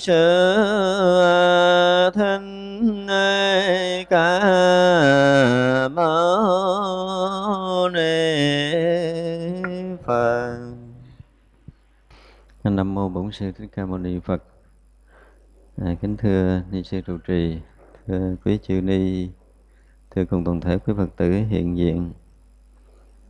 [0.00, 0.14] sơ
[2.14, 7.98] sư thích ca mâu ni
[10.06, 10.58] phật
[12.64, 14.44] nam mô bổn sư thích ca mâu ni phật.
[15.76, 17.58] À, kính thưa ni sư trụ trì
[18.06, 19.28] thưa quý chư ni
[20.10, 22.12] thưa cùng toàn thể quý phật tử hiện diện.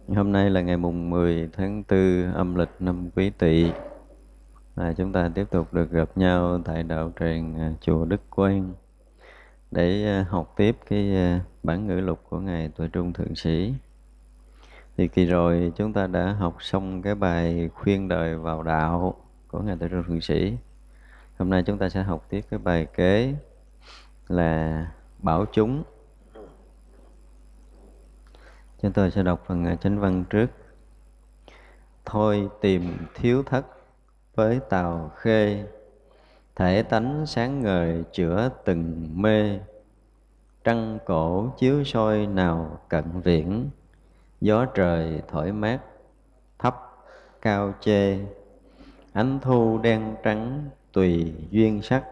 [0.08, 3.70] Hôm nay là ngày mùng 10 tháng 4 âm lịch năm quý tỵ
[4.78, 8.74] à, chúng ta tiếp tục được gặp nhau tại đạo tràng à, chùa Đức Quang
[9.70, 13.74] để à, học tiếp cái à, bản ngữ lục của ngài Tuệ Trung Thượng Sĩ.
[14.96, 19.14] Thì kỳ rồi chúng ta đã học xong cái bài khuyên đời vào đạo
[19.48, 20.56] của ngài Tuệ Trung Thượng Sĩ.
[21.38, 23.34] Hôm nay chúng ta sẽ học tiếp cái bài kế
[24.28, 24.86] là
[25.18, 25.82] bảo chúng.
[28.82, 30.50] Chúng tôi sẽ đọc phần à, chánh văn trước.
[32.04, 33.77] Thôi tìm thiếu thất
[34.38, 35.64] với tàu khê.
[36.56, 39.58] Thể tánh sáng ngời chữa từng mê.
[40.64, 43.70] Trăng cổ chiếu soi nào cận viễn.
[44.40, 45.78] Gió trời thổi mát,
[46.58, 46.76] thấp,
[47.42, 48.18] cao chê.
[49.12, 52.04] Ánh thu đen trắng tùy duyên sắc.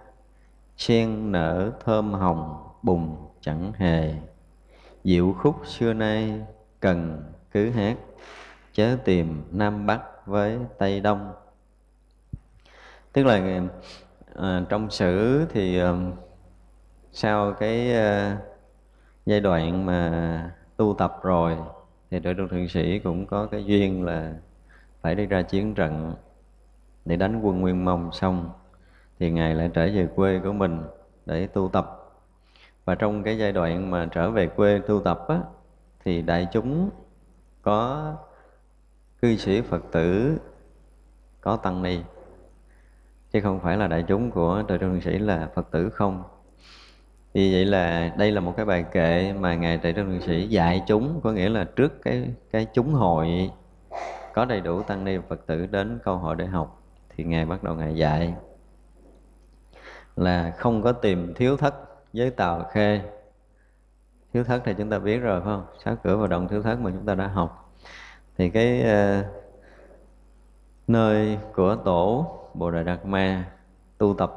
[0.76, 4.14] Sen nở thơm hồng bùng chẳng hề.
[5.04, 6.40] Diệu khúc xưa nay
[6.80, 7.96] cần cứ hát.
[8.72, 11.32] Chớ tìm nam bắc với tây đông
[13.16, 13.62] tức là
[14.34, 15.94] à, trong sử thì à,
[17.12, 18.38] sau cái à,
[19.26, 21.56] giai đoạn mà tu tập rồi
[22.10, 24.34] thì đội trung thượng sĩ cũng có cái duyên là
[25.00, 26.14] phải đi ra chiến trận
[27.04, 28.50] để đánh quân nguyên mông xong
[29.18, 30.82] thì ngài lại trở về quê của mình
[31.26, 32.12] để tu tập.
[32.84, 35.40] Và trong cái giai đoạn mà trở về quê tu tập á,
[36.04, 36.90] thì đại chúng
[37.62, 38.12] có
[39.22, 40.38] cư sĩ phật tử
[41.40, 42.00] có tăng ni
[43.36, 46.22] chứ không phải là đại chúng của trời trung sĩ là phật tử không.
[47.34, 50.82] Vì vậy là đây là một cái bài kệ mà ngài trời trung sĩ dạy
[50.86, 53.50] chúng có nghĩa là trước cái cái chúng hội
[54.34, 57.62] có đầy đủ tăng ni phật tử đến câu hỏi để học thì ngài bắt
[57.62, 58.34] đầu ngài dạy
[60.16, 61.74] là không có tìm thiếu thất
[62.12, 63.00] với tàu khê.
[64.32, 65.66] Thiếu thất thì chúng ta biết rồi phải không?
[65.84, 67.74] Sáu cửa và động thiếu thất mà chúng ta đã học.
[68.38, 69.26] Thì cái uh,
[70.86, 73.44] nơi của tổ Bồ Đề Đạt Ma
[73.98, 74.32] tu tập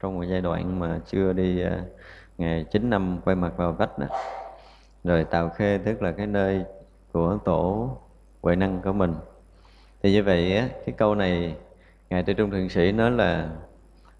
[0.00, 1.70] trong một giai đoạn mà chưa đi uh,
[2.38, 4.06] ngày 9 năm quay mặt vào vách đó.
[5.04, 6.64] Rồi Tào Khê tức là cái nơi
[7.12, 7.90] của tổ
[8.42, 9.14] huệ năng của mình.
[10.02, 11.56] Thì như vậy á, cái câu này
[12.10, 13.48] Ngài Tư Trung Thượng Sĩ nói là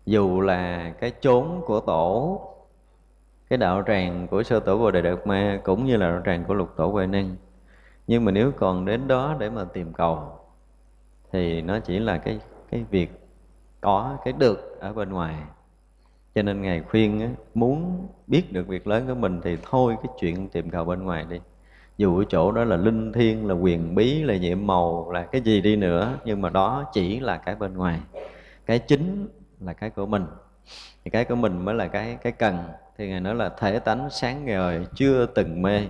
[0.06, 2.40] dù là cái chốn của tổ
[3.50, 6.44] cái đạo tràng của sơ tổ Bồ Đề Đạt Ma cũng như là đạo tràng
[6.44, 7.36] của lục tổ Huệ Năng
[8.06, 10.22] nhưng mà nếu còn đến đó để mà tìm cầu
[11.32, 12.40] thì nó chỉ là cái
[12.70, 13.19] cái việc
[13.80, 15.34] có cái được ở bên ngoài.
[16.34, 20.12] Cho nên ngài khuyên á, muốn biết được việc lớn của mình thì thôi cái
[20.20, 21.40] chuyện tìm cầu bên ngoài đi.
[21.98, 25.40] Dù ở chỗ đó là linh thiêng là quyền bí là nhiệm màu là cái
[25.40, 28.00] gì đi nữa nhưng mà đó chỉ là cái bên ngoài.
[28.66, 29.28] Cái chính
[29.60, 30.26] là cái của mình.
[31.04, 32.58] Thì cái của mình mới là cái cái cần.
[32.98, 35.86] Thì ngài nói là thể tánh sáng ngời chưa từng mê.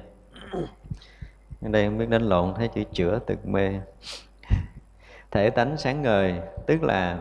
[1.62, 3.72] Ở đây không biết đánh lộn thấy chữ chữa từng mê.
[5.31, 7.19] Thể tánh sáng ngời tức là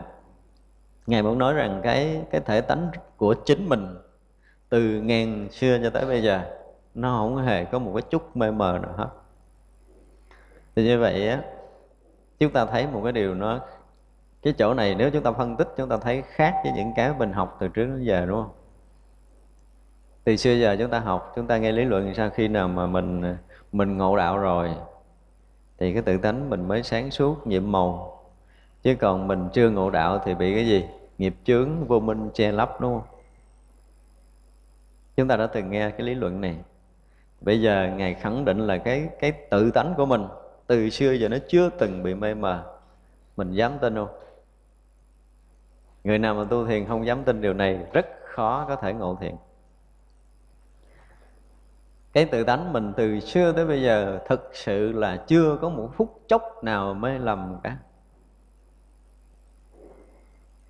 [1.06, 3.96] ngài muốn nói rằng cái cái thể tánh của chính mình
[4.68, 6.42] từ ngàn xưa cho tới bây giờ,
[6.94, 9.08] nó không hề có một cái chút mê mờ nào hết.
[10.76, 11.42] Thì như vậy á,
[12.38, 13.60] chúng ta thấy một cái điều nó,
[14.42, 17.12] cái chỗ này nếu chúng ta phân tích, chúng ta thấy khác với những cái
[17.18, 18.50] mình học từ trước đến giờ, đúng không?
[20.24, 22.86] Từ xưa giờ chúng ta học, chúng ta nghe lý luận sao khi nào mà
[22.86, 23.36] mình
[23.72, 24.70] mình ngộ đạo rồi,
[25.78, 28.19] thì cái tự tánh mình mới sáng suốt, nhiệm màu
[28.82, 30.84] chứ còn mình chưa ngộ đạo thì bị cái gì?
[31.18, 33.08] Nghiệp chướng vô minh che lấp, đúng không?
[35.16, 36.56] Chúng ta đã từng nghe cái lý luận này.
[37.40, 40.24] Bây giờ ngài khẳng định là cái cái tự tánh của mình
[40.66, 42.64] từ xưa giờ nó chưa từng bị mê mờ.
[43.36, 44.08] Mình dám tin không?
[46.04, 49.18] Người nào mà tu thiền không dám tin điều này rất khó có thể ngộ
[49.20, 49.34] thiền.
[52.12, 55.90] Cái tự tánh mình từ xưa tới bây giờ thực sự là chưa có một
[55.96, 57.76] phút chốc nào mê lầm cả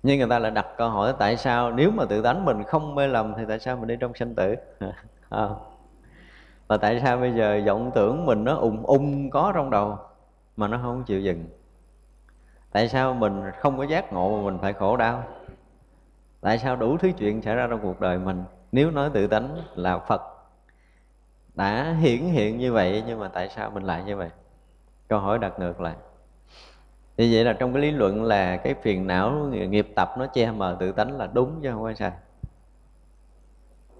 [0.03, 2.95] nhưng người ta lại đặt câu hỏi, tại sao nếu mà tự tánh mình không
[2.95, 4.55] mê lầm thì tại sao mình đi trong sanh tử?
[5.29, 5.47] À.
[6.67, 9.97] và tại sao bây giờ vọng tưởng mình nó ùng ung có trong đầu
[10.57, 11.45] mà nó không chịu dừng?
[12.71, 15.23] Tại sao mình không có giác ngộ mà mình phải khổ đau?
[16.41, 18.43] Tại sao đủ thứ chuyện xảy ra trong cuộc đời mình?
[18.71, 20.21] Nếu nói tự tánh là phật,
[21.53, 24.29] đã hiển hiện như vậy nhưng mà tại sao mình lại như vậy?
[25.07, 25.95] Câu hỏi đặt ngược lại
[27.21, 29.31] như vậy là trong cái lý luận là cái phiền não
[29.69, 32.11] nghiệp tập nó che mờ tự tánh là đúng chứ không phải sai.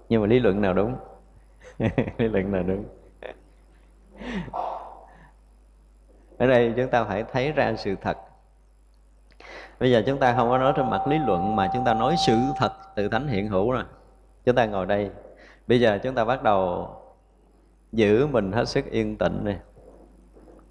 [0.08, 0.94] Nhưng mà lý luận nào đúng?
[2.18, 2.84] Lý luận nào đúng?
[6.38, 8.18] Ở đây chúng ta phải thấy ra sự thật.
[9.80, 12.14] Bây giờ chúng ta không có nói trên mặt lý luận mà chúng ta nói
[12.26, 13.84] sự thật tự tánh hiện hữu rồi.
[14.44, 15.10] Chúng ta ngồi đây.
[15.66, 16.88] Bây giờ chúng ta bắt đầu
[17.92, 19.58] giữ mình hết sức yên tĩnh này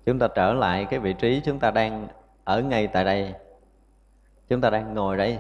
[0.06, 2.08] chúng ta trở lại cái vị trí chúng ta đang
[2.44, 3.34] ở ngay tại đây.
[4.50, 5.40] Chúng ta đang ngồi đây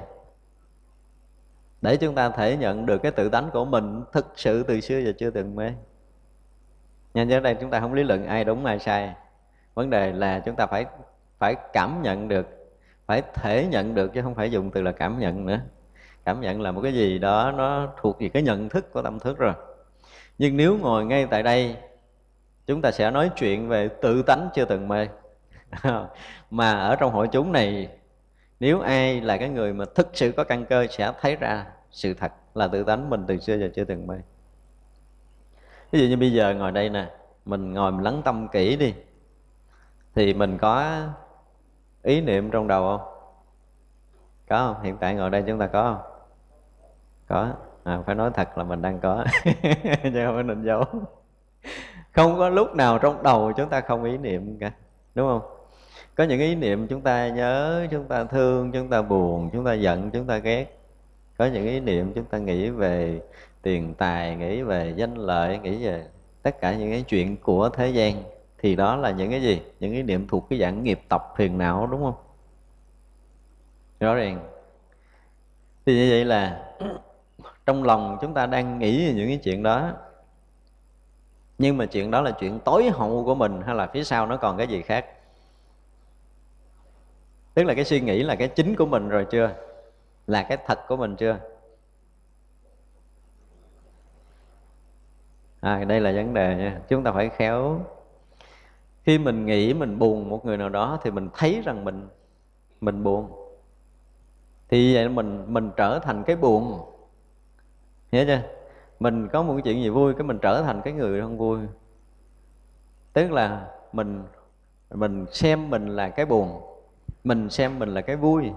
[1.81, 5.00] để chúng ta thể nhận được cái tự tánh của mình thực sự từ xưa
[5.00, 5.72] giờ chưa từng mê.
[7.13, 9.13] Nhân ở đây chúng ta không lý luận ai đúng ai sai.
[9.74, 10.86] Vấn đề là chúng ta phải
[11.38, 12.48] phải cảm nhận được,
[13.05, 15.60] phải thể nhận được chứ không phải dùng từ là cảm nhận nữa.
[16.25, 19.20] Cảm nhận là một cái gì đó nó thuộc về cái nhận thức của tâm
[19.20, 19.53] thức rồi.
[20.38, 21.75] Nhưng nếu ngồi ngay tại đây,
[22.65, 25.08] chúng ta sẽ nói chuyện về tự tánh chưa từng mê.
[26.51, 27.90] mà ở trong hội chúng này
[28.60, 32.13] nếu ai là cái người mà thực sự có căn cơ sẽ thấy ra sự
[32.13, 34.16] thật là tự tánh mình từ xưa giờ chưa từng mê
[35.92, 37.08] ví dụ như bây giờ ngồi đây nè
[37.46, 38.94] mình ngồi mình lắng tâm kỹ đi
[40.16, 41.01] thì mình có
[42.04, 43.08] ý niệm trong đầu không?
[44.50, 44.84] Có không?
[44.84, 46.12] Hiện tại ngồi đây chúng ta có không?
[47.28, 47.54] Có.
[47.84, 49.25] À, phải nói thật là mình đang có
[50.04, 50.84] chứ không phải định giấu.
[52.12, 54.72] Không có lúc nào trong đầu chúng ta không ý niệm cả
[55.16, 55.61] đúng không?
[56.22, 59.74] Có những ý niệm chúng ta nhớ, chúng ta thương, chúng ta buồn, chúng ta
[59.74, 60.80] giận, chúng ta ghét.
[61.38, 63.22] Có những ý niệm chúng ta nghĩ về
[63.62, 66.06] tiền tài, nghĩ về danh lợi, nghĩ về
[66.42, 68.24] tất cả những cái chuyện của thế gian,
[68.58, 69.62] thì đó là những cái gì?
[69.80, 72.16] Những ý niệm thuộc cái dạng nghiệp tập phiền não, đúng không?
[74.00, 74.50] Rõ ràng.
[75.86, 76.74] Thì như vậy là
[77.66, 79.92] trong lòng chúng ta đang nghĩ về những cái chuyện đó.
[81.58, 84.38] Nhưng mà chuyện đó là chuyện tối hậu của mình hay là phía sau nó
[84.38, 85.06] còn cái gì khác?
[87.53, 89.55] Tức là cái suy nghĩ là cái chính của mình rồi chưa?
[90.27, 91.39] Là cái thật của mình chưa?
[95.62, 96.81] À đây là vấn đề nha.
[96.89, 97.86] Chúng ta phải khéo.
[99.03, 102.08] Khi mình nghĩ, mình buồn một người nào đó thì mình thấy rằng mình
[102.81, 103.31] mình buồn.
[104.70, 106.79] Thì vậy mình mình trở thành cái buồn.
[108.12, 108.41] Hiểu chưa?
[109.00, 111.60] Mình có một cái chuyện gì vui cái mình trở thành cái người không vui.
[113.13, 114.24] Tức là mình
[114.89, 116.62] mình xem mình là cái buồn
[117.24, 118.51] mình xem mình là cái vui,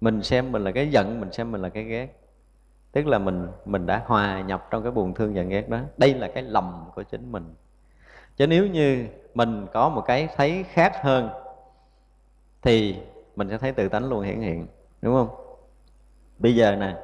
[0.00, 2.08] mình xem mình là cái giận, mình xem mình là cái ghét.
[2.92, 5.78] Tức là mình mình đã hòa nhập trong cái buồn thương giận ghét đó.
[5.96, 7.54] Đây là cái lầm của chính mình.
[8.36, 11.30] Chứ nếu như mình có một cái thấy khác hơn,
[12.62, 12.96] thì
[13.36, 14.66] mình sẽ thấy tự tánh luôn hiển hiện,
[15.02, 15.28] đúng không?
[16.38, 16.96] Bây giờ nè,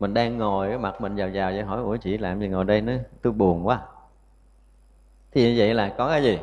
[0.00, 2.64] mình đang ngồi cái mặt mình vào vào vậy, hỏi, ủa chị làm gì ngồi
[2.64, 2.96] đây nữa?
[3.22, 3.80] Tôi buồn quá.
[5.32, 6.38] Thì như vậy là có cái gì?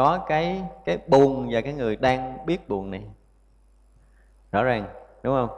[0.00, 3.02] Có cái cái buồn và cái người đang biết buồn này.
[4.52, 4.86] Rõ ràng,
[5.22, 5.48] đúng không?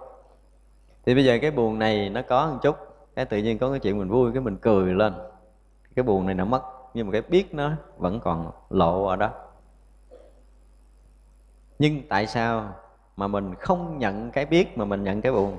[1.07, 2.77] Thì bây giờ cái buồn này nó có một chút,
[3.17, 5.15] cái tự nhiên có cái chuyện mình vui, cái mình cười lên.
[5.95, 6.63] Cái buồn này nó mất,
[6.95, 9.31] nhưng mà cái biết nó vẫn còn lộ ở đó.
[11.79, 12.75] Nhưng tại sao
[13.17, 15.57] mà mình không nhận cái biết mà mình nhận cái buồn?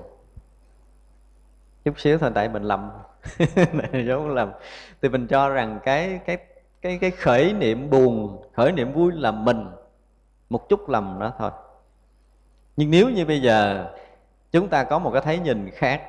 [1.86, 2.92] Chút xíu thôi, tại mình lầm.
[4.08, 4.52] Giống lầm.
[5.02, 6.38] Thì mình cho rằng cái cái
[6.84, 9.66] cái cái khởi niệm buồn, khởi niệm vui là mình,
[10.50, 11.52] một chút lầm đó thôi.
[12.78, 13.90] Nhưng nếu như bây giờ
[14.52, 16.02] chúng ta có một cái thấy nhìn khác,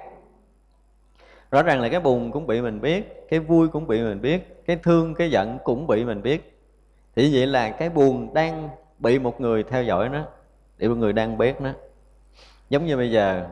[1.51, 4.65] rõ ràng là cái buồn cũng bị mình biết, cái vui cũng bị mình biết,
[4.67, 6.59] cái thương, cái giận cũng bị mình biết,
[7.17, 10.25] thì vậy là cái buồn đang bị một người theo dõi nó,
[10.79, 11.71] bị một người đang biết nó.
[12.71, 13.49] Giống như bây giờ,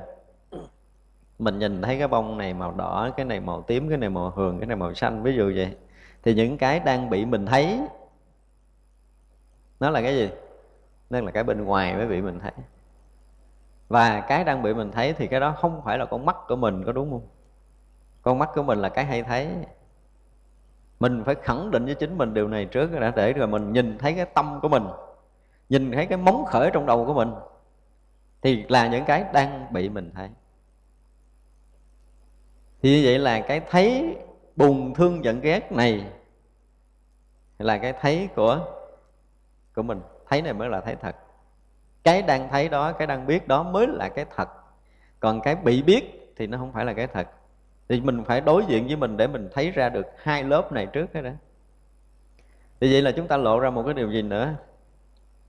[1.38, 4.31] mình nhìn thấy cái bông này màu đỏ, cái này màu tím, cái này màu
[4.31, 5.73] hường, cái này màu xanh, ví dụ vậy
[6.23, 7.81] thì những cái đang bị mình thấy,
[9.81, 10.31] nó là cái gì?
[11.11, 12.52] Nó là cái bên ngoài mới bị mình thấy.
[13.88, 16.57] Và cái đang bị mình thấy thì cái đó không phải là con mắt của
[16.57, 17.26] mình, có đúng không?
[18.23, 19.49] Con mắt của mình là cái hay thấy.
[21.00, 23.99] Mình phải khẳng định với chính mình điều này trước đã để rồi mình nhìn
[23.99, 24.85] thấy cái tâm của mình,
[25.69, 27.31] nhìn thấy cái móng khởi trong đầu của mình
[28.43, 30.29] thì là những cái đang bị mình thấy.
[32.83, 34.17] Thì như vậy là cái thấy
[34.56, 36.06] buồn thương giận ghét này
[37.59, 38.66] là cái thấy của
[39.75, 40.00] của mình.
[40.28, 41.16] Thấy này mới là thấy thật.
[42.04, 44.49] Cái đang thấy đó, cái đang biết đó mới là cái thật.
[45.21, 47.28] Còn cái bị biết thì nó không phải là cái thật.
[47.88, 50.87] Thì mình phải đối diện với mình để mình thấy ra được hai lớp này
[50.87, 51.30] trước cái đó.
[52.80, 54.54] Thì vậy là chúng ta lộ ra một cái điều gì nữa?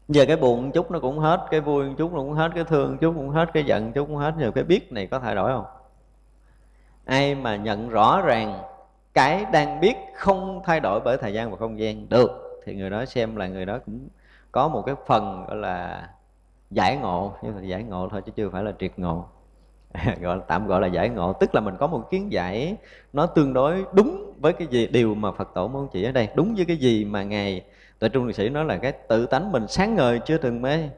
[0.07, 2.97] Giờ cái buồn chút nó cũng hết, cái vui chút nó cũng hết, cái thương
[2.97, 4.33] chút cũng hết, cái giận chút cũng hết.
[4.39, 5.65] Giờ cái biết này có thay đổi không?
[7.05, 8.61] Ai mà nhận rõ ràng
[9.13, 12.89] cái đang biết không thay đổi bởi thời gian và không gian được thì người
[12.89, 14.07] đó xem là người đó cũng
[14.51, 16.09] có một cái phần gọi là
[16.71, 19.25] giải ngộ nhưng mà giải ngộ thôi chứ chưa phải là triệt ngộ.
[20.21, 22.75] Gọi là, tạm gọi là giải ngộ tức là mình có một kiến giải
[23.13, 26.29] nó tương đối đúng với cái gì điều mà phật tổ muốn chỉ ở đây.
[26.35, 27.65] Đúng với cái gì mà ngài
[27.99, 30.89] tại trung liệt sĩ nói là cái tự tánh mình sáng ngời chưa từng mê.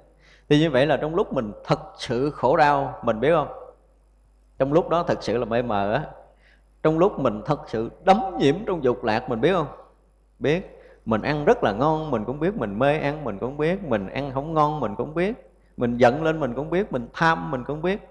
[0.50, 3.48] Thì như vậy là trong lúc mình thật sự khổ đau mình biết không?
[4.60, 6.04] Trong lúc đó thật sự là mê mờ á
[6.86, 9.68] trong lúc mình thật sự đấm nhiễm trong dục lạc, mình biết không?
[10.40, 10.80] Biết.
[11.06, 14.08] Mình ăn rất là ngon, mình cũng biết mình mê ăn, mình cũng biết mình
[14.08, 15.52] ăn không ngon, mình cũng biết.
[15.78, 16.92] Mình giận lên, mình cũng biết.
[16.92, 18.10] Mình tham, mình cũng biết.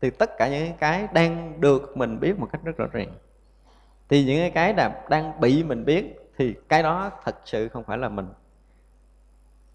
[0.00, 3.08] Thì tất cả những cái đang được mình biết một cách rất rõ ràng.
[4.08, 7.98] Thì những cái là đang bị mình biết, thì cái đó thật sự không phải
[7.98, 8.26] là mình.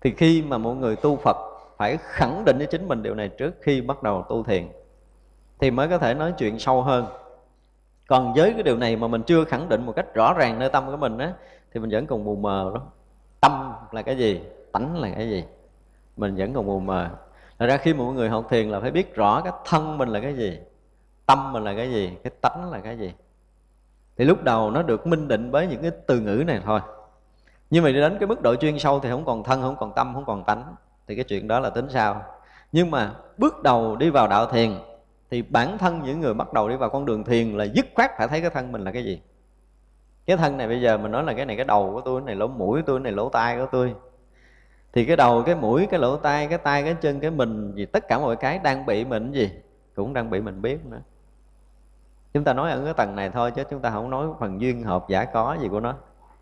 [0.02, 1.38] Thì khi mà mọi người tu phật
[1.78, 4.68] phải khẳng định với chính mình điều này trước khi bắt đầu tu thiền,
[5.60, 7.06] thì mới có thể nói chuyện sâu hơn
[8.08, 10.70] còn với cái điều này mà mình chưa khẳng định một cách rõ ràng nơi
[10.70, 11.34] tâm của mình á
[11.74, 12.82] thì mình vẫn còn mù mờ đó
[13.42, 14.42] tâm là cái gì?
[14.72, 15.44] Tánh là cái gì?
[16.18, 17.10] Mình vẫn còn mù mờ.
[17.60, 20.20] Thật ra khi mọi người học thiền là phải biết rõ cái thân mình là
[20.20, 20.60] cái gì
[21.26, 23.14] Tâm mình là cái gì Cái tánh là cái gì.
[24.18, 26.80] Thì lúc đầu nó được minh định với những cái từ ngữ này thôi.
[27.70, 29.94] Nhưng mà đi đến cái mức độ chuyên sâu Thì không còn thân, không còn
[29.96, 30.76] tâm, không còn tánh.
[31.08, 32.22] Thì cái chuyện đó là tính sao?
[32.72, 34.72] Nhưng mà bước đầu đi vào đạo thiền
[35.32, 38.12] thì bản thân những người bắt đầu đi vào con đường thiền Là dứt khoát
[38.18, 39.22] phải thấy cái thân mình là cái gì?
[40.26, 42.26] Cái thân này bây giờ mình nói là cái này cái đầu của tôi Cái
[42.26, 43.96] này lỗ mũi của tôi, cái này lỗ tai của tôi.
[44.94, 47.86] Thì cái đầu cái mũi cái lỗ tai cái tai cái chân cái mình gì
[47.86, 49.52] tất cả mọi cái đang bị mình gì
[49.96, 51.02] cũng đang bị mình biết nữa.
[52.34, 54.84] Chúng ta nói ở cái tầng này thôi chứ chúng ta không nói phần duyên
[54.84, 55.96] hợp giả có gì của nó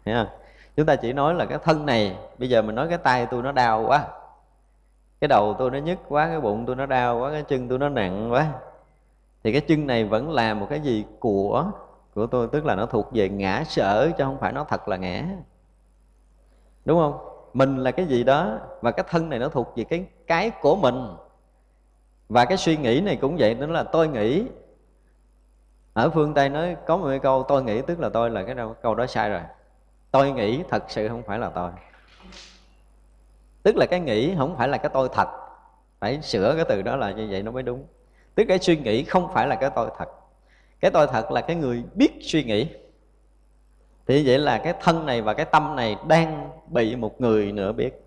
[0.06, 0.28] hiểu không?
[0.76, 3.44] Chúng ta chỉ nói là cái thân này bây giờ mình nói cái tay tôi
[3.44, 4.08] nó đau quá
[5.22, 7.80] cái đầu tôi nó nhức quá cái bụng tôi nó đau quá cái chân tôi
[7.80, 8.48] nó nặng quá
[9.46, 11.72] thì cái chân này vẫn là một cái gì của
[12.14, 14.98] của tôi, tức là nó thuộc về ngã sở chứ không phải nó thật là
[14.98, 15.26] ngã.
[16.86, 17.18] Đúng không?
[17.54, 20.76] Mình là cái gì đó và cái thân này nó thuộc về cái cái của
[20.76, 21.08] mình.
[22.30, 24.46] Và cái suy nghĩ này cũng vậy, nên là tôi nghĩ,
[25.94, 28.56] ở phương tây nói có một cái câu, tôi nghĩ tức là tôi là cái
[28.56, 29.42] đâu câu đó sai rồi.
[30.12, 31.72] Tôi nghĩ thật sự không phải là tôi.
[33.64, 35.28] Tức là cái nghĩ không phải là cái tôi thật.
[36.00, 37.84] Phải sửa cái từ đó là như vậy nó mới đúng
[38.36, 40.10] tức cái suy nghĩ không phải là cái tôi thật.
[40.80, 42.68] Cái tôi thật là cái người biết suy nghĩ.
[44.08, 47.72] Thì vậy là cái thân này và cái tâm này đang bị một người nữa
[47.72, 48.06] biết.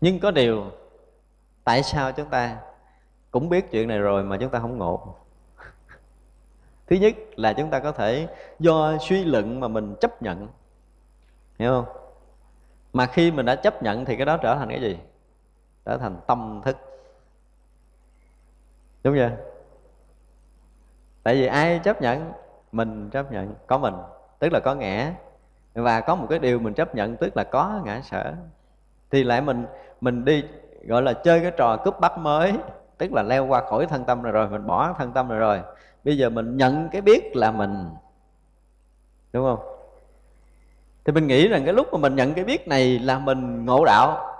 [0.00, 0.64] Nhưng có điều,
[1.64, 2.56] tại sao chúng ta
[3.30, 5.14] cũng biết chuyện này rồi mà chúng ta không ngộ?
[6.86, 8.28] Thứ nhất là chúng ta có thể
[8.58, 10.48] do suy luận mà mình chấp nhận.
[11.58, 11.96] Hiểu không?
[12.92, 14.98] Mà khi mình đã chấp nhận thì cái đó trở thành cái gì?
[15.84, 16.91] Trở thành tâm thức
[19.04, 19.30] đúng chưa
[21.22, 22.32] tại vì ai chấp nhận,
[22.72, 23.94] mình chấp nhận, có mình,
[24.38, 25.12] tức là có ngã.
[25.74, 28.34] Và có một cái điều mình chấp nhận, tức là có ngã sở.
[29.10, 29.66] Thì lại mình
[30.00, 30.44] mình đi,
[30.84, 32.52] gọi là, chơi cái trò cướp bắt mới,
[32.98, 35.60] tức là leo qua khỏi thân tâm rồi rồi, mình bỏ thân tâm rồi rồi.
[36.04, 37.90] Bây giờ mình nhận cái biết là mình.
[39.32, 39.76] Đúng không?
[41.04, 43.84] Thì mình nghĩ rằng cái lúc mà mình nhận cái biết này là mình ngộ
[43.84, 44.34] đạo.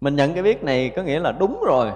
[0.00, 1.92] Mình nhận cái biết này có nghĩa là đúng rồi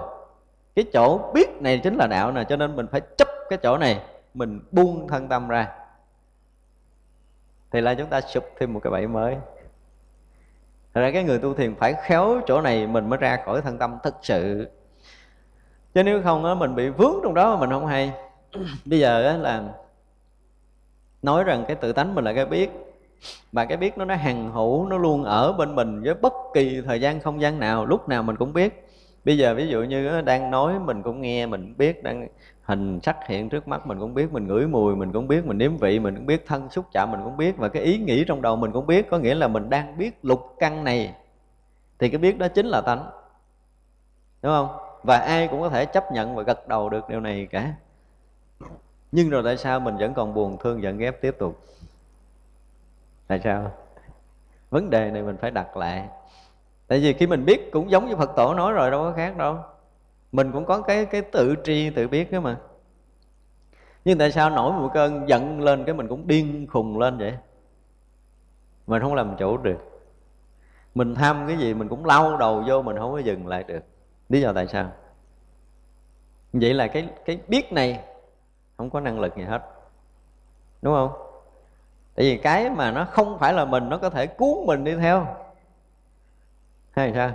[0.75, 3.77] cái chỗ biết này chính là đạo nè cho nên mình phải chấp cái chỗ
[3.77, 4.01] này
[4.33, 5.67] mình buông thân tâm ra.
[7.71, 9.35] Thì là chúng ta sụp thêm một cái bẫy mới.
[10.93, 13.77] Thật ra cái người tu thiền phải khéo chỗ này mình mới ra khỏi thân
[13.77, 14.69] tâm thực sự.
[15.93, 18.13] Chứ nếu không á mình bị vướng trong đó mà mình không hay.
[18.85, 19.63] Bây giờ á là
[21.21, 22.69] Nói rằng cái tự tánh mình là cái biết
[23.51, 26.81] Và cái biết nó nó hằng hữu Nó luôn ở bên mình với bất kỳ
[26.85, 28.84] thời gian không gian nào Lúc nào mình cũng biết
[29.25, 32.27] Bây giờ ví dụ như đang nói mình cũng nghe, Mình biết đang
[32.63, 35.57] hình sắc hiện trước mắt, mình cũng biết mình ngửi mùi, mình cũng biết mình
[35.57, 38.25] nếm vị, mình cũng biết thân xúc chạm, mình cũng biết và cái ý nghĩ
[38.27, 39.09] trong đầu mình cũng biết.
[39.09, 41.15] Có nghĩa là mình đang biết lục căn này.
[41.99, 43.09] Thì cái biết đó chính là tánh.
[44.41, 44.77] Đúng không?
[45.03, 47.73] Và ai cũng có thể chấp nhận và gật đầu được điều này cả.
[49.11, 51.59] Nhưng rồi tại sao mình vẫn còn buồn, thương, giận ghép tiếp tục?
[53.27, 53.71] Tại sao?
[54.69, 56.07] Vấn đề này mình phải đặt lại
[56.87, 59.37] tại vì khi mình biết cũng giống như phật tổ nói rồi, đâu có khác
[59.37, 59.57] đâu.
[60.31, 62.57] Mình cũng có cái cái tự tri, tự biết đó mà.
[64.05, 67.33] Nhưng tại sao nổi một cơn giận lên cái mình cũng điên khùng lên vậy?
[68.87, 69.77] Mình không làm chủ được.
[70.95, 73.83] Mình tham cái gì mình cũng lau đầu vô, mình không có dừng lại được.
[74.29, 74.91] Lý do tại sao?
[76.53, 77.99] Vậy là cái cái biết này
[78.77, 79.63] không có năng lực gì hết.
[80.81, 81.11] Đúng không?
[82.15, 84.95] Tại vì cái mà nó không phải là mình, nó có thể cuốn mình đi
[84.95, 85.27] theo
[86.95, 87.31] hay sao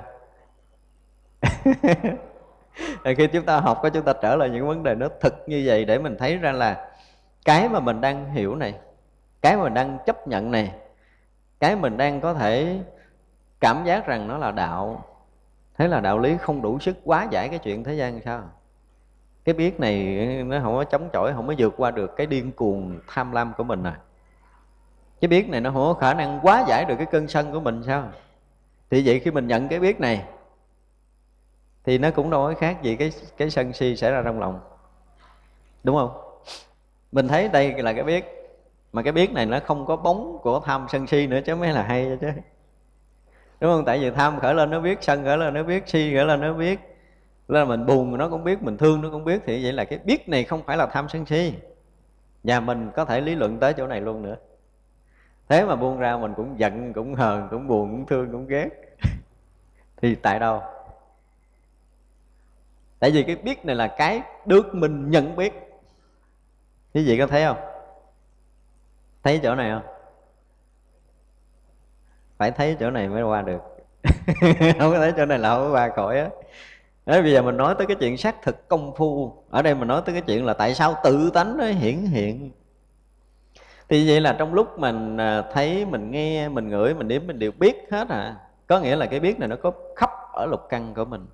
[3.17, 5.63] khi chúng ta học có chúng ta trở lại những vấn đề nó thực như
[5.67, 6.91] vậy để mình thấy ra là
[7.45, 8.75] cái mà mình đang hiểu này,
[9.43, 10.73] cái mà mình đang chấp nhận này,
[11.61, 12.81] cái mình đang có thể
[13.61, 15.05] cảm giác rằng nó là đạo.
[15.79, 18.43] Thế là đạo lý không đủ sức quá giải cái chuyện thế gian sao?
[19.45, 20.05] Cái biết này
[20.47, 23.53] nó không có chống chọi, không có vượt qua được cái điên cuồng tham lam
[23.57, 23.99] của mình à.
[25.21, 27.61] Cái biết này nó không có khả năng quá giải được cái cơn sân của
[27.61, 28.09] mình sao?
[28.91, 30.25] Thì vậy khi mình nhận cái biết này,
[31.85, 34.61] thì nó cũng đâu có khác gì cái cái sân si xảy ra trong lòng.
[35.85, 36.11] Đúng không?
[37.13, 38.25] Mình thấy đây là cái biết,
[38.93, 41.73] mà cái biết này nó không có bóng của tham sân si nữa chứ mới
[41.73, 42.29] là hay chứ.
[43.61, 43.85] Đúng không?
[43.85, 46.41] Tại vì tham khởi lên nó biết, sân khởi lên nó biết, si khởi lên
[46.41, 46.81] nó biết.
[47.49, 49.99] Là mình buồn nó cũng biết, mình thương nó cũng biết, thì vậy là cái
[50.05, 51.55] biết này không phải là tham sân si.
[52.45, 54.37] Và mình có thể lý luận tới chỗ này luôn nữa
[55.51, 58.69] thế mà buông ra mình cũng giận cũng hờn cũng buồn cũng thương cũng ghét.
[60.03, 60.63] Thì tại đâu?
[62.99, 65.53] Tại vì cái biết này là cái được mình nhận biết.
[66.95, 67.57] Quý vị có thấy không?
[69.23, 69.93] Thấy chỗ này không?
[72.39, 73.61] Phải thấy chỗ này mới qua được.
[74.79, 76.29] Không có thấy chỗ này là không có qua khỏi á.
[77.07, 79.35] Đấy, bây giờ mình nói tới cái chuyện xác thực công phu.
[79.51, 82.51] Ở đây mình nói tới cái chuyện là tại sao tự tánh nó hiển hiện
[83.91, 87.39] thì vậy là trong lúc mình à, thấy mình nghe, mình ngửi, mình nếm mình
[87.39, 88.37] đều biết hết à.
[88.67, 91.27] Có nghĩa là cái biết này nó có khắp ở lục căn của mình.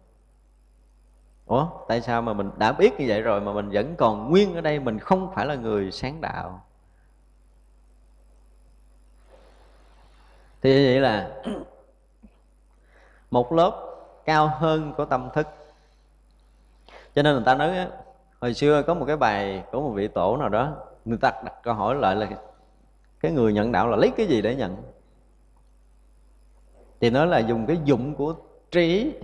[1.47, 4.55] Ủa, tại sao mà mình đã biết như vậy rồi mà mình vẫn còn nguyên
[4.55, 4.79] ở đây?
[4.79, 6.64] Mình không phải là người sáng đạo.
[10.62, 11.31] Thì vậy là
[13.31, 15.47] một lớp cao hơn của tâm thức.
[17.14, 17.87] Cho nên người ta nói
[18.40, 21.55] hồi xưa có một cái bài của một vị tổ nào đó người ta đặt
[21.62, 22.29] câu hỏi lại là
[23.21, 24.77] cái người nhận đạo là lấy cái gì để nhận?
[27.01, 28.35] Thì nói là dùng cái dụng của
[28.71, 29.14] trí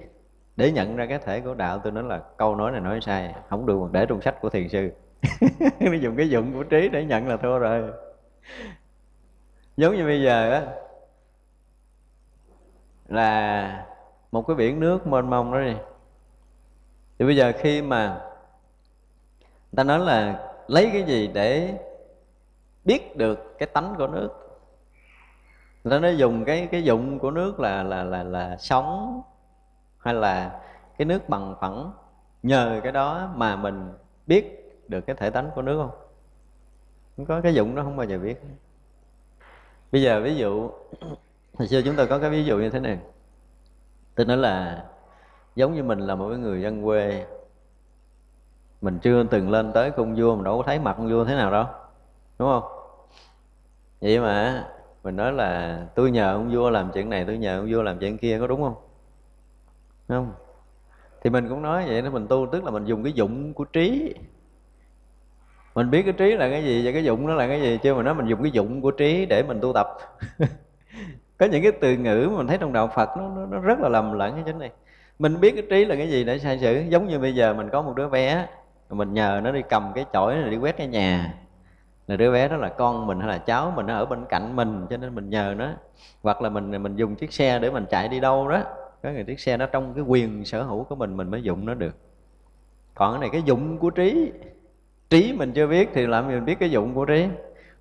[0.56, 1.78] để nhận ra cái thể của đạo.
[1.78, 4.68] Tôi nói là câu nói này nói sai, không được để trong sách của thiền
[4.68, 4.90] sư.
[5.80, 7.92] Nó dùng cái dụng của trí để nhận là thua rồi.
[9.76, 10.66] Giống như bây giờ á,
[13.08, 13.86] là
[14.32, 15.74] một cái biển nước mênh mông đó đi.
[17.18, 18.20] Thì bây giờ khi mà
[19.42, 21.78] người ta nói là lấy cái gì để
[22.84, 24.28] biết được cái tánh của nước?
[25.84, 29.22] Nó nó dùng cái cái dụng của nước là là là là sống
[29.98, 30.60] hay là
[30.98, 31.92] cái nước bằng phẳng.
[32.42, 33.92] Nhờ cái đó mà mình
[34.26, 35.90] biết được cái thể tánh của nước không?
[37.16, 38.42] Không có cái dụng đó không bao giờ biết.
[39.92, 40.70] Bây giờ ví dụ,
[41.58, 42.98] hồi xưa chúng ta có cái ví dụ như thế này.
[44.14, 44.84] Tôi nói là
[45.56, 47.26] giống như mình là một cái người dân quê
[48.82, 51.34] mình chưa từng lên tới cung vua mình đâu có thấy mặt cung vua thế
[51.34, 51.64] nào đâu.
[52.38, 52.62] Đúng không?
[54.00, 54.64] Vậy mà
[55.04, 57.98] mình nói là tôi nhờ ông vua làm chuyện này tôi nhờ ông vua làm
[57.98, 58.74] chuyện kia có đúng không?
[60.08, 60.32] Không?
[61.24, 63.64] Thì mình cũng nói vậy đó mình tu tức là mình dùng cái dụng của
[63.64, 64.14] trí.
[65.74, 67.94] Mình biết cái trí là cái gì và cái dụng nó là cái gì chứ
[67.94, 69.86] mà nói mình dùng cái dụng của trí để mình tu tập.
[71.38, 73.80] Có những cái từ ngữ mà mình thấy trong đạo Phật nó, nó, nó rất
[73.80, 74.70] là lầm lẫn cái chính này.
[75.18, 77.68] Mình biết cái trí là cái gì để sai sự giống như bây giờ mình
[77.72, 78.46] có một đứa bé
[78.94, 81.34] mình nhờ nó đi cầm cái chổi này, đi quét cái nhà.
[82.06, 84.56] Là đứa bé đó là con mình hay là cháu mình nó ở bên cạnh
[84.56, 85.68] mình, cho nên mình nhờ nó.
[86.22, 88.62] Hoặc là mình mình dùng chiếc xe để mình chạy đi đâu đó.
[89.02, 91.66] Có người chiếc xe nó trong cái quyền sở hữu của mình mình mới dùng
[91.66, 91.96] nó được.
[92.94, 94.32] Còn cái này, cái dụng của trí.
[95.10, 97.26] Trí mình chưa biết thì làm gì mình biết cái dụng của trí.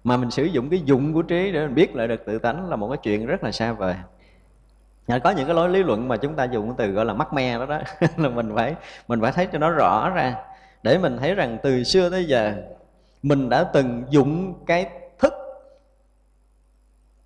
[0.04, 2.70] Mà mình sử dụng cái dụng của trí để mình biết lại được tự tánh
[2.70, 3.96] là một cái chuyện rất là xa vời.
[5.24, 7.34] Có những cái lối lý luận mà chúng ta dùng cái từ gọi là mắc
[7.34, 7.80] me đó đó.
[8.18, 8.76] Là mình phải
[9.08, 10.36] mình phải thấy cho nó rõ ra
[10.84, 12.54] để mình thấy rằng từ xưa tới giờ,
[13.24, 14.90] mình đã từng dụng cái
[15.20, 15.34] thức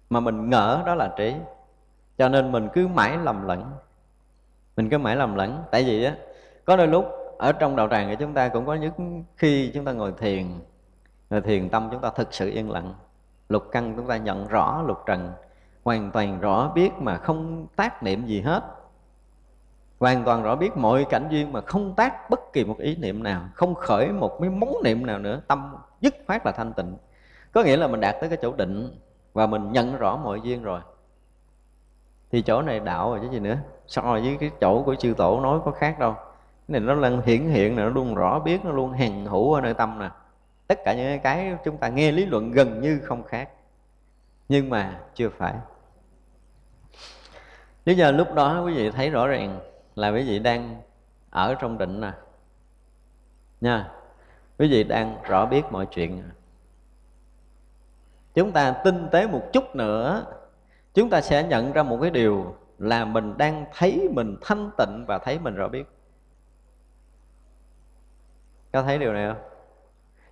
[0.10, 1.36] mà mình ngỡ đó là trí.
[2.18, 3.72] Cho nên mình cứ mãi lầm lẫn.
[4.78, 5.64] Mình cứ mãi lầm lẫn.
[5.72, 6.16] Tại vì á,
[6.66, 7.06] có đôi lúc
[7.38, 10.46] ở trong đạo tràng của chúng ta cũng có những khi chúng ta ngồi thiền
[11.30, 12.94] ngồi thiền tâm chúng ta thực sự yên lặng.
[13.50, 15.32] Lục căn chúng ta nhận rõ lục trần,
[15.84, 18.64] hoàn toàn rõ, biết mà không tác niệm gì hết
[20.06, 23.24] hoàn toàn rõ biết mọi cảnh duyên mà không tác bất kỳ một ý niệm
[23.24, 26.98] nào, không khởi một cái móng niệm nào nữa, tâm dứt phát là thanh tịnh.
[27.52, 29.00] Có nghĩa là mình đạt tới cái chỗ định
[29.34, 30.80] và mình nhận rõ mọi duyên rồi.
[32.32, 33.58] Thì chỗ này đạo rồi chứ gì nữa.
[33.88, 36.14] So với cái chỗ của chư tổ nói có khác đâu.
[36.14, 39.62] Cái này nó là hiển hiện nó luôn rõ biết, nó luôn hằng hữu ở
[39.62, 40.10] nơi tâm nè.
[40.68, 43.50] Tất cả những cái chúng ta nghe lý luận gần như không khác.
[44.50, 45.54] Nhưng mà chưa phải.
[47.86, 49.60] Nếu giờ lúc đó quý vị thấy rõ ràng
[49.96, 50.82] là quý vị đang
[51.30, 52.12] ở trong định nè
[53.62, 53.92] nha.
[54.60, 56.32] Quý vị đang rõ biết mọi chuyện à?
[58.34, 60.26] chúng ta tinh tế một chút nữa,
[60.94, 65.06] chúng ta sẽ nhận ra một cái điều là mình đang thấy mình thanh tịnh
[65.08, 65.84] và thấy mình rõ biết.
[68.74, 69.44] Có thấy điều này không?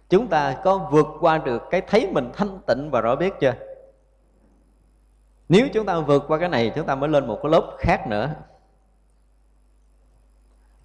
[0.10, 3.54] Chúng ta có vượt qua được cái thấy mình thanh tịnh và rõ biết chưa?
[5.49, 8.08] Nếu chúng ta vượt qua cái này, chúng ta mới lên một cái lớp khác
[8.08, 8.30] nữa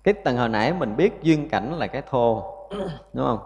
[0.04, 2.54] cái tầng hồi nãy mình biết duyên cảnh là cái thô
[3.12, 3.38] đúng không?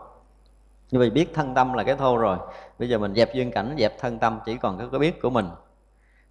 [0.90, 2.38] Như vậy biết thân tâm là cái thô rồi.
[2.78, 5.30] Bây giờ mình dẹp duyên cảnh dẹp thân tâm chỉ còn cái, cái biết của
[5.30, 5.48] mình.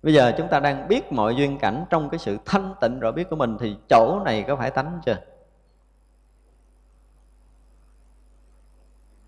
[0.03, 3.11] Bây giờ chúng ta đang biết mọi duyên cảnh trong cái sự thanh tịnh rõ
[3.11, 5.17] biết của mình thì chỗ này có phải tánh chưa?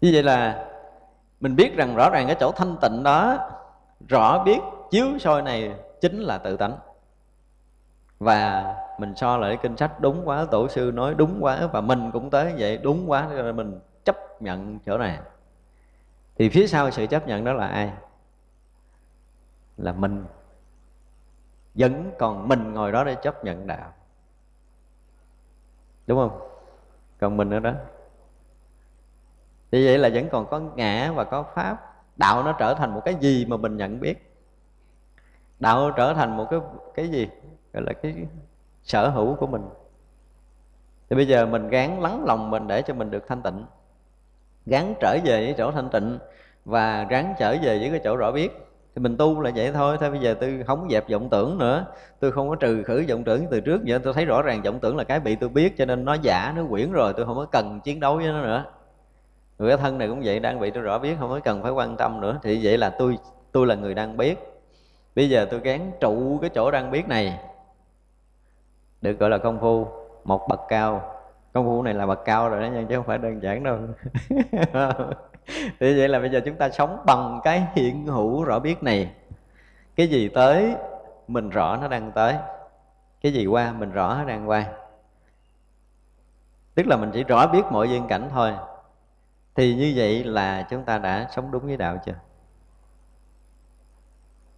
[0.01, 0.65] Như vậy là
[1.39, 3.38] mình biết rằng rõ ràng cái chỗ thanh tịnh đó
[4.10, 4.60] rõ biết
[4.91, 6.77] chiếu soi này chính là tự tánh.
[8.19, 12.12] Và mình so lại kinh sách đúng quá, tổ sư nói đúng quá và mình
[12.13, 15.19] cũng tới vậy, đúng quá nên mình chấp nhận chỗ này.
[16.36, 17.93] Thì phía sau sự chấp nhận đó là ai?
[19.77, 20.25] Là mình.
[21.75, 23.93] Vẫn còn mình ngồi đó để chấp nhận đạo.
[26.08, 26.49] Đúng không?
[27.19, 27.71] Còn mình ở đó.
[29.71, 31.93] Thì vậy là vẫn còn có ngã và có pháp.
[32.15, 34.34] Đạo nó trở thành một cái gì mà mình nhận biết?
[35.60, 36.60] Đạo trở thành một cái
[36.95, 37.29] cái gì?
[37.73, 38.15] Gọi là cái
[38.84, 39.62] sở hữu của mình.
[41.10, 43.65] Thì bây giờ mình gán lắng lòng mình để cho mình được thanh tịnh.
[44.65, 46.19] Gán trở về với chỗ thanh tịnh
[46.65, 48.67] và gắn trở về với cái chỗ rõ biết.
[48.96, 49.98] Thì mình tu là vậy thôi.
[50.00, 51.86] Thôi bây giờ tôi không dẹp vọng tưởng nữa.
[52.19, 54.80] Tôi không có trừ khử vọng tưởng từ trước giờ tôi thấy rõ ràng vọng
[54.80, 57.13] tưởng là cái bị tôi biết cho nên nó giả, nó quyển rồi.
[57.13, 58.65] Tôi không có cần chiến đấu với nó nữa.
[59.60, 61.72] Người cái thân này cũng vậy, đang bị tôi rõ biết, không có cần phải
[61.72, 62.39] quan tâm nữa.
[62.43, 63.17] Thì vậy là tôi
[63.52, 64.39] tôi là người đang biết.
[65.15, 67.39] Bây giờ tôi gán trụ cái chỗ đang biết này
[69.04, 69.88] được gọi là công phu,
[70.24, 71.13] một bậc cao.
[71.54, 73.78] Công phu này là bậc cao rồi đó nha, chứ không phải đơn giản đâu.
[75.80, 79.12] Thì vậy là bây giờ chúng ta sống bằng cái hiện hữu rõ biết này.
[79.96, 80.76] Cái gì tới,
[81.28, 82.36] mình rõ nó đang tới.
[83.22, 84.66] Cái gì qua, mình rõ nó đang qua.
[86.76, 88.54] Tức là mình chỉ rõ biết mọi duyên cảnh thôi.
[89.56, 92.16] Thì như vậy là chúng ta đã sống đúng với đạo chưa?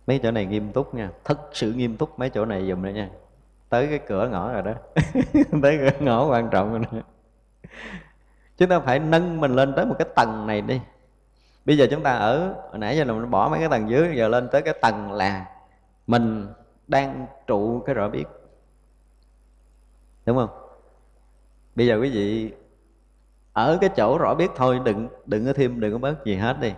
[0.07, 1.09] Mấy chỗ này nghiêm túc nha.
[1.23, 3.09] Thật sự nghiêm túc mấy chỗ này dùm nữa nha
[3.75, 4.73] tới cái cửa ngõ rồi đó.
[5.61, 6.99] Tới cửa ngõ quan trọng rồi đó.
[8.57, 10.81] chúng ta phải nâng mình lên tới một cái tầng này đi.
[11.65, 14.15] Bây giờ chúng ta ở, hồi nãy giờ là mình bỏ mấy cái tầng dưới,
[14.15, 15.45] giờ lên tới cái tầng là
[16.07, 16.47] mình
[16.87, 18.25] đang trụ cái rõ biết
[20.25, 20.49] đúng không?
[21.75, 22.51] Bây giờ quý vị
[23.53, 26.57] ở cái chỗ rõ biết thôi, đừng đừng có thêm, đừng có bớt gì hết
[26.61, 26.73] đi.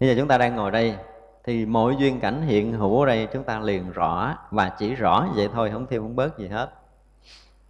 [0.00, 0.96] Bây giờ chúng ta đang ngồi đây
[1.44, 5.28] thì mọi duyên cảnh hiện hữu ở đây chúng ta liền rõ và chỉ rõ
[5.36, 6.70] vậy thôi không thêm không bớt gì hết.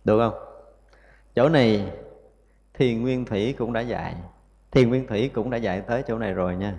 [0.04, 0.44] Được không?
[1.34, 1.92] Chỗ này
[2.74, 4.14] thiền nguyên thủy cũng đã dạy.
[4.70, 6.74] Thiền nguyên thủy cũng đã dạy tới chỗ này rồi nha.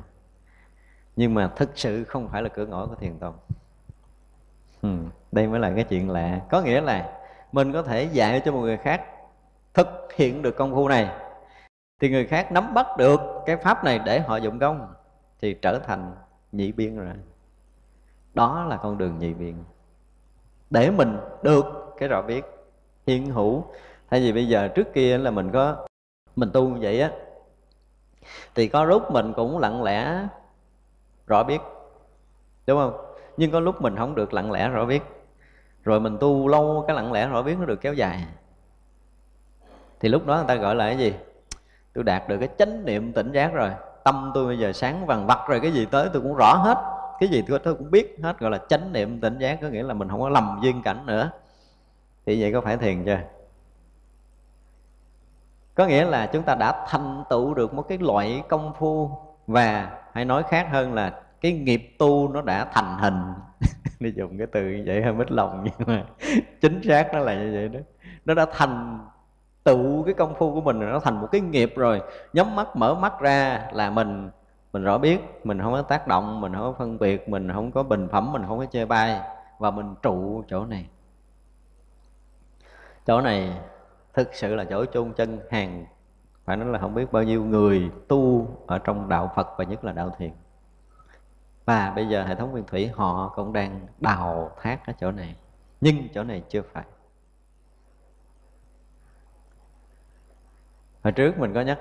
[1.15, 3.35] Nhưng mà thực sự không phải là cửa ngõ của thiền tông.
[4.81, 4.89] Ừ,
[5.31, 6.39] đây mới là cái chuyện lạ.
[6.49, 7.19] Có nghĩa là
[7.51, 9.01] mình có thể dạy cho một người khác
[9.73, 11.09] thực hiện được công phu này.
[12.01, 14.93] Thì người khác nắm bắt được cái pháp này để họ dụng công
[15.41, 16.15] thì trở thành
[16.57, 17.07] nhị biên rồi
[18.33, 19.55] đó là con đường nhị biên.
[20.69, 21.65] Để mình được
[21.97, 22.45] cái rõ biết
[23.07, 23.65] hiện hữu.
[24.09, 25.85] Thay vì bây giờ trước kia là mình có,
[26.35, 27.11] mình tu như vậy á,
[28.55, 30.27] thì có lúc mình cũng lặng lẽ
[31.27, 31.61] rõ biết
[32.67, 33.15] đúng không?
[33.37, 35.03] Nhưng có lúc mình không được lặng lẽ rõ biết
[35.83, 38.25] rồi mình tu lâu, cái lặng lẽ rõ biết nó được kéo dài.
[39.99, 41.13] Thì lúc đó người ta gọi là cái gì?
[41.93, 43.71] Tôi đạt được cái chánh niệm tỉnh giác rồi
[44.05, 46.77] tâm tôi bây giờ sáng vằn vặt rồi cái gì tới tôi cũng rõ hết.
[47.19, 49.83] Cái gì tôi, tôi cũng biết hết gọi là chánh niệm tỉnh giác có nghĩa
[49.83, 51.31] là mình không có lầm duyên cảnh nữa.
[52.25, 53.19] Thì vậy có phải thiền chưa?
[55.75, 59.11] Có nghĩa là chúng ta đã thành tựu được một cái loại công phu
[59.47, 63.33] và hay nói khác hơn là cái nghiệp tu nó đã thành hình.
[63.99, 66.03] Đi dùng cái từ như vậy hơi mít lòng nhưng mà
[66.61, 67.79] chính xác nó là như vậy đó.
[68.25, 68.99] Nó đã thành
[69.65, 72.01] tự cái công phu của mình nó thành một cái nghiệp rồi.
[72.33, 74.29] Nhắm mắt, mở mắt ra là mình
[74.73, 77.71] mình rõ biết, mình không có tác động, mình không có phân biệt, mình không
[77.71, 79.21] có bình phẩm, mình không có chê bai.
[79.59, 80.85] Và mình trụ chỗ này.
[83.05, 83.57] Chỗ này
[84.13, 85.85] thực sự là chỗ chôn chân hàng,
[86.45, 89.85] phải nói là không biết bao nhiêu người tu ở trong đạo Phật và nhất
[89.85, 90.31] là đạo thiền.
[91.65, 95.35] Và bây giờ hệ thống nguyên thủy họ cũng đang đào thác ở chỗ này.
[95.81, 96.83] Nhưng chỗ này chưa phải.
[101.05, 101.79] Hồi trước mình có nhắc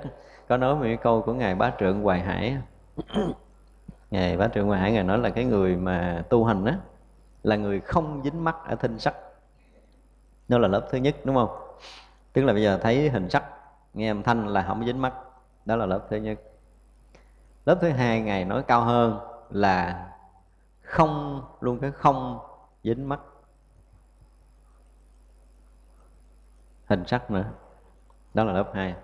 [0.49, 2.57] có nói về cái câu của ngài bá trượng hoài hải.
[4.11, 6.79] Ngài bá trượng hoài hải ngài nói là cái người mà tu hành á
[7.43, 9.15] là người không dính mắt ở thinh sắc.
[10.49, 11.77] Nó là lớp thứ nhất đúng không?
[12.33, 13.45] Tức là bây giờ thấy hình sắc
[13.95, 15.15] nghe âm thanh là không dính mắt.
[15.65, 16.41] Đó là lớp thứ nhất.
[17.67, 19.19] Lớp thứ hai ngày nói cao hơn
[19.51, 20.09] là
[20.83, 22.39] không luôn cái không
[22.83, 23.21] dính mắt.
[26.87, 27.45] Hình sắc nữa.
[28.35, 28.95] Đó là lớp hai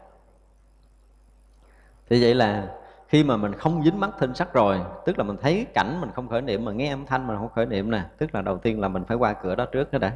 [2.11, 2.69] thì vậy là
[3.09, 6.11] khi mà mình không dính mắt thinh sắc rồi, tức là mình thấy cảnh mình
[6.15, 8.59] không khởi niệm, mà nghe âm thanh mình không khởi niệm nè, tức là đầu
[8.59, 10.13] tiên là mình phải qua cửa đó trước đó đã.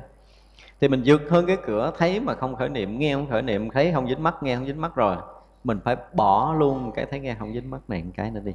[0.81, 3.71] Thì mình vượt hơn cái cửa thấy mà không khởi niệm, nghe không khởi niệm,
[3.71, 5.17] thấy không dính mắt, nghe không dính mắt rồi,
[5.65, 8.53] mình phải bỏ luôn cái thấy nghe không dính mắt này một cái nữa đi.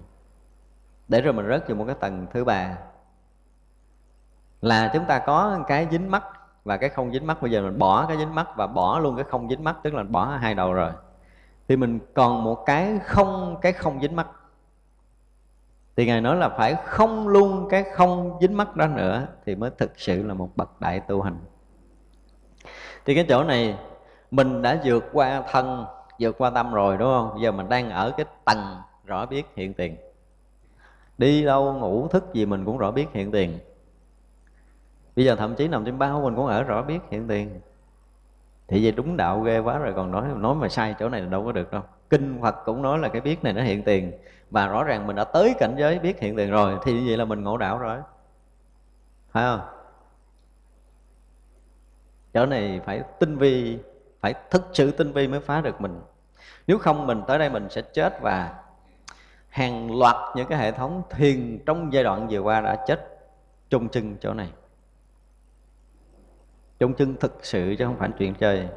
[1.08, 2.78] Để rồi mình rớt vào một cái tầng thứ ba.
[4.62, 6.24] Là chúng ta có cái dính mắt
[6.64, 7.42] và cái không dính mắt.
[7.42, 9.94] Bây giờ mình bỏ cái dính mắt và bỏ luôn cái không dính mắt, tức
[9.94, 10.92] là bỏ hai đầu rồi
[11.70, 14.28] thì mình còn một cái không cái không dính mắt.
[15.96, 19.70] Thì ngài nói là phải không luôn cái không dính mắt đó nữa thì mới
[19.78, 21.38] thực sự là một bậc đại tu hành.
[23.06, 23.78] Thì cái chỗ này,
[24.32, 25.86] mình đã vượt qua thân,
[26.20, 27.42] vượt qua tâm rồi, đúng không?
[27.42, 29.98] Giờ mình đang ở cái tầng rõ biết hiện tiền.
[31.18, 33.60] Đi đâu, ngủ, thức gì mình cũng rõ biết hiện tiền.
[35.16, 37.62] Bây giờ thậm chí nằm trên bao mình cũng ở rõ biết hiện tiền
[38.70, 41.28] thì vậy đúng đạo ghê quá rồi, còn nói nói mà sai chỗ này là
[41.28, 41.82] đâu có được đâu.
[42.10, 44.12] Kinh Phật cũng nói là cái biết này nó hiện tiền
[44.50, 47.18] và rõ ràng mình đã tới cảnh giới biết hiện tiền rồi, thì như vậy
[47.18, 47.98] là mình ngộ đạo rồi.
[49.32, 49.62] Phải không?
[52.34, 53.78] Chỗ này phải tinh vi,
[54.20, 56.02] phải thực sự tinh vi mới phá được mình.
[56.68, 58.54] Nếu không mình tới đây mình sẽ chết và
[59.50, 63.20] hàng loạt những cái hệ thống thiền trong giai đoạn vừa qua đã chết
[63.70, 64.50] chung chân chỗ này
[66.80, 68.68] chung chân thực sự chứ không phải chuyện chơi.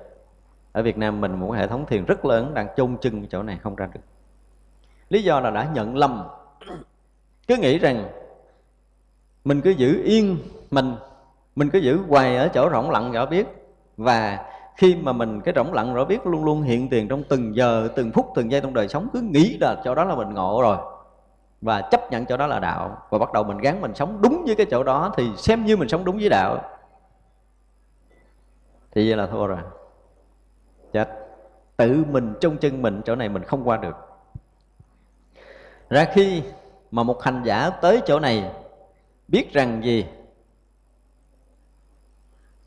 [0.73, 3.59] Ở Việt Nam mình một hệ thống thiền rất lớn đang chung chân chỗ này
[3.62, 4.01] không ra được.
[5.09, 6.25] Lý do là đã nhận lầm.
[7.49, 8.05] Cứ nghĩ rằng
[9.45, 10.38] mình cứ giữ yên
[10.71, 10.95] mình
[11.57, 13.47] mình cứ giữ hoài ở chỗ rỗng lặng rõ biết,
[13.97, 14.38] và
[14.77, 17.88] khi mà mình cái rỗng lặng rõ biết luôn luôn hiện tiền trong từng giờ,
[17.97, 20.62] từng phút, từng giây trong đời sống, cứ nghĩ là chỗ đó là mình ngộ
[20.62, 20.77] rồi
[21.61, 22.99] và chấp nhận chỗ đó là đạo.
[23.11, 25.77] Và bắt đầu mình gắn mình sống đúng với cái chỗ đó thì xem như
[25.77, 26.62] mình sống đúng với đạo
[28.92, 29.59] thì vậy là thua rồi.
[30.92, 31.09] Chết.
[31.76, 33.96] Tự mình trong chân mình, chỗ này mình không qua được.
[35.90, 36.42] Ra khi
[36.90, 38.52] mà một hành giả tới chỗ này,
[39.28, 40.07] biết rằng gì?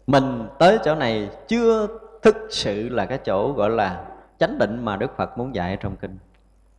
[0.07, 1.87] Mình tới chỗ này chưa
[2.21, 4.05] thực sự là cái chỗ gọi là
[4.39, 6.17] chánh định mà Đức Phật muốn dạy trong kinh.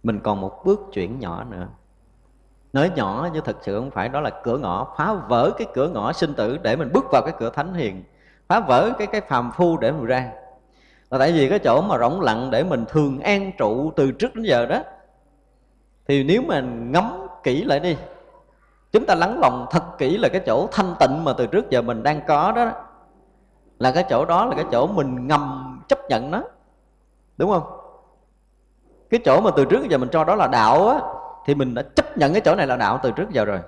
[0.02, 1.68] Mình còn một bước chuyển nhỏ nữa.
[2.72, 5.88] Nói nhỏ chứ thực sự không phải, đó là cửa ngõ, phá vỡ cái cửa
[5.88, 8.04] ngõ sinh tử để mình bước vào cái cửa thánh hiền
[8.48, 10.30] phá vỡ cái cái phàm phu để mình ra.
[11.10, 14.34] Là tại vì cái chỗ mà rỗng lặng để mình thường an trụ từ trước
[14.34, 14.82] đến giờ đó,
[16.08, 17.96] thì nếu mà ngắm kỹ lại đi,
[18.92, 21.82] chúng ta lắng lòng thật kỹ là cái chỗ thanh tịnh mà từ trước giờ
[21.82, 22.72] mình đang có đó,
[23.78, 26.42] là cái chỗ đó là cái chỗ mình ngầm chấp nhận nó.
[27.36, 27.62] Đúng không?
[29.10, 31.00] Cái chỗ mà từ trước giờ mình cho đó là đạo á,
[31.46, 33.58] thì mình đã chấp nhận cái chỗ này là đạo từ trước giờ rồi.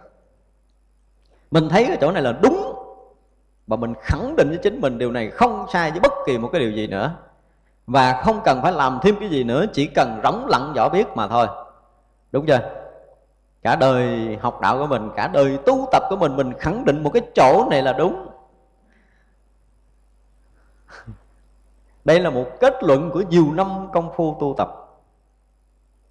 [1.51, 2.78] Mình thấy cái chỗ này là đúng
[3.69, 6.49] và mình khẳng định với chính mình điều này không sai với bất kỳ một
[6.53, 7.15] cái điều gì nữa.
[7.87, 11.07] Và không cần phải làm thêm cái gì nữa, chỉ cần rỗng lặng rõ biết
[11.15, 11.47] mà thôi.
[12.33, 12.61] Đúng chưa?
[13.63, 17.03] Cả đời học đạo của mình, cả đời tu tập của mình mình khẳng định
[17.03, 18.27] một cái chỗ này là đúng.
[22.05, 24.69] Đây là một kết luận của nhiều năm công phu tu tập.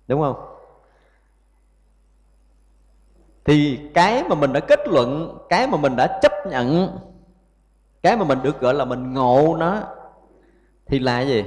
[0.07, 0.35] Đúng không?
[3.45, 6.97] Thì cái mà mình đã kết luận, cái mà mình đã chấp nhận
[8.07, 9.81] cái mà mình được gọi là mình ngộ nó
[10.85, 11.45] thì là gì?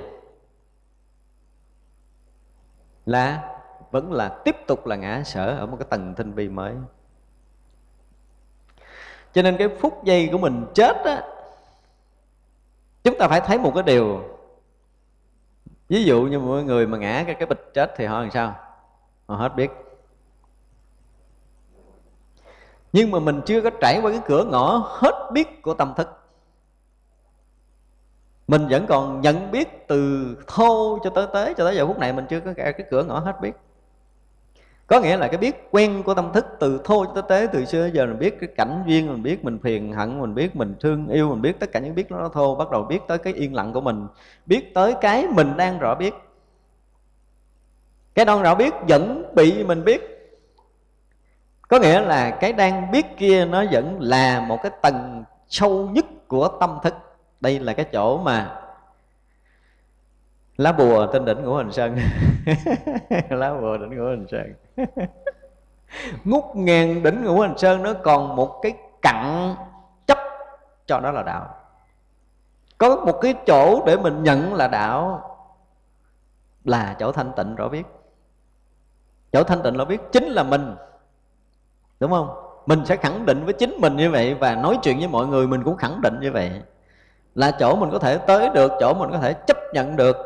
[3.07, 3.55] Là
[3.91, 6.75] vẫn là tiếp tục là ngã sở ở một cái tầng tinh vi mới.
[9.33, 11.23] Cho nên cái phút giây của mình chết á,
[13.05, 14.23] chúng ta phải thấy một cái điều.
[15.89, 18.55] Ví dụ như mọi người mà ngã cái cái bịch chết thì họ làm sao?
[19.27, 19.71] Họ hết biết.
[22.93, 26.20] Nhưng mà mình chưa có trải qua cái cửa ngõ hết biết của tâm thức
[28.51, 32.13] mình vẫn còn nhận biết từ thô cho tới tế, cho tới giờ phút này
[32.13, 33.53] mình chưa có cái cửa ngõ hết biết.
[34.87, 37.65] Có nghĩa là cái biết quen của tâm thức từ thô cho tới tế, từ
[37.65, 40.75] xưa giờ mình biết cái cảnh duyên, mình biết mình phiền hận, mình biết mình
[40.81, 43.33] thương yêu, mình biết tất cả những biết nó thô, bắt đầu biết tới cái
[43.33, 44.07] yên lặng của mình,
[44.47, 46.15] biết tới cái mình đang rõ biết.
[48.15, 50.01] Cái đang rõ biết vẫn bị mình biết.
[51.69, 56.05] Có nghĩa là cái đang biết kia nó vẫn là một cái tầng sâu nhất
[56.29, 56.95] của tâm thức
[57.41, 58.61] đây là cái chỗ mà
[60.57, 61.97] lá bùa trên đỉnh ngũ hành sơn.
[63.31, 64.55] Lá bùa đỉnh ngũ hành sơn.
[66.25, 68.73] Ngút ngàn đỉnh ngũ hành sơn nó còn một cái
[69.03, 69.55] cặn
[70.07, 70.19] chấp
[70.87, 71.55] cho đó là đạo.
[72.79, 75.27] Có một cái chỗ để mình nhận là đạo
[76.65, 77.83] là chỗ thanh tịnh rõ biết.
[79.33, 80.77] Chỗ thanh tịnh rõ biết chính là mình,
[82.01, 82.29] đúng không?
[82.67, 85.47] Mình sẽ khẳng định với chính mình như vậy và nói chuyện với mọi người
[85.47, 86.63] mình cũng khẳng định như vậy
[87.35, 90.17] là chỗ mình có thể tới được, chỗ mình có thể chấp nhận được.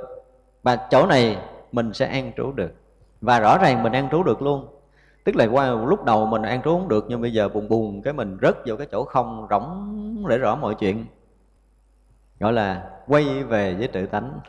[0.62, 1.37] Và chỗ này
[1.73, 2.73] mình sẽ an trú được.
[3.21, 4.67] Và rõ ràng mình an trú được luôn.
[5.25, 8.03] Tức là qua lúc đầu mình an trú không được, nhưng bây giờ buồn buồn
[8.03, 11.07] cái mình rớt vào cái chỗ không, rỗng để rõ mọi chuyện.
[12.40, 14.40] Gọi là quay về với tự tánh.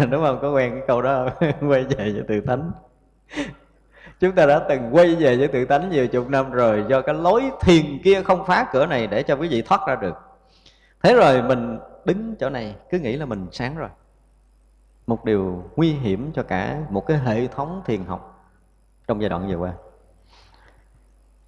[0.10, 0.38] Đúng không?
[0.42, 1.52] Có quen cái câu đó không?
[1.70, 2.70] quay về với tự tánh.
[4.20, 7.14] Chúng ta đã từng quay về với tự tánh nhiều chục năm rồi, do cái
[7.14, 10.14] lối thiền kia không phá cửa này để cho quý vị thoát ra được
[11.04, 13.88] thế rồi mình đứng chỗ này, cứ nghĩ là mình sáng rồi.
[15.06, 18.50] Một điều nguy hiểm cho cả một cái hệ thống thiền học
[19.06, 19.72] trong giai đoạn vừa qua.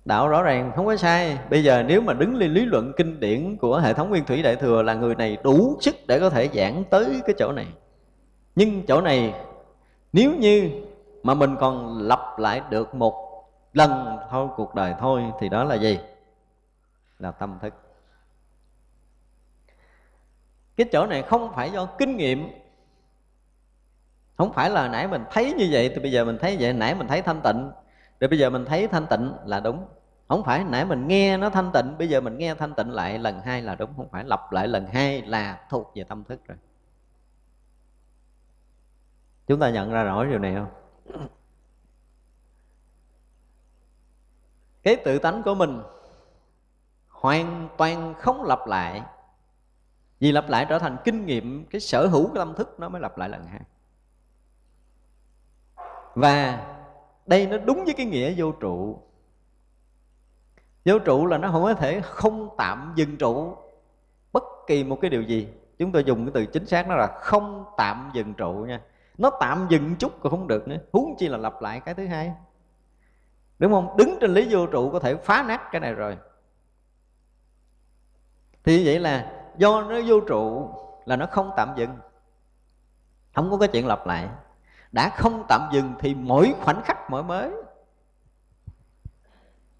[0.04, 1.38] Đạo rõ ràng, không có sai.
[1.50, 4.42] Bây giờ nếu mà đứng lên lý luận kinh điển của hệ thống nguyên thủy
[4.42, 7.66] đại thừa là người này đủ sức để có thể giảng tới cái chỗ này.
[8.54, 9.34] Nhưng chỗ này,
[10.12, 10.70] nếu như
[11.22, 13.14] mà mình còn lặp lại được một
[13.72, 15.98] lần thôi, cuộc đời thôi, thì đó là gì?
[17.18, 17.74] Là tâm thức
[20.76, 22.50] cái chỗ này không phải do kinh nghiệm.
[24.36, 26.94] Không phải là nãy mình thấy như vậy, thì bây giờ mình thấy vậy, nãy
[26.94, 27.70] mình thấy thanh tịnh.
[28.20, 29.86] Rồi bây giờ mình thấy thanh tịnh là đúng.
[30.28, 33.18] Không phải nãy mình nghe nó thanh tịnh, bây giờ mình nghe thanh tịnh lại
[33.18, 36.40] lần hai là đúng, không phải, lặp lại lần hai là thuộc về tâm thức
[36.46, 36.58] rồi.
[39.46, 40.68] Chúng ta nhận ra rõ điều này không?
[44.82, 45.82] Cái tự tánh của mình
[47.08, 49.02] hoàn toàn không lặp lại
[50.20, 53.00] vì lặp lại trở thành kinh nghiệm, cái sở hữu cái tâm thức nó mới
[53.00, 53.60] lặp lại lần hai.
[56.14, 56.66] Và
[57.26, 59.02] đây nó đúng với cái nghĩa vô trụ.
[60.84, 63.56] Vô trụ là nó không có thể không tạm dừng trụ
[64.32, 65.48] bất kỳ một cái điều gì.
[65.78, 68.80] Chúng tôi dùng cái từ chính xác nó là không tạm dừng trụ nha.
[69.18, 72.06] Nó tạm dừng chút còn không được nữa, huống chi là lặp lại cái thứ
[72.06, 72.32] hai.
[73.58, 73.96] Đúng không?
[73.96, 76.18] Đứng trên lý vô trụ có thể phá nát cái này rồi.
[78.64, 80.70] Thì vậy là do nó vô trụ
[81.06, 81.90] là nó không tạm dừng.
[83.34, 84.28] Không có cái chuyện lặp lại.
[84.92, 87.50] Đã không tạm dừng thì mỗi khoảnh khắc mỗi mới.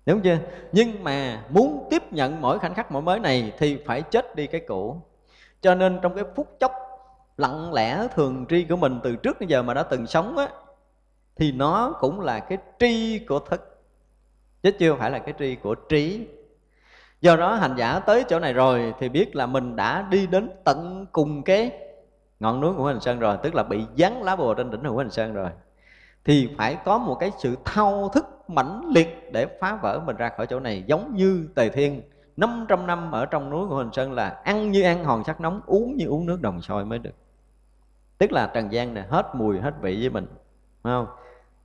[0.07, 0.39] Đúng chưa?
[0.73, 4.47] Nhưng mà muốn tiếp nhận mỗi khoảnh khắc mỗi mới này thì phải chết đi
[4.47, 5.01] cái cũ.
[5.61, 6.73] Cho nên trong cái phút chốc
[7.37, 10.49] lặng lẽ thường tri của mình từ trước đến giờ mà đã từng sống á,
[11.37, 13.83] thì nó cũng là cái tri của thức.
[14.63, 16.29] Chứ chưa phải là cái tri của trí
[17.21, 20.51] do đó hành giả tới chỗ này rồi thì biết là mình đã đi đến
[20.65, 21.71] tận cùng cái
[22.41, 24.97] ngọn núi của Hình Sơn rồi, tức là bị dán lá bùa trên đỉnh của
[24.97, 25.51] Hình Sơn rồi.
[26.25, 30.31] Thì phải có một cái sự thao thức mãnh liệt để phá vỡ mình ra
[30.37, 30.85] khỏi chỗ này.
[30.87, 32.03] Giống như Tề Thiên
[32.37, 35.61] 500 năm ở trong núi của Hình Sơn là ăn như ăn hòn sắt nóng,
[35.67, 37.15] uống như uống nước đồng sôi mới được.
[38.19, 40.27] Tức là trần gian này hết mùi, hết vị với mình,
[40.83, 41.07] phải không?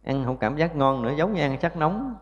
[0.04, 2.16] Ăn không cảm giác ngon nữa, giống như ăn sắt nóng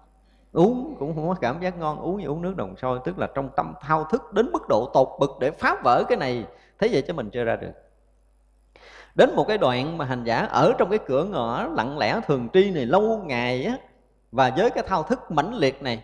[0.54, 3.28] uống cũng không có cảm giác ngon, uống như uống nước đồng sôi, tức là
[3.36, 6.46] trong tâm thao thức đến mức độ tột bực để phá vỡ cái này
[6.80, 7.72] thế vậy cho mình chưa ra được.
[9.16, 12.48] Đến một cái đoạn mà hành giả ở trong cái cửa ngõ lặng lẽ thường
[12.54, 13.78] tri này lâu ngày á,
[14.32, 16.04] và với cái thao thức mãnh liệt này.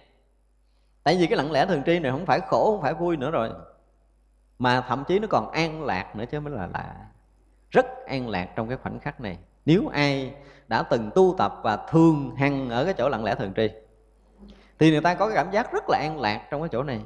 [1.04, 3.32] Tại vì cái lặng lẽ thường tri này không phải khổ, không phải vui nữa
[3.32, 3.50] rồi,
[4.60, 6.96] mà thậm chí nó còn an lạc nữa chứ mới là lạ.
[7.70, 9.38] Rất an lạc trong cái khoảnh khắc này.
[9.66, 10.34] Nếu ai
[10.68, 13.70] đã từng tu tập và thường hằng ở cái chỗ lặng lẽ thường tri
[14.80, 17.02] thì người ta có cái cảm giác rất là an lạc trong cái chỗ này.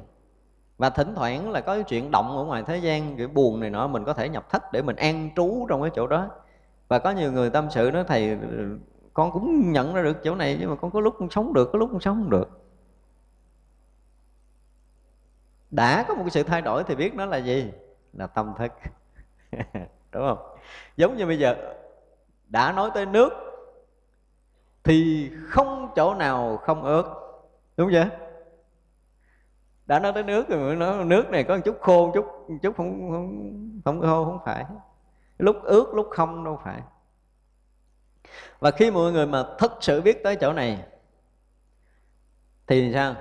[0.78, 3.70] Và thỉnh thoảng là có cái chuyện động ở ngoài thế gian cái buồn này
[3.70, 6.28] nọ, mình có thể nhập thất để mình an trú trong cái chỗ đó.
[6.88, 8.38] Và có nhiều người tâm sự nói, thầy,
[9.14, 11.70] con cũng nhận ra được chỗ này, nhưng mà con có lúc con sống được,
[11.72, 12.60] có lúc con sống không được.
[15.70, 17.72] Đã có một cái sự thay đổi thì biết nó là gì?
[18.12, 18.72] Là tâm thức.
[20.12, 20.38] Đúng không?
[20.96, 21.74] Giống như bây giờ,
[22.48, 23.30] đã nói tới nước,
[24.84, 27.29] thì không chỗ nào không ướt
[27.80, 28.08] đúng chưa
[29.86, 32.56] đã nói tới nước rồi nó nước này có một chút khô, một chút một
[32.62, 34.64] chút không không không khô không phải.
[35.38, 36.80] Lúc ướt, lúc không đâu phải.
[38.58, 40.84] Và khi mọi người mà thật sự biết tới chỗ này,
[42.66, 43.14] thì sao?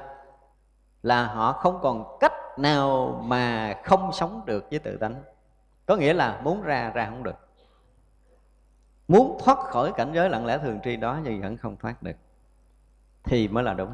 [1.03, 5.23] Là họ không còn cách nào mà không sống được với tự tánh.
[5.85, 7.49] Có nghĩa là muốn ra ra không được.
[9.07, 12.15] Muốn thoát khỏi cảnh giới lặng lẽ thường tri đó nhưng vẫn không thoát được,
[13.23, 13.93] thì mới là đúng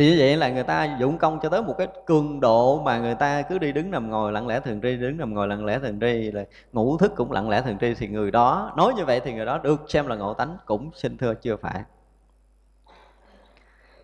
[0.00, 2.98] thì như vậy là người ta dụng công cho tới một cái cường độ mà
[2.98, 5.64] người ta cứ đi đứng nằm ngồi lặng lẽ thường tri, đứng nằm ngồi lặng
[5.64, 8.92] lẽ thường tri, là ngủ thức cũng lặng lẽ thường tri thì người đó, nói
[8.96, 11.82] như vậy thì người đó được xem là ngộ tánh, cũng xin thưa chưa phải.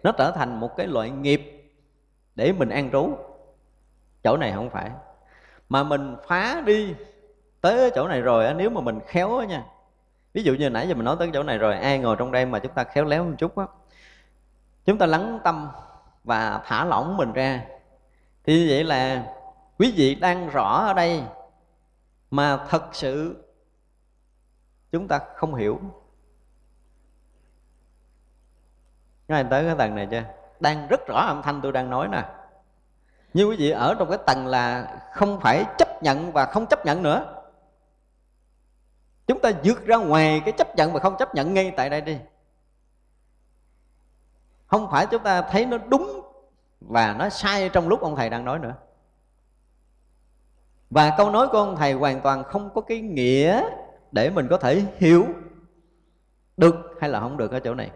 [0.02, 1.70] Nó trở thành một cái loại nghiệp
[2.34, 3.10] để mình an trú.
[4.24, 4.90] Chỗ này không phải.
[5.68, 6.94] Mà mình phá đi
[7.60, 9.64] tới chỗ này rồi nếu mà mình khéo nha.
[10.34, 12.46] Ví dụ như nãy giờ mình nói tới chỗ này rồi, ai ngồi trong đây
[12.46, 13.66] mà chúng ta khéo léo một chút á
[14.86, 15.68] chúng ta lắng tâm
[16.24, 17.64] và thả lỏng mình ra.
[18.44, 19.32] Thì như vậy là
[19.78, 21.22] quý vị đang rõ ở đây
[22.30, 23.44] mà thật sự
[24.92, 25.80] chúng ta không hiểu.
[29.28, 30.22] Các anh tới cái tầng này chưa?
[30.60, 32.24] Đang rất rõ âm thanh tôi đang nói nè.
[33.34, 36.86] Như quý vị ở trong cái tầng là không phải chấp nhận và không chấp
[36.86, 37.42] nhận nữa.
[39.26, 42.00] Chúng ta vượt ra ngoài cái chấp nhận và không chấp nhận ngay tại đây
[42.00, 42.18] đi
[44.66, 46.20] không phải chúng ta thấy nó đúng
[46.80, 48.74] và nó sai trong lúc ông thầy đang nói nữa.
[50.90, 53.62] Và câu nói của ông thầy hoàn toàn không có cái nghĩa
[54.12, 55.26] để mình có thể hiểu
[56.56, 57.90] được hay là không được ở chỗ này.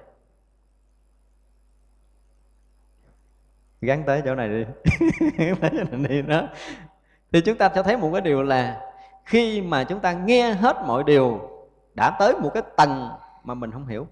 [3.80, 4.64] Gắn tới chỗ này đi.
[5.60, 6.48] Tới chỗ này đi đó.
[7.32, 8.92] Thì chúng ta sẽ thấy một cái điều là
[9.24, 11.50] khi mà chúng ta nghe hết mọi điều
[11.94, 13.10] đã tới một cái tầng
[13.44, 14.06] mà mình không hiểu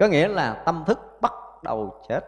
[0.00, 1.32] có nghĩa là tâm thức bắt
[1.62, 2.20] đầu chết.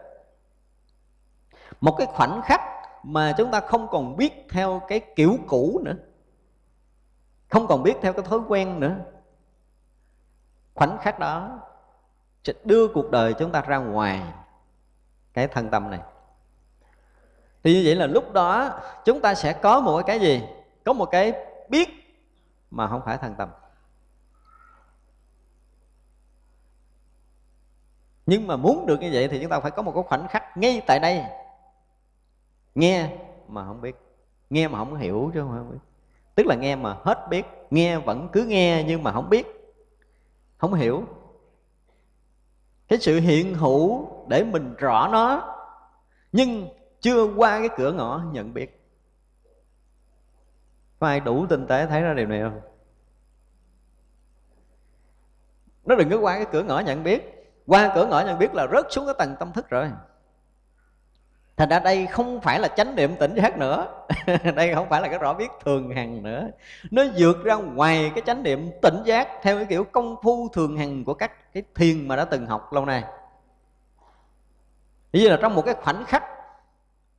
[1.81, 2.61] Một cái khoảnh khắc
[3.03, 5.95] mà chúng ta không còn biết theo cái kiểu cũ nữa,
[7.49, 8.95] không còn biết theo cái thói quen nữa.
[10.73, 11.59] Khoảnh khắc đó
[12.43, 14.21] sẽ đưa cuộc đời chúng ta ra ngoài
[15.33, 15.99] cái thân tâm này.
[17.63, 20.43] Thì như vậy là lúc đó chúng ta sẽ có một cái gì?
[20.83, 21.33] Có một cái
[21.69, 21.89] biết
[22.71, 23.49] mà không phải thân tâm.
[28.25, 30.57] Nhưng mà muốn được như vậy thì chúng ta phải có một cái khoảnh khắc
[30.57, 31.23] ngay tại đây.
[32.75, 33.09] Nghe
[33.47, 33.95] mà không biết.
[34.49, 35.77] Nghe mà không hiểu chứ không biết.
[36.35, 39.47] Tức là nghe mà hết biết, nghe vẫn cứ nghe nhưng mà không biết.
[40.57, 41.03] Không hiểu.
[42.87, 45.55] Cái sự hiện hữu để mình rõ nó,
[46.31, 46.69] nhưng
[47.01, 48.79] chưa qua cái cửa ngõ nhận biết.
[50.99, 52.61] Có ai đủ tinh tế thấy ra điều này không?
[55.85, 57.32] Nó đừng có qua cái cửa ngõ nhận biết
[57.67, 59.91] qua cửa ngõ nhận biết là rớt xuống cái tầng tâm thức rồi.
[61.57, 63.87] Thành ra đây không phải là chánh niệm tỉnh giác nữa.
[64.55, 66.47] Đây không phải là cái rõ biết thường hằng nữa.
[66.91, 70.77] Nó vượt ra ngoài cái chánh niệm tỉnh giác theo cái kiểu công phu thường
[70.77, 73.03] hằng của các cái thiền mà đã từng học lâu nay.
[75.13, 76.23] Như là trong một cái khoảnh khắc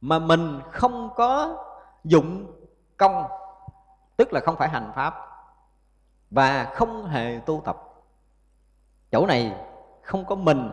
[0.01, 1.57] mà mình không có
[2.05, 2.53] dụng
[2.97, 3.24] công,
[4.16, 5.14] tức là không phải hành pháp,
[6.30, 7.76] và không hề tu tập,
[9.11, 9.53] chỗ này
[10.05, 10.70] không có mình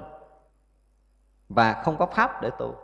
[1.49, 2.75] và không có pháp để tu.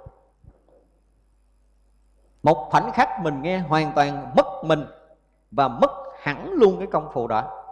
[2.43, 4.85] Một khoảnh khắc mình nghe hoàn toàn mất mình
[5.51, 5.91] và mất
[6.21, 7.63] hẳn luôn cái công phu đó.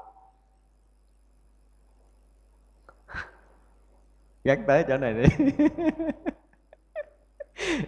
[4.44, 5.24] Gắn tới chỗ này đi.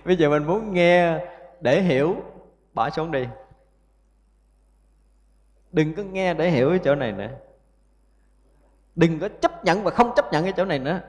[0.06, 1.26] Bây giờ mình muốn nghe
[1.62, 2.16] để hiểu,
[2.74, 3.28] bỏ xuống đi.
[5.72, 7.30] Đừng có nghe để hiểu cái chỗ này nữa
[8.98, 11.00] đừng có chấp nhận và không chấp nhận cái chỗ này nữa.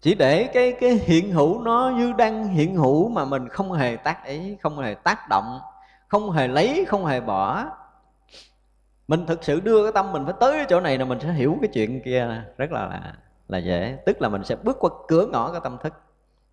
[0.00, 3.96] Chỉ để cái cái hiện hữu nó như đang hiện hữu mà mình không hề
[3.96, 5.60] tác ý không hề tác động
[6.08, 7.64] không hề lấy không hề bỏ.
[9.08, 11.32] Mình thực sự đưa cái tâm mình phải tới cái chỗ này là mình sẽ
[11.32, 13.14] hiểu cái chuyện kia rất là là,
[13.48, 13.98] là dễ.
[14.06, 15.92] Tức là mình sẽ bước qua cửa ngõ cái tâm thức.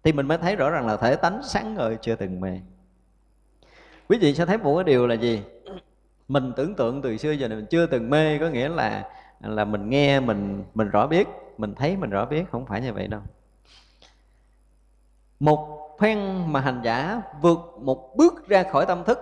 [0.04, 2.60] Thì mình mới thấy rõ ràng là thể tánh sáng ngời chưa từng mê.
[4.10, 5.42] Quý vị sẽ thấy một cái điều là gì?
[6.32, 9.10] Mình tưởng tượng từ xưa giờ này mình chưa từng mê, có nghĩa là
[9.40, 11.28] là mình nghe, mình mình rõ biết,
[11.58, 13.22] mình thấy mình rõ biết, không phải như vậy đâu.
[15.40, 19.20] Một phen mà hành giả vượt một bước ra khỏi tâm thức,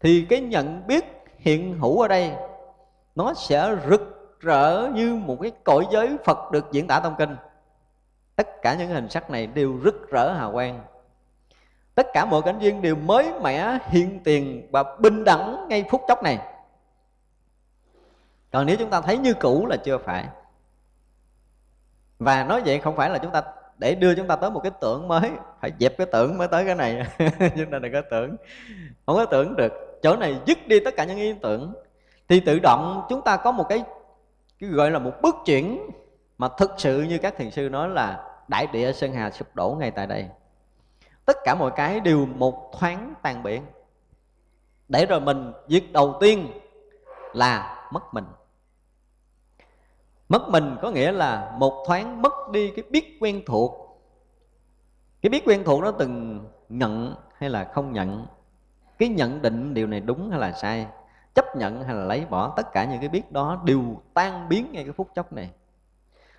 [0.00, 1.04] thì cái nhận biết
[1.38, 2.32] hiện hữu ở đây,
[3.14, 7.36] nó sẽ rực rỡ như một cái cõi giới Phật được diễn tả trong kinh.
[8.36, 10.84] Tất cả những hình sắc này đều rực rỡ hào quang
[11.96, 16.02] tất cả mọi cảnh duyên đều mới mẻ hiện tiền và bình đẳng ngay phút
[16.08, 16.38] chốc này.
[18.52, 20.26] Còn nếu chúng ta thấy như cũ là chưa phải.
[22.18, 23.42] Và nói vậy không phải là chúng ta
[23.78, 25.30] để đưa chúng ta tới một cái tưởng mới
[25.60, 27.06] phải dẹp cái tưởng mới tới cái này.
[27.38, 28.36] Chúng ta đừng có tưởng
[29.06, 29.72] không có tưởng được.
[30.02, 31.74] Chỗ này dứt đi tất cả những ý tưởng
[32.28, 33.84] thì tự động chúng ta có một cái,
[34.58, 35.90] cái gọi là một bước chuyển
[36.38, 39.76] mà thực sự như các thiền sư nói là đại địa sơn hà sụp đổ
[39.80, 40.28] ngay tại đây
[41.26, 43.62] tất cả mọi cái đều một thoáng tan biển
[44.88, 46.50] để rồi mình việc đầu tiên
[47.32, 48.24] là mất mình.
[50.28, 54.00] Mất mình có nghĩa là một thoáng mất đi cái biết quen thuộc.
[55.22, 58.26] Cái biết quen thuộc nó từng nhận hay là không nhận?
[58.98, 60.86] Cái nhận định điều này đúng hay là sai?
[61.34, 62.52] Chấp nhận hay là lấy bỏ?
[62.56, 65.50] Tất cả những cái biết đó đều tan biến ngay cái phút chốc này.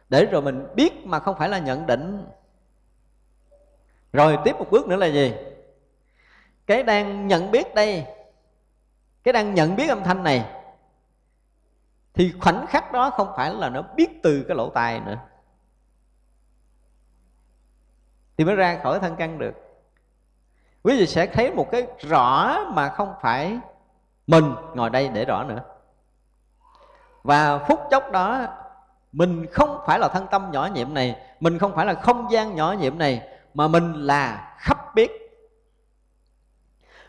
[0.10, 2.26] Để rồi mình biết mà không phải là nhận định
[4.18, 5.34] rồi tiếp một bước nữa là gì?
[6.68, 8.06] Cái đang nhận biết đây,
[9.24, 10.46] cái đang nhận biết âm thanh này,
[12.14, 15.18] thì khoảnh khắc đó không phải là nó biết từ cái lỗ tai nữa.
[18.38, 19.54] Thì mới ra khỏi thân căn được.
[20.84, 23.60] Quý vị sẽ thấy một cái rõ mà không phải
[24.28, 25.64] mình ngồi đây để rõ nữa.
[27.24, 28.46] Và phút chốc đó,
[29.12, 32.56] mình không phải là thân tâm nhỏ nhiệm này, mình không phải là không gian
[32.56, 35.12] nhỏ nhiệm này mà mình là khắp biết.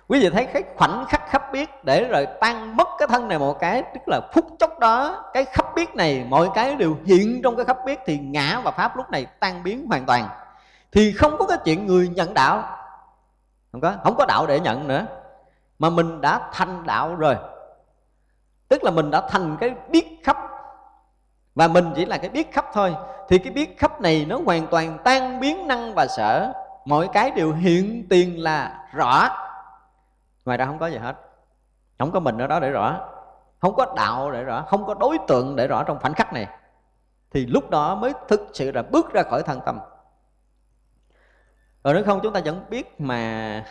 [0.09, 3.39] Quý vị thấy cái khoảnh khắc khắp biết để rồi tan mất cái thân này
[3.39, 7.41] một cái, tức là phút chốc đó, cái khắp biết này, mọi cái đều hiện
[7.45, 10.29] trong cái khắp biết thì ngã và pháp lúc này tan biến hoàn toàn.
[10.93, 12.77] Thì không có cái chuyện người nhận đạo.
[13.73, 15.07] Không có không có đạo để nhận nữa.
[15.79, 17.37] Mà mình đã thành đạo rồi.
[18.69, 20.37] Tức là mình đã thành cái biết khắp
[21.59, 22.95] và mình chỉ là cái biết khắp thôi.
[23.29, 26.53] Thì cái biết khắp này nó hoàn toàn tan biến năng và sở.
[26.85, 29.29] Mọi cái đều hiện tiền là rõ.
[30.45, 31.17] Ngoài ra không có gì hết.
[31.99, 33.01] Không có mình ở đó để rõ.
[33.59, 34.65] Không có đạo để rõ.
[34.69, 36.47] Không có đối tượng để rõ trong khoảnh khắc này.
[37.31, 39.81] Thì lúc đó mới thực sự là bước ra khỏi thân tâm.
[41.85, 43.65] Rồi nếu không, chúng ta vẫn biết mà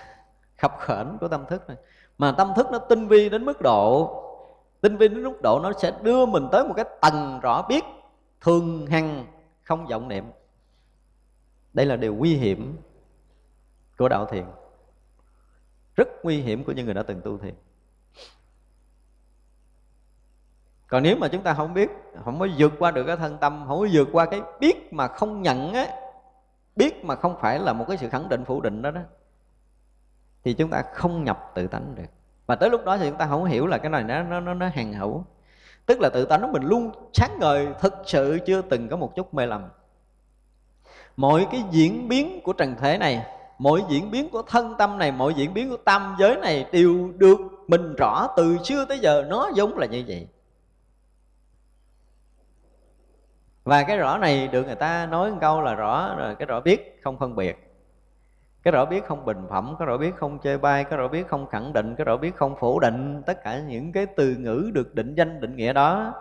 [0.58, 1.78] khập khểnh của tâm thức này.
[2.18, 4.24] Mà tâm thức nó tinh vi đến mức độ
[4.82, 7.84] tinh vi đến mức độ nó sẽ đưa mình tới một cái tầng rõ biết,
[8.42, 9.26] thường hằng,
[9.64, 10.32] không vọng niệm.
[11.74, 12.78] Đây là điều nguy hiểm
[13.98, 14.46] của đạo thiền.
[15.96, 17.56] Rất nguy hiểm của những người đã từng tu thiền.
[20.88, 21.90] Còn nếu mà chúng ta không biết,
[22.24, 25.08] không có vượt qua được cái thân tâm, không có vượt qua cái biết mà
[25.08, 25.88] không nhận á,
[26.76, 29.02] biết mà không phải là một cái sự khẳng định phủ định đó đó,
[30.44, 32.16] thì chúng ta không nhập tự tánh được
[32.48, 34.54] và tới lúc đó thì chúng ta không hiểu là cái này nó nó nó,
[34.54, 35.24] nó hàng hữu
[35.86, 39.34] tức là tự tánh mình luôn sáng ngời thực sự chưa từng có một chút
[39.34, 39.70] mê lầm.
[41.18, 43.26] Mọi cái diễn biến của trần thế này
[43.58, 47.12] mọi diễn biến của thân tâm này mọi diễn biến của tam giới này đều
[47.18, 47.38] được
[47.68, 49.26] mình rõ từ xưa tới giờ.
[49.28, 50.28] Nó giống là như vậy.
[53.64, 56.62] Và cái rõ này được người ta nói một câu là rõ rồi cái rõ
[56.62, 57.66] biết không phân biệt
[58.68, 61.28] cái rõ biết không bình phẩm, cái rõ biết không chê bai, cái rõ biết
[61.28, 63.22] không khẳng định, cái rõ biết không phủ định.
[63.26, 66.13] Tất cả những cái từ ngữ được định danh, định nghĩa đó,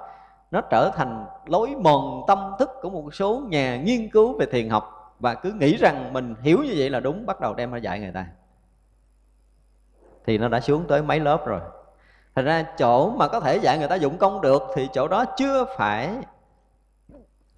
[0.51, 4.69] nó trở thành lối mòn tâm thức của một số nhà nghiên cứu về thiền
[4.69, 5.15] học.
[5.21, 8.01] Và cứ nghĩ rằng mình hiểu như vậy là đúng, bắt đầu đem ra dạy
[8.01, 8.27] người ta.
[10.27, 11.61] Thì nó đã xuống tới mấy lớp rồi.
[12.35, 15.25] Thành ra chỗ mà có thể dạy người ta dụng công được thì chỗ đó
[15.25, 16.11] chưa phải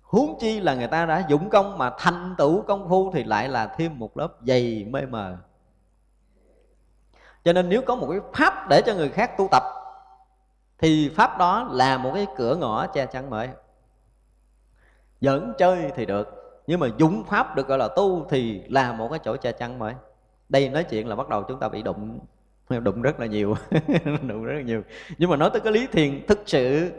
[0.09, 3.49] huống chi là người ta đã dụng công mà thành tựu công phu thì lại
[3.49, 5.37] là thêm một lớp dày mê mờ.
[7.45, 9.63] Cho nên nếu có một cái pháp để cho người khác tu tập,
[10.79, 13.49] thì pháp đó là một cái cửa ngõ che chắn mới.
[15.21, 16.29] Giỡn chơi thì được,
[16.67, 19.79] nhưng mà dụng pháp được gọi là tu thì là một cái chỗ che chắn
[19.79, 19.95] mới.
[20.49, 22.19] Đây nói chuyện là bắt đầu chúng ta bị đụng
[22.69, 23.55] đụng rất là nhiều,
[24.29, 24.83] đụng rất là nhiều.
[25.19, 26.93] Nhưng mà nói tới cái lý thiền thực sự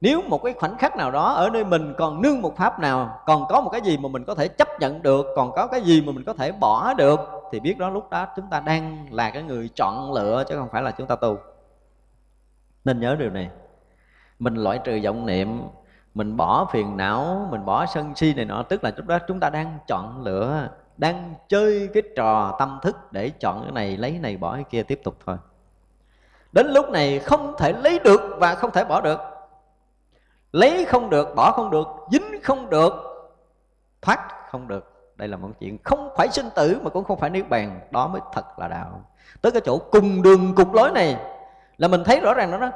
[0.00, 3.20] nếu một cái khoảnh khắc nào đó ở nơi mình còn nương một pháp nào,
[3.26, 5.80] còn có một cái gì mà mình có thể chấp nhận được, còn có cái
[5.80, 7.20] gì mà mình có thể bỏ được,
[7.52, 10.68] thì biết đó, lúc đó chúng ta đang là cái người chọn lựa chứ không
[10.72, 11.38] phải là chúng ta tu.
[12.84, 13.50] Nên nhớ điều này.
[14.38, 15.62] Mình loại trừ vọng niệm,
[16.14, 19.40] mình bỏ phiền não, mình bỏ sân si này nọ, tức là lúc đó chúng
[19.40, 24.10] ta đang chọn lựa, đang chơi cái trò tâm thức để chọn cái này, lấy
[24.10, 25.36] cái này, bỏ cái kia, tiếp tục thôi.
[26.52, 29.35] Đến lúc này không thể lấy được và không thể bỏ được
[30.56, 32.92] lấy không được, bỏ không được, dính không được,
[34.02, 35.12] thoát không được.
[35.16, 37.80] Đây là một chuyện không phải sinh tử mà cũng không phải niết bàn.
[37.90, 39.04] Đó mới thật là đạo.
[39.42, 41.16] Tới cái chỗ cùng đường cục lối này
[41.76, 42.70] là mình thấy rõ ràng nó đó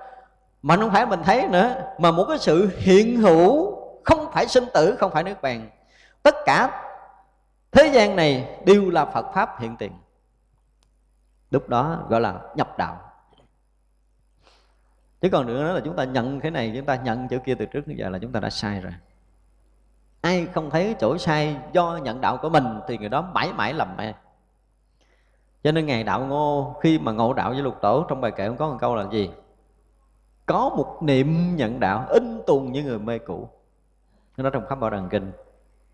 [0.63, 4.65] mà không phải mình thấy nữa, mà một cái sự hiện hữu không phải sinh
[4.75, 5.71] tử, không phải niết bàn.
[6.23, 6.85] Tất cả
[7.73, 9.93] thế gian này đều là phật pháp hiện tiền.
[11.51, 13.10] Lúc đó gọi là nhập đạo
[15.21, 17.67] chứ còn nữa là chúng ta nhận cái này, chúng ta nhận chỗ kia từ
[17.67, 18.93] trước đến giờ là chúng ta đã sai rồi.
[20.21, 23.75] Ai không thấy chỗ sai do nhận đạo của mình thì người đó mãi mãi
[23.75, 24.13] lầm mê
[25.65, 28.49] cho nên ngài đạo ngô, khi mà ngộ đạo với lục tổ, trong bài kệ
[28.49, 29.31] cũng có một câu là gì?
[30.47, 33.49] Có một niệm nhận đạo in tùng như người mê cũ.
[34.37, 35.33] Nó trong khắp bảo đàn kinh.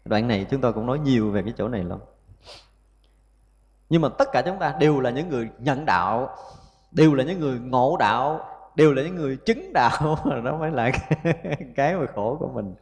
[0.05, 1.99] Đoạn này chúng tôi cũng nói nhiều về cái chỗ này lắm.
[3.91, 6.37] Nhưng mà tất cả chúng ta đều là những người nhận đạo,
[6.93, 8.41] đều là những người ngộ đạo
[8.77, 10.19] đều là những người chứng đạo.
[10.45, 10.91] Đó mới là
[11.77, 12.75] cái mà khổ của mình.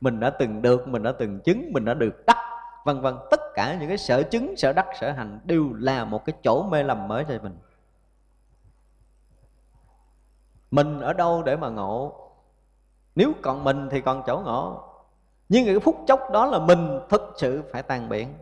[0.00, 2.36] Mình đã từng được, mình đã từng chứng, mình đã được đắc,
[2.84, 3.14] vân vân.
[3.30, 6.62] Tất cả những cái sở chứng, sở đắc, sở hành đều là một cái chỗ
[6.70, 7.58] mê lầm mới cho mình.
[10.70, 12.14] Mình ở đâu để mà ngộ?
[13.14, 14.82] Nếu còn mình thì còn chỗ ngộ.
[15.48, 18.34] Nhưng cái phút chốc đó là mình thực sự phải tan biến.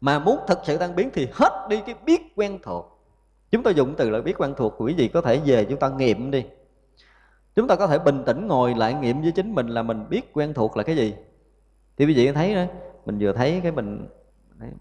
[0.00, 2.89] Mà muốn thực sự tan biến thì hết đi cái biết quen thuộc
[3.50, 5.88] chúng ta dùng từ là biết quen thuộc quý vị, có thể về chúng ta
[5.88, 6.44] nghiệm đi.
[7.54, 10.32] Chúng ta có thể bình tĩnh ngồi lại nghiệm với chính mình là mình biết
[10.32, 11.14] quen thuộc là cái gì.
[11.96, 12.64] Thì quý vị thấy đó,
[13.06, 14.08] mình vừa thấy cái mình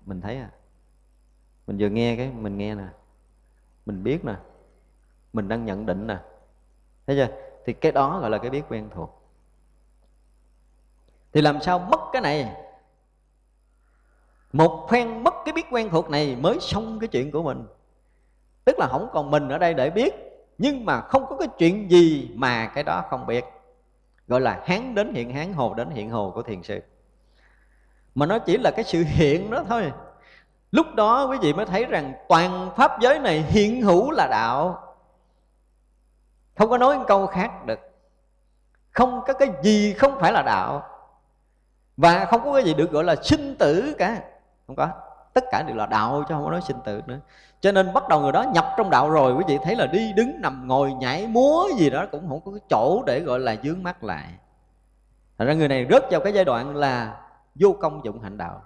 [0.05, 0.49] mình thấy à
[1.69, 2.87] mình vừa nghe cái mình nghe nè,
[3.85, 4.35] mình biết nè,
[5.33, 6.17] mình đang nhận định nè.
[7.07, 7.35] Thấy chưa?
[7.65, 9.21] Thì cái đó gọi là cái biết quen thuộc.
[11.33, 12.55] Thì làm sao mất cái này?
[14.53, 17.65] Một phen mất cái biết quen thuộc này mới xong cái chuyện của mình
[18.65, 20.15] tức là không còn mình ở đây để biết,
[20.57, 23.45] nhưng mà không có cái chuyện gì mà cái đó không biết.
[24.27, 26.79] Gọi là hán đến hiện, hán hồ đến hiện hồ của thiền sư.
[28.15, 29.91] Mà nó chỉ là cái sự hiện đó thôi.
[30.71, 34.83] Lúc đó quý vị mới thấy rằng toàn pháp giới này hiện hữu là đạo.
[36.55, 37.79] Không có nói một câu khác được.
[38.91, 40.85] Không có cái gì không phải là đạo.
[41.97, 44.21] Và không có cái gì được gọi là sinh tử cả.
[44.67, 44.89] Không có
[45.33, 47.19] tất cả đều là đạo chứ không có nói sinh tử nữa.
[47.61, 50.13] Cho nên bắt đầu người đó nhập trong đạo rồi, quý vị thấy là đi
[50.13, 53.55] đứng nằm ngồi nhảy múa gì đó cũng không có cái chỗ để gọi là
[53.63, 54.27] dướng mắt lại.
[55.37, 57.21] Thành ra người này rớt vào cái giai đoạn là
[57.55, 58.61] vô công dụng hạnh đạo.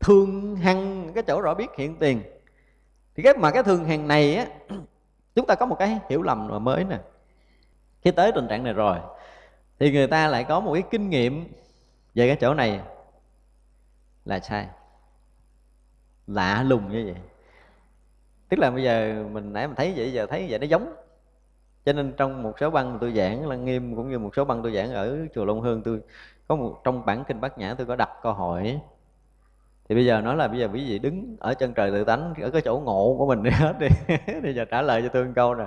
[0.00, 2.22] Thường hằng, cái chỗ rõ biết hiện tiền.
[3.14, 4.46] Thì cái mà cái thường hằng này á,
[5.34, 6.98] chúng ta có một cái hiểu lầm mà mới nè.
[8.00, 8.98] Khi tới tình trạng này rồi,
[9.78, 11.52] thì người ta lại có một cái kinh nghiệm
[12.14, 12.80] về cái chỗ này
[14.24, 14.68] là sai.
[16.26, 17.22] Lạ lùng như vậy.
[18.48, 20.94] Tức là bây giờ mình nãy mình thấy vậy, giờ thấy vậy nó giống.
[21.84, 24.62] Cho nên trong một số băng tôi giảng là nghiêm cũng như một số băng
[24.62, 26.00] tôi giảng ở chùa Long Hương, tôi
[26.48, 28.80] có một, trong bản kinh bát nhã tôi có đặt câu hỏi.
[29.88, 32.34] Thì bây giờ nói là bây giờ quý vị đứng ở chân trời tự tánh,
[32.42, 33.86] ở cái chỗ ngộ của mình đi hết đi.
[34.42, 35.64] Bây giờ trả lời cho tôi một câu nè.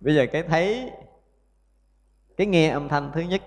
[0.00, 0.90] Bây giờ cái thấy,
[2.36, 3.42] cái nghe âm thanh thứ nhất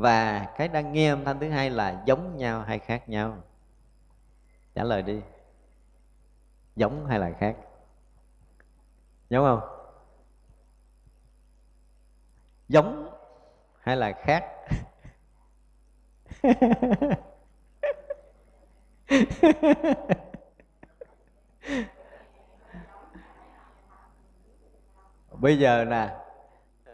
[0.00, 3.36] và cái đang nghe âm thanh thứ hai là giống nhau hay khác nhau?
[4.74, 5.20] Trả lời đi.
[6.76, 7.56] Giống hay là khác?
[9.30, 9.60] Giống không?
[12.68, 13.10] Giống
[13.80, 14.44] hay là khác?
[25.30, 26.16] Bây giờ nè,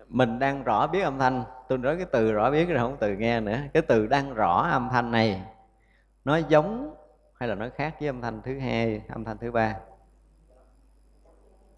[0.09, 3.15] mình đang rõ biết âm thanh tôi nói cái từ rõ biết rồi không từ
[3.15, 3.59] nghe nữa.
[3.75, 5.43] Cái từ đang rõ âm thanh này,
[6.25, 6.95] nó giống
[7.35, 9.77] hay là nó khác với âm thanh thứ hai, âm thanh thứ ba?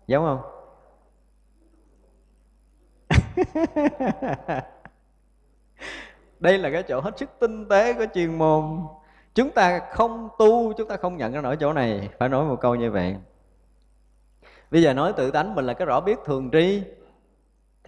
[0.07, 0.41] Giống không?
[6.41, 8.81] Đây là cái chỗ hết sức tinh tế của chuyên môn.
[9.35, 12.09] Chúng ta không tu, chúng ta không nhận ra nổi chỗ này.
[12.19, 13.17] Phải nói một câu như vậy.
[14.71, 16.83] Bây giờ nói tự tánh mình là cái rõ biết thường tri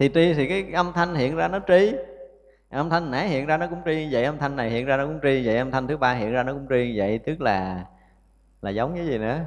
[0.01, 1.95] thì tri thì cái âm thanh hiện ra nó tri.
[2.69, 5.05] Âm thanh nãy hiện ra nó cũng tri vậy, âm thanh này hiện ra nó
[5.05, 7.85] cũng tri vậy, âm thanh thứ ba hiện ra nó cũng tri vậy, tức là
[8.61, 9.39] là giống cái gì nữa?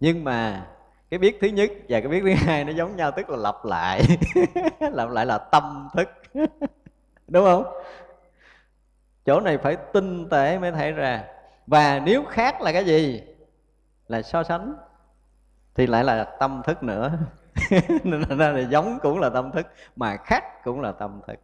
[0.00, 0.66] Nhưng mà
[1.10, 3.64] cái biết thứ nhất và cái biết thứ hai nó giống nhau, tức là lặp
[3.64, 4.02] lại.
[4.92, 6.08] Lặp lại là tâm thức.
[7.28, 7.64] Đúng không?
[9.26, 11.24] Chỗ này phải tinh tế mới thấy ra.
[11.66, 13.22] Và nếu khác là cái gì?
[14.08, 14.74] Là so sánh.
[15.74, 17.18] Thì lại là tâm thức nữa.
[18.04, 21.40] nên ra là giống cũng là tâm thức, mà khác cũng là tâm thức.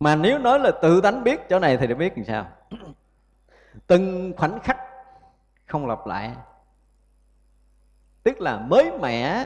[0.00, 2.46] Mà nếu nói là tự tánh biết chỗ này thì để biết làm sao?
[3.86, 4.78] Từng khoảnh khắc
[5.66, 6.32] không lặp lại.
[8.22, 9.44] Tức là mới mẻ,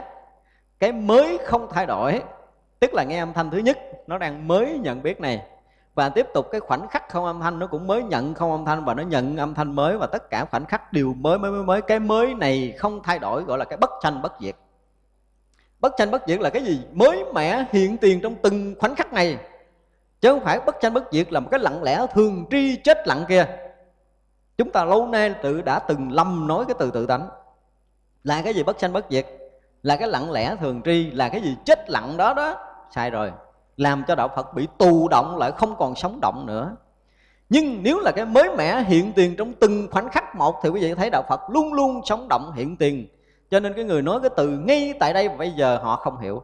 [0.79, 2.23] cái mới không thay đổi.
[2.81, 5.47] Tức là nghe âm thanh thứ nhất, nó đang mới nhận biết này
[5.99, 8.65] và tiếp tục cái khoảnh khắc không âm thanh nó cũng mới nhận không âm
[8.65, 11.51] thanh và nó nhận âm thanh mới và tất cả khoảnh khắc đều mới mới
[11.51, 11.83] mới mới.
[11.83, 14.57] Cái mới này không thay đổi, gọi là cái bất tranh bất diệt.
[15.81, 16.81] Bất tranh bất diệt là cái gì?
[16.93, 19.39] Mới mẻ hiện tiền trong từng khoảnh khắc này.
[20.21, 23.09] Chứ không phải bất tranh bất diệt là một cái lặng lẽ thường tri chết
[23.09, 23.47] lặng kia.
[24.59, 27.29] Chúng ta lâu nay tự đã từng lầm nói cái từ tự tánh.
[28.25, 29.27] Là cái gì bất tranh bất diệt?
[29.83, 32.57] Là cái lặng lẽ thường tri, là cái gì chết lặng đó đó.
[32.95, 33.33] Sai rồi
[33.79, 36.77] làm cho đạo phật bị tù động lại không còn sống động nữa.
[37.49, 40.81] Nhưng nếu là cái mới mẻ hiện tiền trong từng khoảnh khắc một thì quý
[40.81, 43.07] vị thấy đạo phật luôn luôn sống động hiện tiền.
[43.51, 46.43] Cho nên cái người nói cái từ ngay tại đây bây giờ họ không hiểu.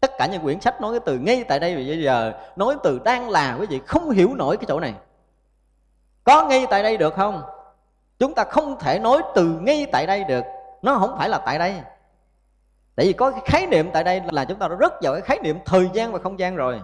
[0.00, 3.00] Tất cả những quyển sách nói cái từ ngay tại đây bây giờ, nói từ
[3.04, 4.94] đang là quý vị không hiểu nổi cái chỗ này.
[6.24, 7.42] Có ngay tại đây được không?
[8.18, 10.44] Chúng ta không thể nói từ ngay tại đây được.
[10.82, 11.74] Nó không phải là tại đây
[12.96, 15.22] tại vì có cái khái niệm tại đây là chúng ta đã rất vào cái
[15.22, 16.80] khái niệm thời gian và không gian rồi.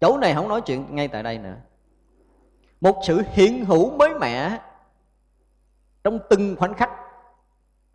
[0.00, 1.56] Chỗ này không nói chuyện ngay tại đây nữa.
[2.80, 4.58] Một sự hiện hữu mới mẻ
[6.04, 6.90] trong từng khoảnh khắc.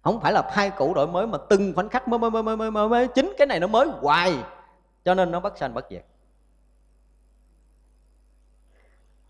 [0.01, 2.57] Không phải là thay cũ đổi mới mà từng khoảnh khắc mới mới mới mới
[2.57, 3.07] mới mới, mới.
[3.07, 4.35] chính cái này nó mới hoài
[5.05, 6.05] cho nên nó bất sanh bất diệt.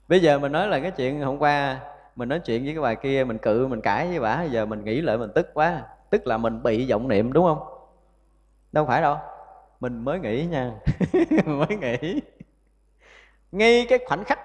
[0.08, 1.80] Bây giờ mình nói là cái chuyện hôm qua
[2.16, 4.84] mình nói chuyện với cái bà kia mình cự mình cãi với bà giờ mình
[4.84, 5.84] nghĩ lại mình tức quá
[6.18, 7.68] tức là mình bị vọng niệm đúng không?
[8.72, 9.18] Đâu phải đâu.
[9.80, 10.72] Mình mới nghĩ nha.
[11.46, 12.22] Mới nghĩ.
[13.52, 14.40] Ngay cái khoảnh khắc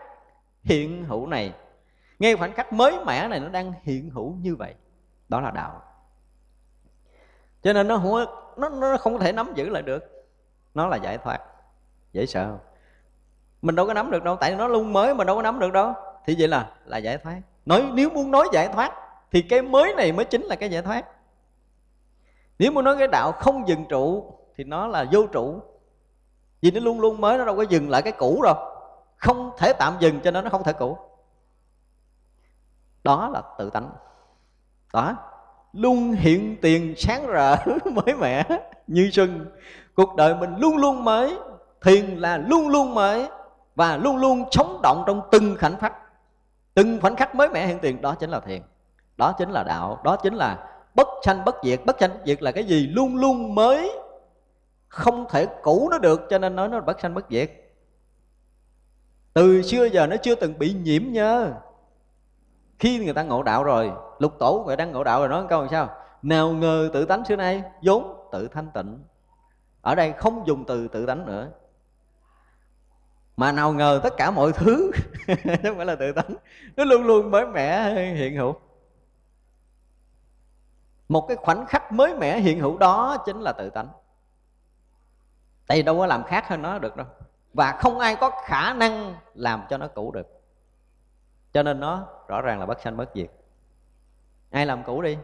[0.62, 1.52] hiện hữu này
[2.18, 4.74] ngay khoảnh khắc mới mẻ này nó đang hiện hữu như vậy
[5.28, 5.82] đó là đạo.
[7.62, 8.24] Cho nên nó không
[8.56, 10.26] nó, nó không thể nắm giữ lại được.
[10.74, 11.38] Nó là giải thoát.
[12.12, 12.58] Dễ sợ không?
[13.62, 15.72] Mình đâu có nắm được đâu tại nó luôn mới mà đâu có nắm được
[15.72, 15.94] đâu.
[16.26, 17.40] Thì vậy là là giải thoát.
[17.66, 18.92] Nói nếu muốn nói giải thoát
[19.30, 21.06] thì cái mới này mới chính là cái giải thoát
[22.60, 25.60] nếu muốn nói cái đạo không dừng trụ, thì nó là vô trụ.
[26.62, 28.54] Vì nó luôn luôn mới, nó đâu có dừng lại cái cũ đâu.
[29.16, 30.98] Không thể tạm dừng cho nên nó không thể cũ.
[33.04, 33.90] Đó là tự tánh.
[34.92, 35.16] Đó.
[35.72, 38.44] Luôn hiện tiền sáng rỡ mới mẻ
[38.86, 39.46] như xuân
[39.94, 41.38] cuộc đời mình luôn luôn mới,
[41.82, 43.28] thiền là luôn luôn mới,
[43.74, 45.94] và luôn luôn sống động trong từng khoảnh khắc.
[46.74, 48.62] Từng khoảnh khắc mới mẻ hiện tiền, đó chính là thiền.
[49.16, 50.66] Đó chính là đạo, đó chính là
[51.00, 51.80] bất sanh bất diệt.
[51.86, 52.86] Bất sanh bất diệt là cái gì?
[52.86, 53.92] Luôn luôn mới,
[54.88, 57.50] không thể cũ nó được, cho nên nói nó là bất sanh bất diệt.
[59.32, 61.52] Từ xưa giờ nó chưa từng bị nhiễm nhơ
[62.78, 65.60] khi người ta ngộ đạo rồi, lục tổ người đang ngộ đạo rồi, nói câu
[65.60, 65.96] làm sao?
[66.22, 68.98] Nào ngờ tự tánh xưa nay vốn tự thanh tịnh.
[69.80, 71.48] Ở đây không dùng từ tự tánh nữa.
[73.36, 74.90] Mà nào ngờ tất cả mọi thứ
[75.62, 76.34] không phải là tự tánh,
[76.76, 78.54] nó luôn luôn mới mẻ, hiện hữu
[81.10, 83.88] một cái khoảnh khắc mới mẻ hiện hữu đó chính là tự tánh.
[85.66, 87.06] Tại vì đâu có làm khác hơn nó được đâu.
[87.54, 90.26] Và không ai có khả năng làm cho nó cũ được.
[91.52, 93.30] Cho nên nó rõ ràng là bất sanh bất diệt.
[94.50, 95.18] Ai làm cũ đi?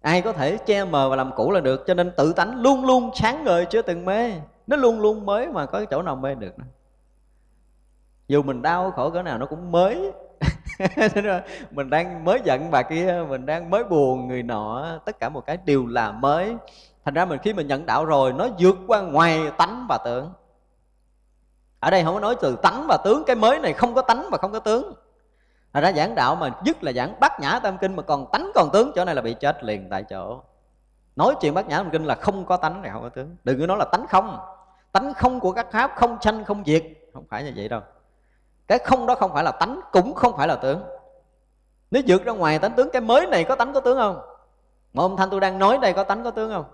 [0.00, 1.84] Ai có thể che mờ và làm cũ là được.
[1.86, 4.32] Cho nên tự tánh luôn luôn sáng ngời chưa từng mê.
[4.66, 6.66] Nó luôn luôn mới mà có chỗ nào mê được nữa.
[8.28, 10.12] Dù mình đau khổ cỡ nào nó cũng mới
[11.70, 15.46] mình đang mới giận bà kia, mình đang mới buồn người nọ, tất cả một
[15.46, 16.56] cái đều là mới.
[17.04, 20.32] Thành ra mình khi mình nhận đạo rồi, nó vượt qua ngoài tánh và tướng
[21.82, 24.28] ở đây không có nói từ tánh và tướng, cái mới này không có tánh
[24.30, 24.94] và không có tướng.
[25.72, 28.50] Thành ra giảng đạo mà nhất là giảng bát nhã tam kinh mà còn tánh
[28.54, 30.42] còn tướng, chỗ này là bị chết liền tại chỗ.
[31.16, 33.36] Nói chuyện bát nhã tam kinh là không có tánh này không có tướng.
[33.44, 34.38] Đừng có nói là tánh không.
[34.92, 36.84] Tánh không của các pháp, không sanh, không diệt.
[37.12, 37.80] Không phải như vậy đâu
[38.72, 40.82] cái không đó không phải là tánh, cũng không phải là tướng.
[41.90, 44.20] Nếu vượt ra ngoài tánh tướng, cái mới này có tánh có tướng không?
[44.92, 46.64] Mà ông thanh tôi đang nói đây có tánh có tướng không?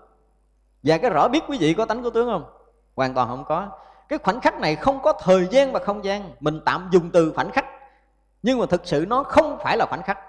[0.83, 2.43] Và cái rõ biết quý vị có tánh có tướng không?
[2.95, 3.69] Hoàn toàn không có.
[4.09, 6.31] Cái khoảnh khắc này không có thời gian và không gian.
[6.39, 7.65] Mình tạm dùng từ khoảnh khắc.
[8.43, 10.19] Nhưng mà thực sự nó không phải là khoảnh khắc.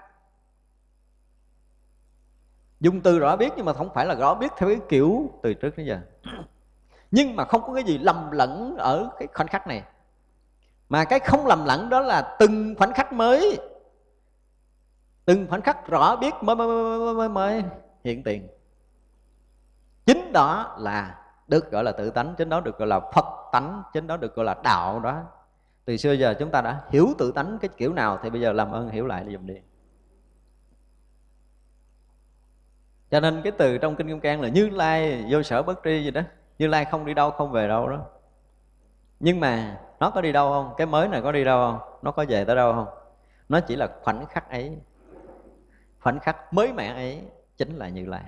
[2.79, 5.53] Dùng từ rõ biết nhưng mà không phải là rõ biết theo cái kiểu từ
[5.53, 5.99] trước đến giờ.
[7.11, 9.83] Nhưng mà không có cái gì lầm lẫn ở cái khoảnh khắc này
[10.91, 13.59] mà cái không lầm lẫn đó là từng khoảnh khắc mới.
[15.25, 17.63] Từng khoảnh khắc rõ biết mới mới mới, mới, mới
[18.03, 18.47] hiện tiền.
[20.05, 23.83] Chính đó là được gọi là tự tánh chính đó được gọi là phật tánh
[23.93, 25.23] chính đó được gọi là đạo đó.
[25.85, 28.51] Từ xưa giờ chúng ta đã hiểu tự tánh cái kiểu nào thì bây giờ
[28.51, 29.55] làm ơn hiểu lại dùm đi.
[33.11, 36.03] Cho nên cái từ trong kinh kim cang là như lai vô sở bất tri
[36.03, 36.21] gì đó.
[36.57, 38.05] Như lai không đi đâu không về đâu đó.
[39.19, 40.73] Nhưng mà nó có đi đâu không?
[40.77, 41.97] Cái mới này có đi đâu không?
[42.01, 42.87] Nó có về tới đâu không?
[43.49, 44.77] Nó chỉ là khoảnh khắc ấy.
[45.99, 47.21] Khoảnh khắc mới mẻ ấy
[47.57, 48.23] chính là như lai.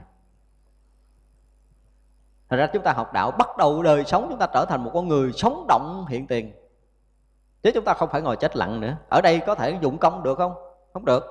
[2.49, 4.91] Thật ra chúng ta học đạo, bắt đầu đời sống chúng ta trở thành một
[4.93, 6.51] con người sống động, hiện tiền.
[7.63, 8.97] Chứ chúng ta không phải ngồi chết lặng nữa.
[9.09, 10.53] Ở đây có thể dụng công được không?
[10.93, 11.23] Không được.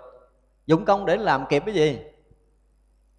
[0.67, 2.01] Dụng công để làm kịp cái gì?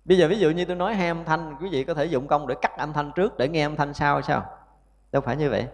[0.06, 2.28] Bây giờ ví dụ như tôi nói hai âm thanh, quý vị có thể dụng
[2.28, 4.46] công để cắt âm thanh trước, để nghe âm thanh sau, sao?
[5.12, 5.68] Đâu phải như vậy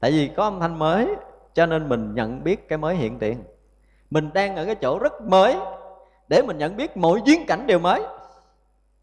[0.00, 1.14] tại vì có âm thanh mới,
[1.54, 3.44] cho nên mình nhận biết cái mới hiện tiền.
[4.10, 5.56] Mình đang ở cái chỗ rất mới,
[6.28, 8.02] để mình nhận biết mỗi duyên cảnh đều mới.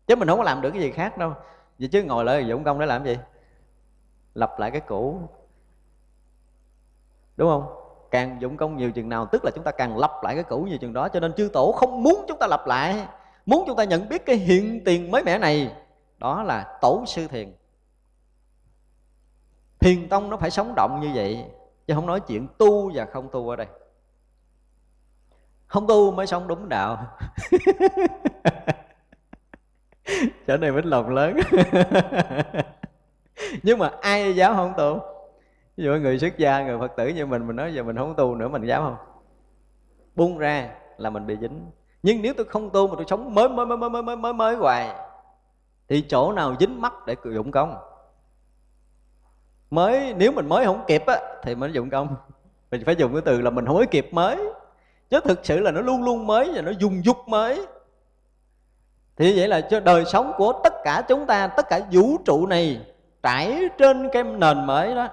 [0.08, 1.34] Chứ mình không có làm được cái gì khác đâu.
[1.80, 3.18] Vậy chứ ngồi lại dụng công để làm gì?
[4.34, 5.20] Lặp lại cái cũ.
[7.38, 7.84] Đúng không?
[8.12, 10.66] Càng dụng công nhiều chừng nào, tức là chúng ta càng lặp lại cái cũ
[10.70, 11.10] nhiều chừng đó.
[11.10, 13.08] Cho nên chư tổ không muốn chúng ta lặp lại.
[13.46, 15.76] Muốn chúng ta nhận biết cái hiện tiền mới mẻ này,
[16.18, 17.54] đó là tổ sư thiền
[19.80, 21.46] thiền tông nó phải sống động như vậy,
[21.88, 23.68] chứ không nói chuyện tu và không tu ở đây.
[25.68, 26.98] Không tu mới sống đúng đạo.
[30.48, 31.38] Chỗ này mới lòng lớn.
[33.64, 35.00] Nhưng mà ai giáo không tu?
[35.78, 38.16] Ví dụ người xuất gia, người phật tử như mình mình nói giờ mình không
[38.16, 38.96] tu nữa mình dám không?
[40.16, 41.72] Buông ra là mình bị dính.
[42.04, 44.56] Nhưng nếu tôi không tu mà tôi sống mới mới mới mới mới mới mới
[44.56, 44.96] hoài,
[45.88, 47.78] thì chỗ nào dính mắt để dụng công?
[49.72, 52.16] Mới nếu mình mới không kịp á thì mình dụng công.
[52.72, 54.38] Mình phải dùng cái từ là mình hối kịp mới.
[55.10, 57.66] Chứ thực sự là nó luôn luôn mới và nó dùng dục mới.
[59.16, 62.48] Thì vậy là cho đời sống của tất cả chúng ta tất cả vũ trụ
[62.48, 62.82] này
[63.24, 65.10] trải trên cái nền mới đó.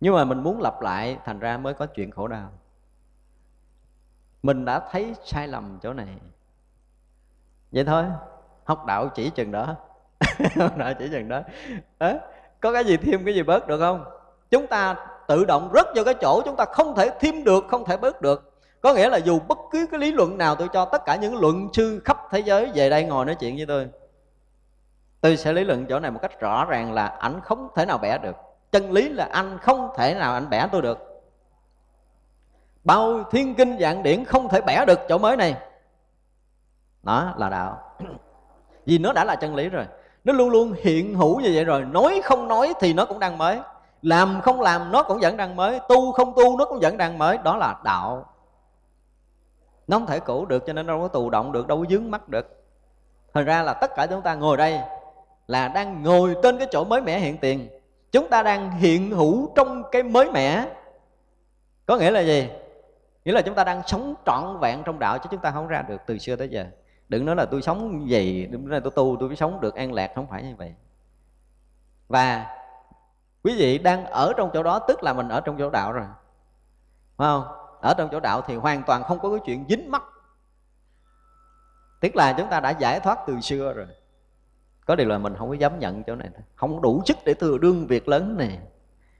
[0.00, 2.50] Nhưng mà mình muốn lặp lại thành ra mới có chuyện khổ đau.
[4.42, 6.08] Mình đã thấy sai lầm chỗ này.
[7.72, 8.04] Vậy thôi
[8.64, 9.76] học đạo chỉ chừng đó.
[10.56, 11.40] Học đạo chỉ chừng đó.
[11.98, 12.14] À,
[12.62, 14.04] có cái gì thêm, cái gì bớt được không?
[14.50, 14.96] Chúng ta
[15.28, 18.20] tự động rất vào cái chỗ chúng ta không thể thêm được, không thể bớt
[18.20, 18.52] được.
[18.80, 21.40] Có nghĩa là dù bất cứ cái lý luận nào tôi cho, tất cả những
[21.40, 23.88] luận sư khắp thế giới về đây ngồi nói chuyện với tôi
[25.22, 27.98] tôi sẽ lý luận chỗ này một cách rõ ràng là ảnh không thể nào
[27.98, 28.36] bẻ được.
[28.72, 30.98] Chân lý là anh không thể nào anh bẻ tôi được.
[32.84, 35.56] Bao thiên kinh dạng điển không thể bẻ được chỗ mới này.
[37.02, 37.96] Đó là đạo.
[38.86, 39.84] Vì nó đã là chân lý rồi
[40.24, 41.84] nó luôn luôn hiện hữu như vậy rồi.
[41.84, 43.58] Nói không nói thì nó cũng đang mới.
[44.02, 45.80] Làm không làm nó cũng vẫn đang mới.
[45.88, 47.38] Tu không tu nó cũng vẫn đang mới.
[47.44, 48.26] Đó là đạo.
[49.86, 52.10] Nó không thể cũ được cho nên đâu có tù động được, đâu có dướng
[52.10, 52.64] mắt được.
[53.34, 54.80] Thành ra là tất cả chúng ta ngồi đây
[55.46, 57.68] là đang ngồi trên cái chỗ mới mẻ hiện tiền.
[58.12, 60.66] Chúng ta đang hiện hữu trong cái mới mẻ.
[61.86, 62.48] Có nghĩa là gì?
[63.24, 65.82] Nghĩa là chúng ta đang sống trọn vẹn trong đạo chứ chúng ta không ra
[65.88, 66.64] được từ xưa tới giờ
[67.12, 69.74] đừng nói là tôi sống gì, đừng nói là tôi tu, tôi mới sống được
[69.74, 70.74] an lạc, không phải như vậy.
[72.08, 72.46] Và
[73.42, 76.06] quý vị đang ở trong chỗ đó, tức là mình ở trong chỗ đạo rồi.
[77.16, 77.44] Phải không?
[77.80, 80.02] Ở trong chỗ đạo thì hoàn toàn không có cái chuyện dính mắc.
[82.00, 83.86] Tức là chúng ta đã giải thoát từ xưa rồi.
[84.86, 87.58] Có điều là mình không có dám nhận chỗ này không đủ sức để thừa
[87.58, 88.58] đương việc lớn này.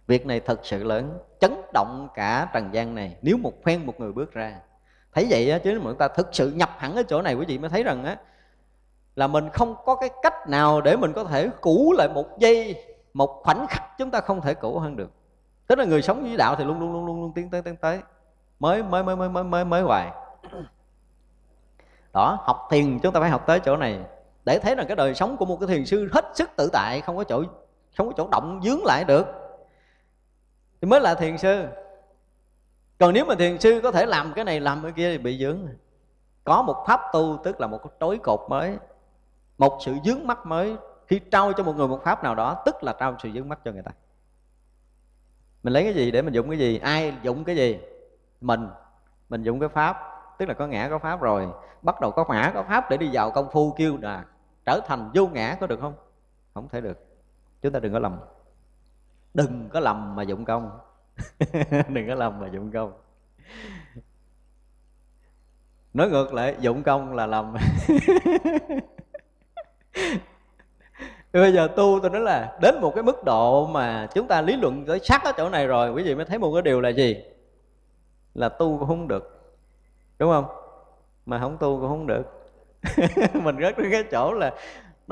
[0.07, 3.16] Việc này thật sự lớn, chấn động cả trần gian này.
[3.22, 4.61] Nếu một phen một người bước ra
[5.15, 7.47] thấy vậy á chứ mà chúng ta thực sự nhập hẳn ở chỗ này quý
[7.47, 8.17] vị mới thấy rằng á
[9.17, 12.85] là mình không có cái cách nào để mình có thể cũ lại một giây
[13.15, 15.11] một khoảnh khắc chúng ta không thể cũ hơn được.
[15.67, 17.77] Tức là người sống với đạo thì luôn luôn luôn luôn, luôn tiến tới tiến
[17.77, 18.01] tới.
[18.59, 20.11] Mới mới mới mới mới mới mới hoài.
[22.13, 24.01] Đó học thiền chúng ta phải học tới chỗ này.
[24.45, 27.01] Để thấy rằng cái đời sống của một cái thiền sư hết sức tự tại
[27.01, 27.45] không có chỗ
[27.97, 29.27] không có chỗ động dướng lại được.
[30.81, 31.65] Thì mới là thiền sư
[33.03, 35.38] còn nếu mà thiền sư có thể làm cái này, làm cái kia thì bị
[35.38, 35.59] dướng
[36.44, 38.78] có một pháp tu, tức là một cái trối cột mới,
[39.59, 40.76] một sự dướng mắt mới,
[41.07, 43.59] khi trao cho một người một pháp nào đó, tức là trao sự dướng mắt
[43.64, 43.90] cho người ta.
[45.62, 46.78] Mình lấy cái gì để mình dụng cái gì?
[46.78, 47.80] Ai dụng cái gì?
[48.40, 48.68] Mình.
[49.28, 49.96] Mình dụng cái pháp.
[50.38, 51.48] Tức là có ngã, có pháp rồi.
[51.82, 54.24] Bắt đầu có ngã, có pháp để đi vào công phu kêu là
[54.64, 55.94] trở thành vô ngã, có được không?
[56.55, 56.98] Không thể được.
[57.62, 58.20] Chúng ta đừng có lầm.
[59.34, 60.78] Đừng có lầm mà dụng công.
[61.89, 62.93] đừng có lầm mà dụng công.
[65.95, 67.55] Nói ngược lại, dụng công là lầm.
[71.33, 74.57] Bây giờ tu tôi nói là đến một cái mức độ mà chúng ta lý
[74.57, 76.89] luận tới sắc ở chỗ này rồi, quý vị mới thấy một cái điều là
[76.89, 77.16] gì?
[78.35, 79.55] Là tu cũng không được.
[80.18, 80.45] Đúng không?
[81.27, 82.23] Mà không tu cũng không được.
[83.43, 84.55] Mình rất đến cái chỗ là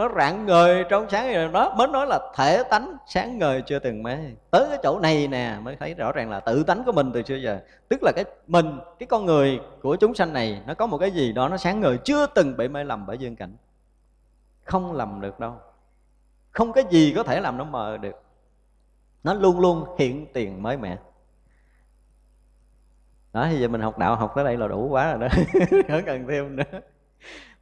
[0.00, 1.74] nó rạng ngời trong sáng rồi đó.
[1.76, 4.18] Mới nói là thể tánh sáng ngời chưa từng mê.
[4.50, 7.22] Tới cái chỗ này nè, mới thấy rõ ràng là tự tánh của mình từ
[7.22, 7.60] xưa giờ.
[7.88, 11.10] Tức là cái mình, cái con người của chúng sanh này, nó có một cái
[11.10, 13.56] gì đó nó sáng ngời chưa từng bị mê lầm bởi dương cảnh.
[14.64, 15.54] Không lầm được đâu.
[16.50, 18.22] Không cái gì có thể làm nó mờ được.
[19.24, 20.96] Nó luôn luôn hiện tiền mới mẻ.
[23.32, 25.28] Đó thì giờ mình học đạo học tới đây là đủ quá rồi đó.
[25.88, 26.80] Không cần thêm nữa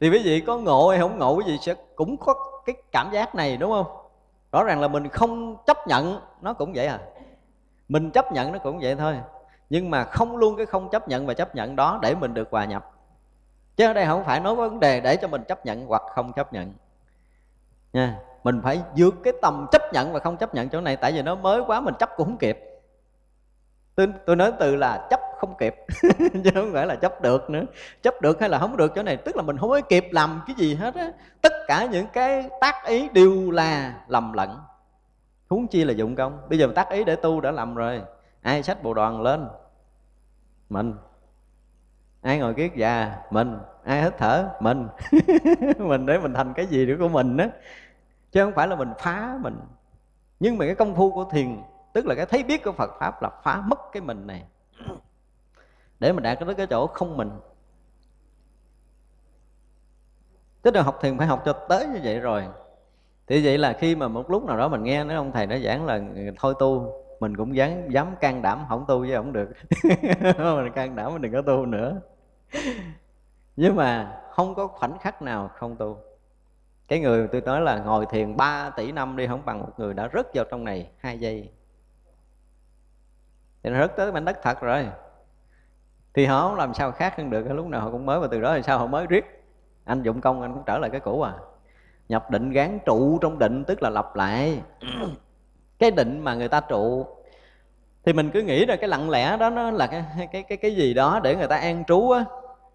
[0.01, 2.35] thì quý vị có ngộ hay không ngộ quý vị sẽ cũng có
[2.67, 3.87] cái cảm giác này đúng không?
[4.53, 6.99] Rõ ràng là mình không chấp nhận nó cũng vậy à.
[7.89, 9.17] Mình chấp nhận nó cũng vậy thôi.
[9.71, 12.49] Nhưng mà không luôn cái không chấp nhận và chấp nhận đó để mình được
[12.51, 12.91] hòa nhập.
[13.77, 16.33] Chứ ở đây không phải nói vấn đề để cho mình chấp nhận hoặc không
[16.33, 16.73] chấp nhận.
[17.93, 20.97] Nha mình phải vượt cái tầm chấp nhận và không chấp nhận chỗ này.
[20.97, 22.59] Tại vì nó mới quá mình chấp cũng không kịp.
[23.95, 25.77] Tôi, tôi nói từ là chấp không kịp.
[26.45, 27.65] Chứ không phải là chấp được nữa.
[28.03, 30.41] Chấp được hay là không được chỗ này, tức là mình không có kịp làm
[30.47, 31.13] cái gì hết á.
[31.43, 34.59] Tất cả những cái tác ý đều là lầm lẫn.
[35.49, 36.39] Huống chi là dụng công.
[36.49, 38.03] Bây giờ tác ý để tu đã lầm rồi.
[38.43, 39.49] Ai sách bộ đoàn lên?
[40.71, 40.95] Mình.
[42.23, 43.17] Ai ngồi kiết già?
[43.31, 43.59] Mình.
[43.85, 44.49] Ai hít thở?
[44.61, 44.89] Mình.
[45.79, 47.49] Mình để mình thành cái gì nữa của mình á.
[48.33, 49.57] Chứ không phải là mình phá mình.
[50.41, 51.63] Nhưng mà cái công phu của thiền,
[51.93, 54.43] tức là cái thấy biết của Phật pháp là phá mất cái mình này
[56.01, 57.31] để mà đạt tới cái chỗ không mình.
[60.63, 62.45] Tức là học thiền phải học cho tới như vậy rồi.
[63.27, 65.59] Thì vậy là khi mà một lúc nào đó mình nghe nói ông thầy nó
[65.59, 66.01] giảng là
[66.37, 69.49] thôi tu, mình cũng dám dám can đảm không tu với không được.
[70.39, 72.01] Mình can đảm mình đừng có tu nữa.
[73.57, 75.99] Nhưng mà không có khoảnh khắc nào không tu.
[76.89, 79.95] Cái người tôi nói là ngồi thiền 3 tỷ năm đi không bằng một người
[79.95, 81.51] đã rớt vào trong này hai giây.
[83.63, 84.89] Thì nó rớt tới mảnh đất thật rồi
[86.19, 88.41] thì họ không làm sao khác hơn được lúc nào họ cũng mới và từ
[88.41, 89.45] đó thì sao họ mới riết.
[89.85, 91.33] Anh dụng công anh cũng trở lại cái cũ à.
[92.09, 94.63] Nhập định gán trụ trong định tức là lặp lại.
[95.79, 97.07] Cái định mà người ta trụ
[98.05, 100.77] thì mình cứ nghĩ là cái lặng lẽ đó nó là cái cái cái cái
[100.77, 102.25] gì đó để người ta an trú á.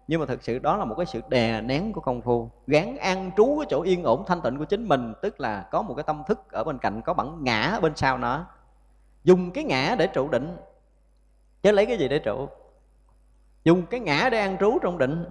[0.08, 2.50] Nhưng mà thực sự đó là một cái sự đè nén của công phu.
[2.66, 5.82] Gán an trú cái chỗ yên ổn thanh tịnh của chính mình tức là có
[5.82, 8.46] một cái tâm thức ở bên cạnh có bản ngã ở bên sau nó.
[9.24, 10.56] Dùng cái ngã để trụ định.
[11.62, 12.48] Chứ lấy cái gì để trụ
[13.64, 15.24] dùng cái ngã để an trú trong định,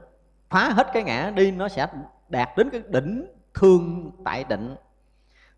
[0.50, 1.88] phá hết cái ngã đi, nó sẽ
[2.30, 4.76] đạt đến cái đỉnh thương tại định.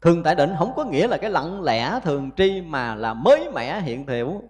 [0.02, 3.50] Thường tại định không có nghĩa là cái lặng lẽ thường tri mà là mới
[3.54, 4.42] mẻ hiện thiểu,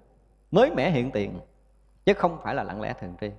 [0.52, 1.40] mới mẻ hiện tiền,
[2.06, 3.32] chứ không phải là lặng lẽ thường tri.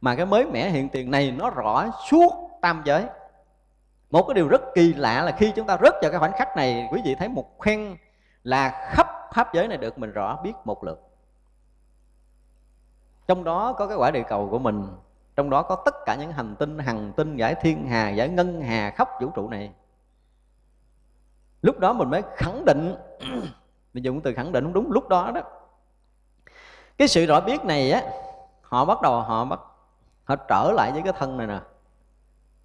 [0.00, 3.04] Mà cái mới mẻ hiện tiền này nó rõ suốt tam giới.
[4.10, 6.56] Một cái điều rất kỳ lạ là khi chúng ta rớt vào cái khoảnh khắc
[6.56, 7.96] này, quý vị thấy một khoen
[8.44, 11.11] là khắp pháp giới này được mình rõ, biết một lượt
[13.32, 14.86] trong đó có cái quả địa cầu của mình
[15.36, 18.60] trong đó có tất cả những hành tinh hằng tinh giải thiên hà giải ngân
[18.60, 19.72] hà khắp vũ trụ này.
[21.62, 22.94] Lúc đó mình mới khẳng định
[23.94, 25.40] mình dùng từ khẳng định đúng, đúng lúc đó đó.
[26.98, 28.02] Cái sự rõ biết này á
[28.62, 29.60] họ bắt đầu họ bắt
[30.24, 31.60] họ trở lại với cái thân này nè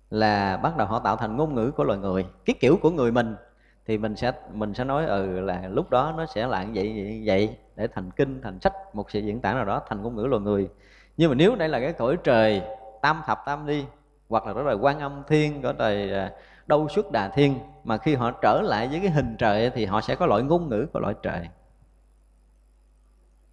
[0.09, 2.25] là bắt đầu họ tạo thành ngôn ngữ của loài người.
[2.45, 3.35] Cái kiểu của người mình
[3.85, 7.21] thì mình sẽ mình sẽ nói ừ là lúc đó nó sẽ là vậy vậy
[7.25, 10.25] vậy để thành kinh, thành sách, một sự diễn tả nào đó, thành ngôn ngữ
[10.25, 10.69] loài người.
[11.17, 12.61] Nhưng mà nếu đây là cái cõi trời,
[13.01, 13.85] tam thập tam đi
[14.29, 16.31] hoặc là đó là quan âm thiên, cõi trời à,
[16.67, 20.01] đâu xuất đà thiên, mà khi họ trở lại với cái hình trời thì họ
[20.01, 21.49] sẽ có loại ngôn ngữ của loại trời.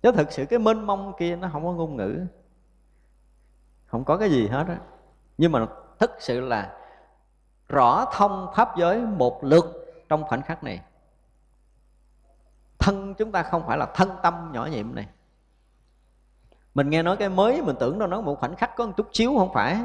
[0.03, 2.27] Chứ thực sự cái mênh mông kia nó không có ngôn ngữ.
[3.87, 4.77] Không có cái gì hết á.
[5.39, 5.67] Nhưng mà
[5.99, 6.73] thực sự là
[7.69, 9.65] rõ thông pháp giới một lượt
[10.09, 10.81] trong khoảnh khắc này
[12.85, 15.07] thân chúng ta không phải là thân tâm nhỏ nhiệm này.
[16.75, 19.09] Mình nghe nói cái mới mình tưởng đâu nó một khoảnh khắc có một chút
[19.13, 19.79] xíu không phải.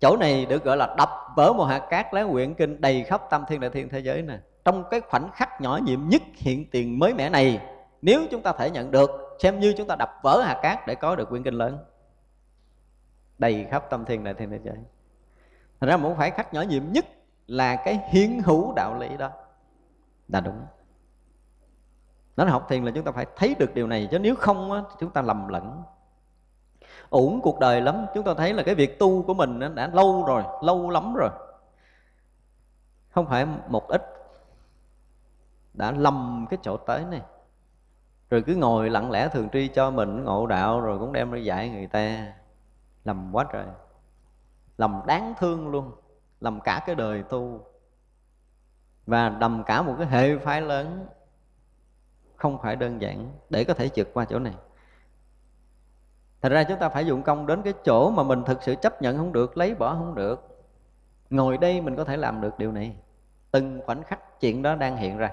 [0.00, 3.22] Chỗ này được gọi là đập vỡ một hạt cát, lá quyển kinh đầy khắp
[3.30, 4.38] tam thiên đại thiên thế giới nè.
[4.64, 7.60] Trong cái khoảnh khắc nhỏ nhiệm nhất hiện tiền mới mẻ này,
[8.02, 9.10] nếu chúng ta thể nhận được,
[9.42, 11.78] xem như chúng ta đập vỡ hạt cát để có được quyển kinh lớn.
[13.38, 14.76] Đầy khắp tâm thiên đại thiên thế giới.
[15.80, 17.04] Thành ra một khoảnh khắc nhỏ nhiệm nhất
[17.46, 19.30] là cái hiến hữu đạo lý đó.
[20.28, 20.62] Là đúng
[22.36, 24.82] nói học thiền là chúng ta phải thấy được điều này chứ nếu không á,
[24.90, 25.82] thì chúng ta lầm lẫn.
[27.10, 30.24] Uổng cuộc đời lắm chúng ta thấy là cái việc tu của mình đã lâu
[30.26, 31.30] rồi lâu lắm rồi.
[33.10, 34.02] Không phải một ít
[35.74, 37.22] đã lầm cái chỗ tới này.
[38.30, 41.38] Rồi cứ ngồi lặng lẽ thường tri cho mình ngộ đạo rồi cũng đem ra
[41.38, 42.32] dạy người ta.
[43.04, 43.66] Lầm quá trời.
[44.78, 45.92] Lầm đáng thương luôn
[46.40, 47.60] lầm cả cái đời tu.
[49.06, 51.06] Và đầm cả một cái hệ phái lớn
[52.36, 54.54] không phải đơn giản để có thể vượt qua chỗ này
[56.46, 59.02] Thật ra chúng ta phải dụng công đến cái chỗ mà mình thực sự chấp
[59.02, 60.64] nhận không được, lấy bỏ không được.
[61.30, 62.96] Ngồi đây mình có thể làm được điều này.
[63.50, 65.30] Từng khoảnh khắc chuyện đó đang hiện ra.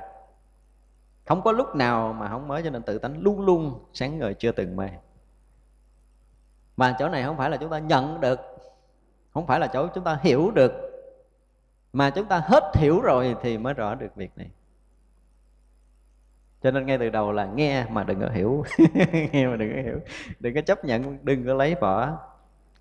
[1.25, 4.33] Không có lúc nào mà không mới cho nên tự tánh luôn luôn sáng ngời
[4.33, 4.89] chưa từng mê.
[6.77, 8.39] Mà chỗ này không phải là chúng ta nhận được,
[9.33, 10.71] không phải là chỗ chúng ta hiểu được,
[11.93, 14.49] mà chúng ta hết hiểu rồi thì mới rõ được việc này
[16.63, 18.63] cho nên ngay từ đầu là nghe mà đừng có hiểu.
[19.31, 19.99] Nghe mà đừng có hiểu.
[20.39, 22.17] Đừng có chấp nhận, đừng có lấy bỏ.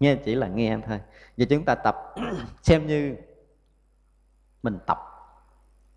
[0.01, 1.01] Nghe chỉ là nghe thôi.
[1.37, 1.97] Và chúng ta tập
[2.63, 3.17] xem như
[4.63, 4.99] mình tập.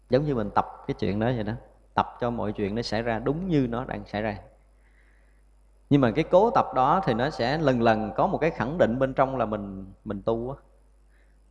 [0.09, 1.53] Giống như mình tập cái chuyện đó vậy đó.
[1.93, 4.37] Tập cho mọi chuyện nó xảy ra đúng như nó đang xảy ra.
[5.89, 8.77] Nhưng mà cái cố tập đó thì nó sẽ lần lần có một cái khẳng
[8.77, 10.55] định bên trong là mình mình tu á.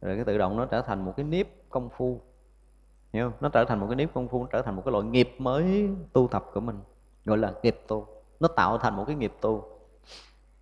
[0.00, 2.20] Rồi cái tự động nó trở thành một cái nếp công phu
[3.14, 3.38] hiểu không?
[3.40, 5.34] Nó trở thành một cái nếp công phu nó trở thành một cái loại nghiệp
[5.38, 6.80] mới tu tập của mình,
[7.24, 8.06] gọi là nghiệp tu.
[8.40, 9.64] Nó tạo thành một cái nghiệp tu.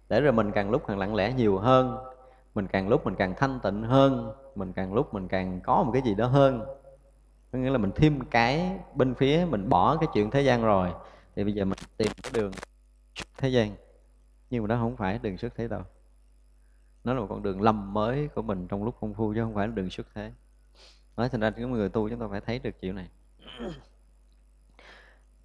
[0.09, 1.97] Để rồi mình càng lúc càng lặng lẽ nhiều hơn,
[2.55, 5.91] mình càng lúc mình càng thanh tịnh hơn, mình càng lúc mình càng có một
[5.93, 6.65] cái gì đó hơn.
[7.53, 10.93] Có nghĩa là mình thêm cái bên phía, mình bỏ cái chuyện thế gian rồi,
[11.37, 12.53] thì bây giờ mình tìm cái đường
[13.39, 13.71] thế gian.
[14.51, 15.83] Nhưng mà nó không phải đường xuất thế đâu.
[17.05, 19.55] Nó là một con đường lầm mới của mình trong lúc công phu, chứ không
[19.55, 20.33] phải là đường xuất thế
[21.17, 23.09] nói thành ra những người tu chúng ta phải thấy được chuyện này.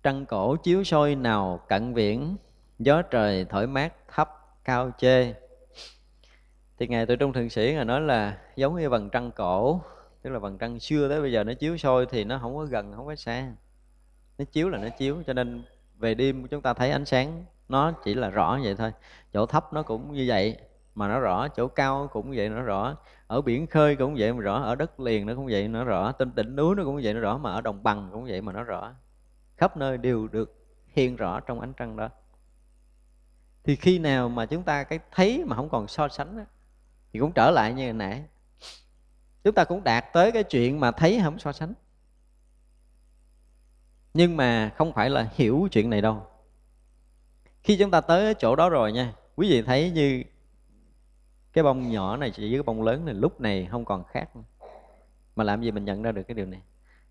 [0.03, 2.37] Trăng cổ chiếu soi nào cận viễn,
[2.79, 4.29] gió trời thổi mát thấp
[4.63, 5.33] cao chê.
[6.77, 9.81] Thì ngài tự trung thượng sĩ ngài nói là giống như vầng trăng cổ,
[10.21, 12.65] tức là vầng trăng xưa tới bây giờ nó chiếu soi thì nó không có
[12.65, 13.51] gần, không có xa.
[14.37, 15.63] Nó chiếu là nó chiếu, cho nên
[15.97, 18.91] về đêm chúng ta thấy ánh sáng nó chỉ là rõ vậy thôi.
[19.33, 20.57] Chỗ thấp nó cũng như vậy,
[20.95, 22.95] mà nó rõ, chỗ cao cũng vậy, nó rõ
[23.27, 26.11] ở biển khơi cũng vậy mà rõ ở đất liền nó cũng vậy nó rõ.
[26.11, 28.53] Trên đỉnh núi nó cũng vậy nó rõ mà ở đồng bằng cũng vậy mà
[28.53, 28.93] nó rõ.
[29.57, 32.09] Khắp nơi đều được hiện rõ trong ánh trăng đó.
[33.63, 36.43] Thì khi nào mà chúng ta cái thấy mà không còn so sánh đó,
[37.13, 38.23] thì cũng trở lại như hồi nãy.
[39.43, 41.73] Chúng ta cũng đạt tới cái chuyện mà thấy không so sánh.
[44.13, 46.27] Nhưng mà không phải là hiểu chuyện này đâu.
[47.63, 50.23] Khi chúng ta tới chỗ đó rồi nha quý vị thấy như
[51.57, 54.29] cái bông nhỏ này với cái bông lớn này lúc này không còn khác.
[55.35, 56.61] Mà làm gì mình nhận ra được cái điều này?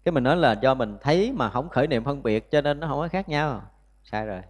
[0.04, 2.80] Cái mình nói là do mình thấy mà không khởi niệm phân biệt cho nên
[2.80, 3.62] nó không có khác nhau.
[4.02, 4.40] Sai rồi.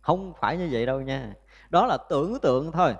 [0.00, 1.34] Không phải như vậy đâu nha.
[1.70, 2.94] Đó là tưởng tượng thôi.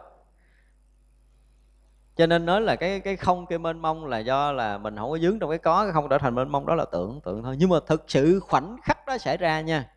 [2.17, 5.11] Cho nên nói là cái cái không kia mênh mông là do là mình không
[5.11, 7.43] có dướng trong cái có, cái không trở thành mênh mông, đó là tưởng tượng
[7.43, 7.57] thôi.
[7.59, 9.91] Nhưng mà thực sự khoảnh khắc đó xảy ra nha.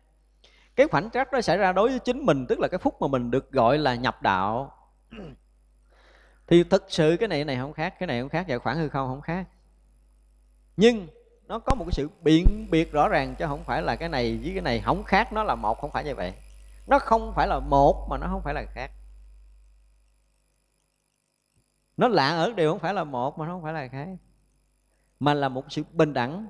[0.76, 3.08] Cái khoảnh khắc đó xảy ra đối với chính mình, tức là cái phút mà
[3.08, 4.72] mình được gọi là nhập đạo
[6.50, 8.76] thì thực sự cái này cái này không khác cái này không khác và khoảng
[8.76, 9.46] hư không không khác.
[10.76, 11.08] Nhưng
[11.46, 14.38] nó có một cái sự biện biệt rõ ràng chứ không phải là cái này
[14.42, 16.34] với cái này không khác nó là một không phải như vậy.
[16.86, 18.90] Nó không phải là một mà nó không phải là khác.
[21.96, 24.08] Nó lạ ở điều không phải là một mà nó không phải là khác
[25.20, 26.48] mà là một sự bình đẳng.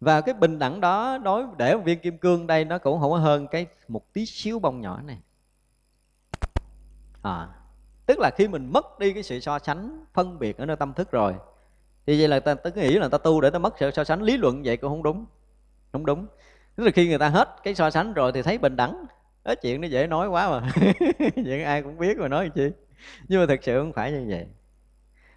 [0.00, 3.10] Và cái bình đẳng đó đối để một viên kim cương đây nó cũng không
[3.10, 5.18] có hơn cái một tí xíu bông nhỏ này.
[7.22, 7.48] À,
[8.10, 10.92] tức là khi mình mất đi cái sự so sánh phân biệt ở nơi tâm
[10.92, 11.34] thức rồi
[12.06, 14.22] thì vậy là ta, ta nghĩ là ta tu để ta mất sự so sánh
[14.22, 15.26] lý luận vậy cũng không đúng
[15.92, 16.26] không đúng.
[16.76, 19.04] Tức là khi người ta hết cái so sánh rồi thì thấy bình đẳng.
[19.44, 20.72] Nói chuyện nó dễ nói quá mà.
[21.34, 22.70] Chuyện ai cũng biết mà nói chi.
[23.28, 24.46] Nhưng mà thực sự không phải như vậy.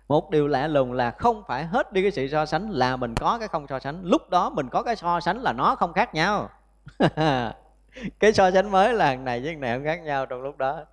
[0.08, 3.16] Một điều lạ lùng là không phải hết đi cái sự so sánh là mình
[3.16, 4.02] có cái không so sánh.
[4.04, 6.50] Lúc đó mình có cái so sánh là nó không khác nhau.
[8.20, 10.86] Cái so sánh mới là này với này không khác nhau trong lúc đó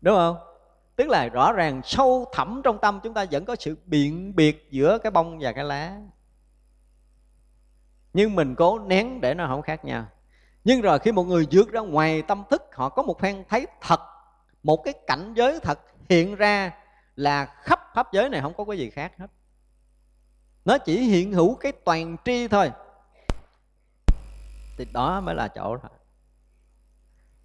[0.00, 0.36] đúng không?
[0.96, 4.68] Tức là rõ ràng sâu thẳm trong tâm chúng ta vẫn có sự biện biệt
[4.70, 5.96] giữa cái bông và cái lá.
[8.12, 10.06] Nhưng mình cố nén để nó không khác nhau.
[10.64, 13.66] Nhưng rồi khi một người vượt ra ngoài tâm thức, họ có một phen thấy
[13.80, 14.00] thật,
[14.62, 16.72] một cái cảnh giới thật hiện ra
[17.16, 19.26] là khắp pháp giới này không có cái gì khác hết.
[20.64, 22.72] Nó chỉ hiện hữu cái toàn tri thôi.
[24.78, 25.90] Thì đó mới là chỗ thôi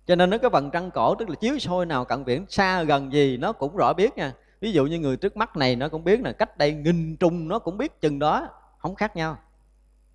[0.07, 2.83] cho nên nó cái vần trăng cổ tức là chiếu soi nào cận viễn xa
[2.83, 4.33] gần gì nó cũng rõ biết nha.
[4.61, 7.47] Ví dụ như người trước mắt này nó cũng biết là cách đây nghìn trùng
[7.47, 8.47] nó cũng biết chừng đó,
[8.77, 9.37] không khác nhau.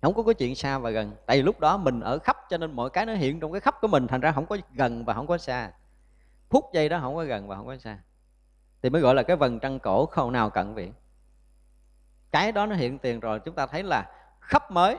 [0.01, 1.11] Không có cái chuyện xa và gần.
[1.25, 3.61] Tại vì lúc đó mình ở khắp, cho nên mọi cái nó hiện trong cái
[3.61, 5.71] khắp của mình, thành ra không có gần và không có xa.
[6.49, 7.97] Phút giây đó không có gần và không có xa.
[8.81, 10.93] Thì mới gọi là cái vần trăng cổ không nào cận viễn
[12.31, 14.05] cái đó nó hiện tiền rồi, chúng ta thấy là
[14.41, 14.97] khắp mới.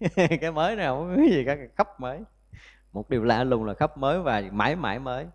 [0.40, 2.20] Cái mới này không có gì cả, khắp mới
[2.92, 5.26] một điều lạ lùng là khắp mới và mãi mãi mới.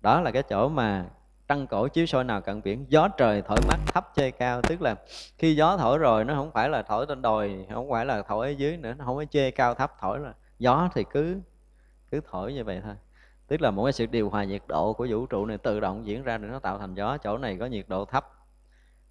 [0.00, 1.06] Đó là cái chỗ mà
[1.48, 4.62] trăng cổ chiếu soi nào cận biển, gió trời thổi mắt thấp chơi cao.
[4.62, 4.94] Tức là
[5.38, 8.46] khi gió thổi rồi, nó không phải là thổi trên đồi, không phải là thổi
[8.46, 11.40] ở dưới nữa, nó không có chê cao thấp thổi là gió thì cứ
[12.10, 12.94] cứ thổi như vậy thôi.
[13.46, 16.06] Tức là một cái sự điều hòa nhiệt độ của vũ trụ này tự động
[16.06, 17.16] diễn ra để nó tạo thành gió.
[17.16, 18.32] Chỗ này có nhiệt độ thấp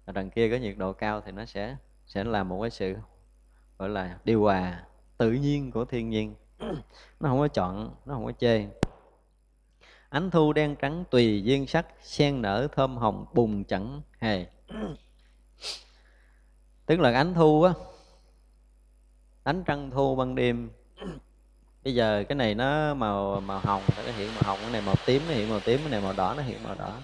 [0.04, 1.76] và đằng kia có nhiệt độ cao thì nó sẽ
[2.06, 2.96] sẽ là một cái sự,
[3.78, 4.82] gọi là điều hòa
[5.18, 6.34] tự nhiên của thiên nhiên.
[7.20, 8.66] nó không có chọn, nó không có chê.
[10.08, 14.46] Ánh thu đen trắng tùy duyên sắc sen nở thơm hồng bùng chẳng hề.
[16.86, 17.72] Tức là ánh thu á,
[19.44, 20.70] ánh trăng thu ban đêm.
[21.84, 24.94] Bây giờ cái này nó màu màu hồng, nó hiện màu hồng, cái này màu
[25.06, 26.98] tím nó hiện màu tím, cái này màu đỏ nó hiện màu đỏ.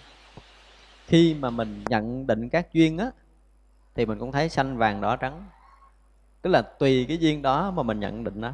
[1.07, 3.11] Khi mà mình nhận định các duyên á,
[3.95, 5.45] thì mình cũng thấy xanh vàng đỏ trắng.
[6.43, 8.53] Tức là tùy cái duyên đó mà mình nhận định đó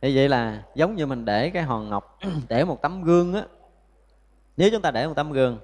[0.00, 2.18] thì vậy là giống như mình để cái hòn ngọc,
[2.48, 3.44] để một tấm gương á.
[4.56, 5.58] Nếu chúng ta để một tấm gương,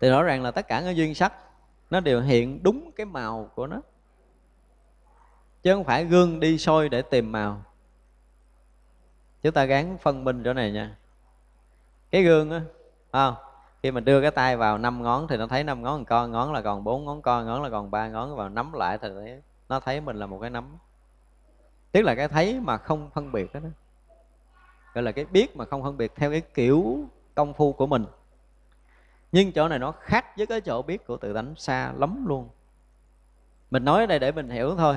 [0.00, 1.32] thì rõ ràng là tất cả cái duyên sắc
[1.90, 3.80] nó đều hiện đúng cái màu của nó.
[5.62, 7.62] Chứ không phải gương đi soi để tìm màu.
[9.42, 10.96] Chúng ta gán phân minh chỗ này nha.
[12.10, 12.60] Cái gương á
[13.12, 13.34] không?
[13.82, 16.52] Khi mình đưa cái tay vào năm ngón thì nó thấy năm ngón con, ngón
[16.52, 19.08] là còn bốn ngón con, ngón là còn ba ngón vào nắm lại thì
[19.68, 20.78] nó thấy mình là một cái nắm
[21.92, 23.68] tức là cái thấy mà không phân biệt đó, đó.
[24.94, 27.04] Gọi là cái biết mà không phân biệt theo cái kiểu
[27.34, 28.04] công phu của mình.
[29.32, 32.48] Nhưng chỗ này nó khác với cái chỗ biết của tự tánh xa lắm luôn.
[33.70, 34.96] Mình nói ở đây để mình hiểu thôi.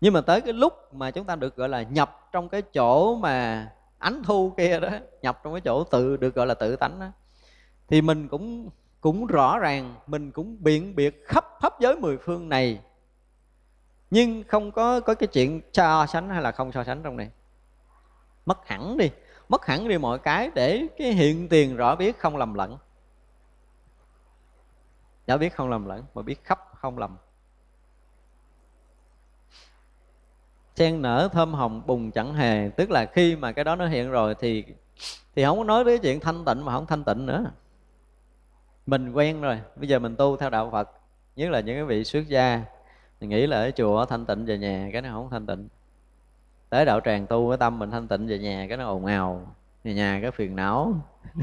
[0.00, 3.16] Nhưng mà tới cái lúc mà chúng ta được gọi là nhập trong cái chỗ
[3.16, 3.68] mà
[3.98, 4.88] ánh thu kia đó
[5.22, 7.06] nhập trong cái chỗ tự được gọi là tự tánh đó
[7.88, 12.48] thì mình cũng cũng rõ ràng mình cũng biện biệt khắp khắp giới mười phương
[12.48, 12.80] này
[14.10, 17.30] nhưng không có có cái chuyện so sánh hay là không so sánh trong này.
[18.46, 19.10] Mất hẳn đi,
[19.48, 22.78] mất hẳn đi mọi cái để cái hiện tiền rõ biết không lầm lẫn.
[25.26, 27.16] Đã biết không lầm lẫn, mà biết khắp không lầm.
[30.74, 34.10] Sen nở thơm hồng bùng chẳng hề, tức là khi mà cái đó nó hiện
[34.10, 34.64] rồi thì
[35.34, 37.50] thì không có nói tới chuyện thanh tịnh mà không thanh tịnh nữa.
[38.86, 40.90] Mình quen rồi, bây giờ mình tu theo đạo phật,
[41.36, 42.64] nhất là những cái vị xuất gia
[43.20, 45.68] mình nghĩ là ở chùa thanh tịnh về nhà, cái nó không thanh tịnh.
[46.70, 49.54] Tới đạo tràng tu cái tâm mình thanh tịnh về nhà, cái nó ồn ào.
[49.84, 50.94] Về nhà cái phiền não.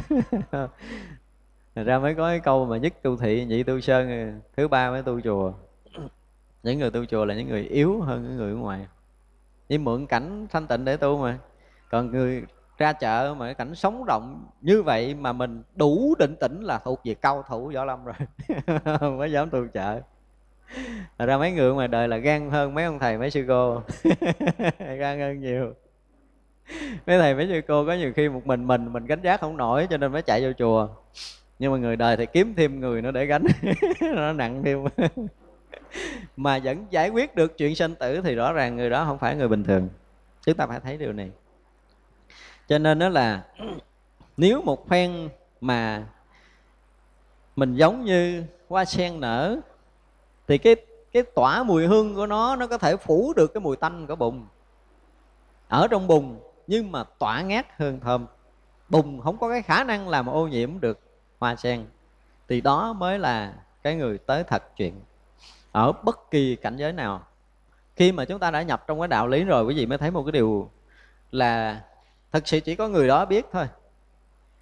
[1.76, 5.04] Ra mới có cái câu mà nhất tu thị, nhị tu sơn, thứ ba mới
[5.04, 5.54] tu chùa.
[6.64, 8.88] Những người tu chùa là những người yếu hơn những người ở ngoài.
[9.70, 11.40] Chỉ mượn cảnh thanh tịnh để tu mà.
[11.90, 12.44] Còn người
[12.78, 16.80] ra chợ mà cái cảnh sống động như vậy mà mình đủ định tĩnh là
[16.80, 18.16] thuộc về cao thủ võ lâm rồi.
[19.18, 20.02] Mới dám tu chợ
[21.18, 23.82] ra mấy người ngoài đời là gan hơn mấy ông thầy, mấy sư cô.
[24.80, 25.74] Gan hơn nhiều.
[27.06, 29.58] Mấy thầy, mấy sư cô có nhiều khi một mình mình mình gánh giác không
[29.58, 30.88] nổi cho nên mới chạy vô chùa.
[31.60, 33.44] Nhưng mà người đời thì kiếm thêm người nữa để gánh.
[34.16, 34.86] Nó nặng thêm.
[36.38, 39.36] Mà vẫn giải quyết được chuyện sinh tử thì rõ ràng người đó không phải
[39.36, 39.90] người bình thường.
[40.46, 41.32] Chúng ta phải thấy điều này.
[42.68, 43.44] Cho nên đó là
[44.38, 45.30] nếu một phen
[45.62, 46.04] mà
[47.56, 49.60] mình giống như hoa sen nở
[50.48, 50.76] thì cái
[51.12, 54.16] cái tỏa mùi hương của nó nó có thể phủ được cái mùi tanh của
[54.16, 54.46] bùn.
[55.68, 58.26] Ở trong bùn, nhưng mà tỏa ngát hương thơm.
[58.90, 61.00] Bùn không có cái khả năng làm ô nhiễm được
[61.40, 61.86] hoa sen.
[62.48, 63.54] Thì đó mới là
[63.84, 65.02] cái người tới thật chuyện.
[65.72, 67.24] Ở bất kỳ cảnh giới nào,
[67.96, 70.12] khi mà chúng ta đã nhập trong cái đạo lý rồi, quý vị mới thấy
[70.12, 70.70] một cái điều
[71.32, 71.82] là
[72.32, 73.68] thật sự chỉ có người đó biết thôi.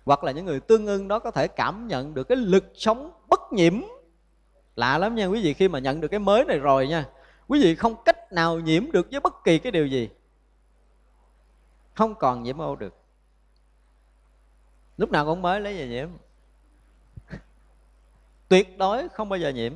[0.05, 3.11] Hoặc là những người tương ưng đó có thể cảm nhận được cái lực sống
[3.29, 3.81] bất nhiễm
[4.75, 7.05] lạ lắm nha quý vị khi mà nhận được cái mới này rồi nha
[7.47, 10.09] quý vị không cách nào nhiễm được với bất kỳ cái điều gì.
[11.93, 12.97] Không còn nhiễm ô được.
[14.97, 16.09] Lúc nào cũng mới lấy về nhiễm.
[18.49, 19.73] Tuyệt đối không bao giờ nhiễm.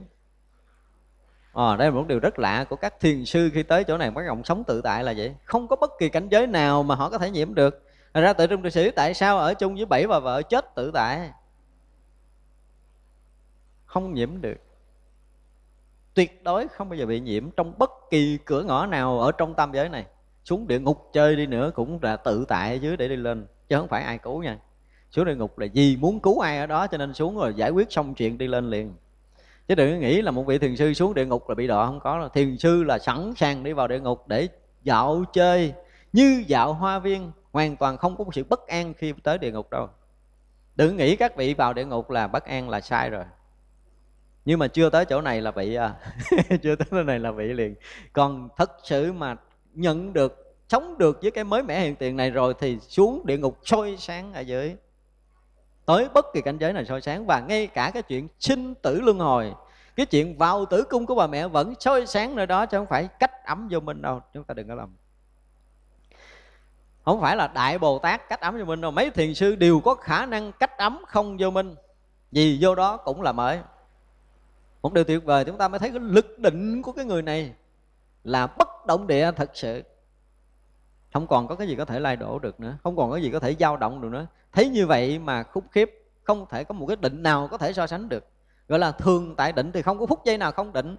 [1.53, 4.11] À, đây là một điều rất lạ của các thiền sư khi tới chỗ này
[4.15, 5.35] các rộng sống tự tại là vậy.
[5.43, 7.83] Không có bất kỳ cảnh giới nào mà họ có thể nhiễm được.
[8.13, 10.75] Thật ra tự trung cư sĩ tại sao ở chung với bảy bà vợ chết
[10.75, 11.31] tự tại?
[13.85, 14.66] Không nhiễm được
[16.18, 19.53] tuyệt đối không bao giờ bị nhiễm trong bất kỳ cửa ngõ nào ở trong
[19.53, 20.06] tam giới này.
[20.44, 23.48] Xuống địa ngục chơi đi nữa cũng là tự tại ở dưới để đi lên,
[23.69, 24.60] chứ không phải ai cứu nha.
[25.11, 27.69] Xuống địa ngục là gì muốn cứu ai ở đó cho nên xuống rồi giải
[27.69, 28.94] quyết xong chuyện đi lên liền.
[29.68, 31.99] Chứ đừng nghĩ là một vị thiền sư xuống địa ngục là bị đọa, không
[31.99, 34.48] có thiền sư là sẵn sàng đi vào địa ngục để
[34.84, 35.73] dạo chơi,
[36.14, 39.52] như dạo hoa viên, hoàn toàn không có một sự bất an khi tới địa
[39.52, 39.89] ngục đâu.
[40.76, 43.23] Đừng nghĩ các vị vào địa ngục là bất an là sai rồi
[44.47, 45.93] nhưng mà chưa tới chỗ này là bị à
[46.63, 47.75] chưa tới chỗ này là bị liền.
[48.13, 49.35] Còn thật sự mà
[49.73, 53.37] nhận được, sống được với cái mới mẻ hiện tiền này rồi thì xuống địa
[53.37, 54.75] ngục soi sáng ở dưới.
[55.85, 59.01] Tới bất kỳ cảnh giới nào soi sáng và ngay cả cái chuyện sinh tử
[59.01, 59.53] luân hồi,
[59.95, 62.87] cái chuyện vào tử cung của bà mẹ vẫn soi sáng nơi đó chứ không
[62.87, 64.95] phải cách ấm vô mình đâu, chúng ta đừng có lầm.
[67.05, 69.79] Không phải là đại bồ tát cách ấm vô minh đâu, mấy thiền sư đều
[69.79, 71.75] có khả năng cách ấm không vô minh.
[72.31, 73.59] Vì vô đó cũng là mới
[74.81, 77.53] một điều tuyệt vời, chúng ta mới thấy cái lực định của cái người này
[78.23, 79.83] là bất động địa thật sự.
[81.13, 83.31] Không còn có cái gì có thể lai đổ được nữa, không còn có gì
[83.31, 84.27] có thể dao động được nữa.
[84.51, 85.91] Thấy như vậy mà khúc khiếp,
[86.23, 88.25] không thể có một cái định nào có thể so sánh được.
[88.67, 90.97] Gọi là thường tại định thì không có phút giây nào không định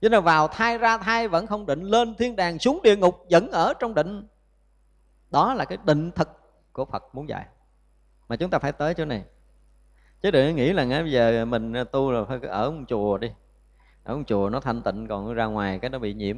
[0.00, 3.26] cho nên vào thai ra thai vẫn không định lên thiên đàng xuống địa ngục
[3.30, 4.26] vẫn ở trong định
[5.30, 6.28] đó là cái định thực
[6.72, 7.46] của phật muốn dạy.
[8.28, 9.24] Mà chúng ta phải tới chỗ này
[10.22, 13.18] chứ đừng nghĩ là ngay bây giờ mình à, tu là phải ở một chùa
[13.18, 13.30] đi.
[14.04, 16.36] Ở một chùa nó thanh tịnh, còn ra ngoài cái nó bị nhiễm.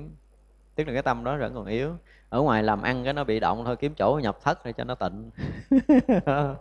[0.75, 1.91] Tức là cái tâm đó vẫn còn yếu.
[2.29, 4.85] Ở ngoài làm ăn cái nó bị động thôi, kiếm chỗ nhập thất để cho
[4.85, 5.31] nó tịnh.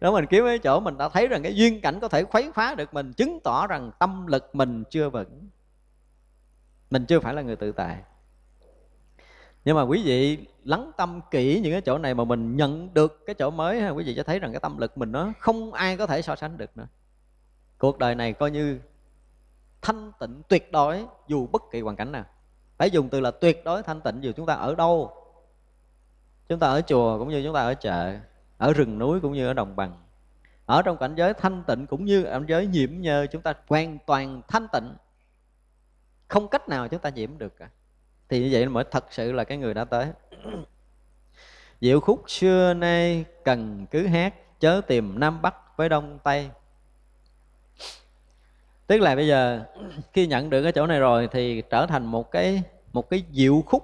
[0.00, 2.50] Đó, mình kiếm cái chỗ mình đã thấy rằng cái duyên cảnh có thể khuấy
[2.54, 5.48] phá được mình, chứng tỏ rằng tâm lực mình chưa vững.
[6.90, 7.96] Mình chưa phải là người tự tại
[9.64, 13.26] nhưng mà quý vị lắng tâm kỹ những cái chỗ này mà mình nhận được
[13.26, 15.72] cái chỗ mới ha, quý vị sẽ thấy rằng cái tâm lực mình nó không
[15.72, 16.86] ai có thể so sánh được nữa.
[17.78, 18.80] Cuộc đời này coi như
[19.82, 22.24] thanh tịnh tuyệt đối dù bất kỳ hoàn cảnh nào.
[22.78, 25.10] Phải dùng từ là tuyệt đối thanh tịnh dù chúng ta ở đâu.
[26.48, 28.16] Chúng ta ở chùa cũng như chúng ta ở chợ,
[28.58, 29.98] ở rừng núi cũng như ở đồng bằng.
[30.66, 33.98] Ở trong cảnh giới thanh tịnh cũng như cảnh giới nhiễm nhơ, chúng ta hoàn
[34.06, 34.94] toàn thanh tịnh.
[36.28, 37.70] Không cách nào chúng ta nhiễm được cả
[38.32, 40.06] thì như vậy mới thật sự là cái người đã tới.
[41.80, 46.50] Diệu khúc xưa nay cần cứ hát, chớ tìm nam bắc với đông tây.
[48.86, 49.64] Tức là bây giờ,
[50.12, 53.62] khi nhận được cái chỗ này rồi thì trở thành một cái một cái diệu
[53.66, 53.82] khúc,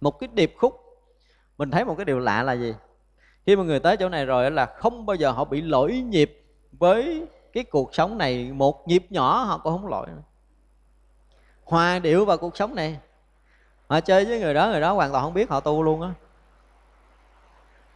[0.00, 0.80] một cái điệp khúc.
[1.58, 2.74] Mình thấy một cái điều lạ là gì?
[3.46, 6.42] Khi mà người tới chỗ này rồi là không bao giờ họ bị lỗi nhịp
[6.72, 8.52] với cái cuộc sống này.
[8.52, 10.06] Một nhịp nhỏ họ cũng không lỗi
[11.64, 12.98] hòa điệu vào cuộc sống này
[13.88, 16.08] họ chơi với người đó người đó hoàn toàn không biết họ tu luôn á.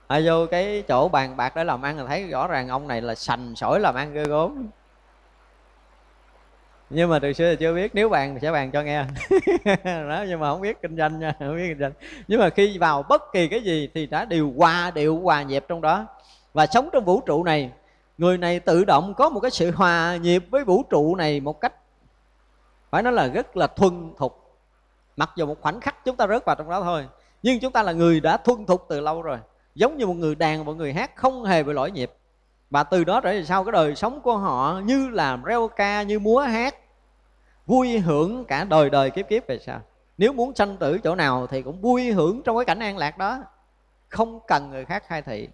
[0.06, 3.00] Họ vô cái chỗ bàn bạc để làm ăn là thấy rõ ràng ông này
[3.00, 4.68] là sành sỏi làm ăn ghê gốm
[6.90, 9.04] nhưng mà từ xưa thì chưa biết, nếu bàn thì sẽ bàn cho nghe.
[9.84, 11.92] Đó, nhưng mà không biết kinh doanh nha, không biết kinh doanh.
[12.28, 15.64] Nhưng mà khi vào bất kỳ cái gì thì đã điều hòa điệu hòa nhịp
[15.68, 16.06] trong đó.
[16.52, 17.70] Và sống trong vũ trụ này,
[18.18, 21.60] người này tự động có một cái sự hòa nhịp với vũ trụ này một
[21.60, 21.74] cách,
[22.90, 24.47] phải nói là rất là thuần thục
[25.18, 27.06] mặc dù một khoảnh khắc chúng ta rớt vào trong đó thôi,
[27.42, 29.38] nhưng chúng ta là người đã thuần thục từ lâu rồi,
[29.74, 32.12] giống như một người đàn một người hát không hề bị lỗi nhịp.
[32.70, 36.02] Và từ đó trở về sau, cái đời sống của họ như là reo ca,
[36.02, 36.74] như múa hát,
[37.66, 39.80] vui hưởng cả đời đời kiếp kiếp về sau.
[40.18, 43.18] Nếu muốn sanh tử chỗ nào thì cũng vui hưởng trong cái cảnh an lạc
[43.18, 43.38] đó,
[44.08, 45.48] không cần người khác khai thị.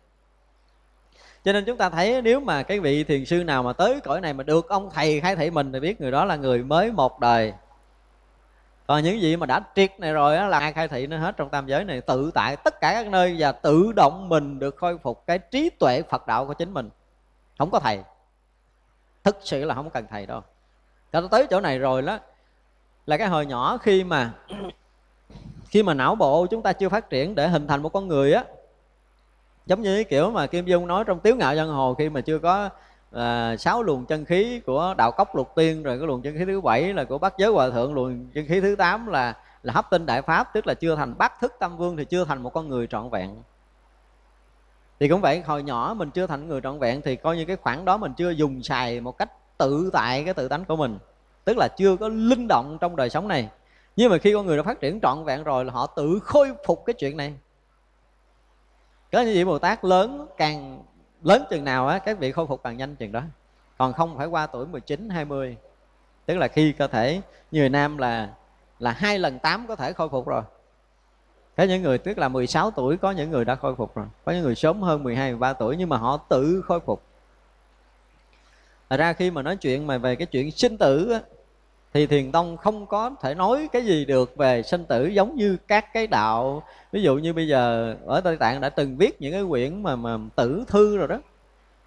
[1.44, 4.20] Cho nên chúng ta thấy nếu mà cái vị thiền sư nào mà tới cõi
[4.20, 6.92] này mà được ông thầy khai thị mình thì biết người đó là người mới
[6.92, 7.52] một đời
[8.86, 11.36] còn những gì mà đã triệt này rồi á, là ai khai thị nó hết
[11.36, 14.76] trong tam giới này, tự tại tất cả các nơi và tự động mình được
[14.76, 16.90] khôi phục cái trí tuệ phật đạo của chính mình.
[17.58, 18.02] Không có thầy.
[19.24, 20.42] Thực sự là không cần thầy đâu.
[21.12, 22.18] Cho tới chỗ này rồi đó,
[23.06, 24.32] là cái hồi nhỏ khi mà
[25.68, 28.32] khi mà não bộ chúng ta chưa phát triển để hình thành một con người
[28.32, 28.44] á,
[29.66, 32.20] giống như cái kiểu mà kim dung nói trong tiếu ngạo Giang hồ khi mà
[32.20, 32.68] chưa có
[33.14, 36.44] là sáu luồng chân khí của đạo cốc lục tiên, rồi cái luồng chân khí
[36.44, 37.94] thứ bảy là của bát giới hòa thượng.
[37.94, 41.18] Luồng chân khí thứ tám là là hấp tinh đại pháp, tức là chưa thành
[41.18, 43.30] bát thức tâm vương thì chưa thành một con người trọn vẹn.
[45.00, 47.56] Thì cũng vậy, hồi nhỏ mình chưa thành người trọn vẹn thì coi như cái
[47.56, 50.98] khoảng đó mình chưa dùng xài một cách tự tại cái tự tánh của mình.
[51.44, 53.48] Tức là chưa có linh động trong đời sống này.
[53.96, 56.52] Nhưng mà khi con người đã phát triển trọn vẹn rồi là họ tự khôi
[56.66, 57.34] phục cái chuyện này.
[59.12, 60.82] Có như vậy bồ tát lớn càng
[61.24, 63.22] lớn chừng nào á các vị khôi phục càng nhanh chừng đó.
[63.78, 65.56] Còn không phải qua tuổi 19, 20
[66.26, 67.20] tức là khi cơ thể
[67.50, 68.28] người nam là
[68.78, 70.42] là hai lần tám có thể khôi phục rồi.
[71.56, 74.06] Có những người tức là 16 tuổi có những người đã khôi phục rồi.
[74.24, 77.02] Có những người sớm hơn 12, 13 tuổi nhưng mà họ tự khôi phục.
[78.90, 81.20] Thật ra khi mà nói chuyện mà về cái chuyện sinh tử á,
[81.94, 85.56] thì thiền tông không có thể nói cái gì được về sinh tử giống như
[85.68, 86.62] các cái đạo.
[86.92, 89.96] Ví dụ như bây giờ ở tây tạng đã từng viết những cái quyển mà
[89.96, 91.20] mà tử thư rồi đó.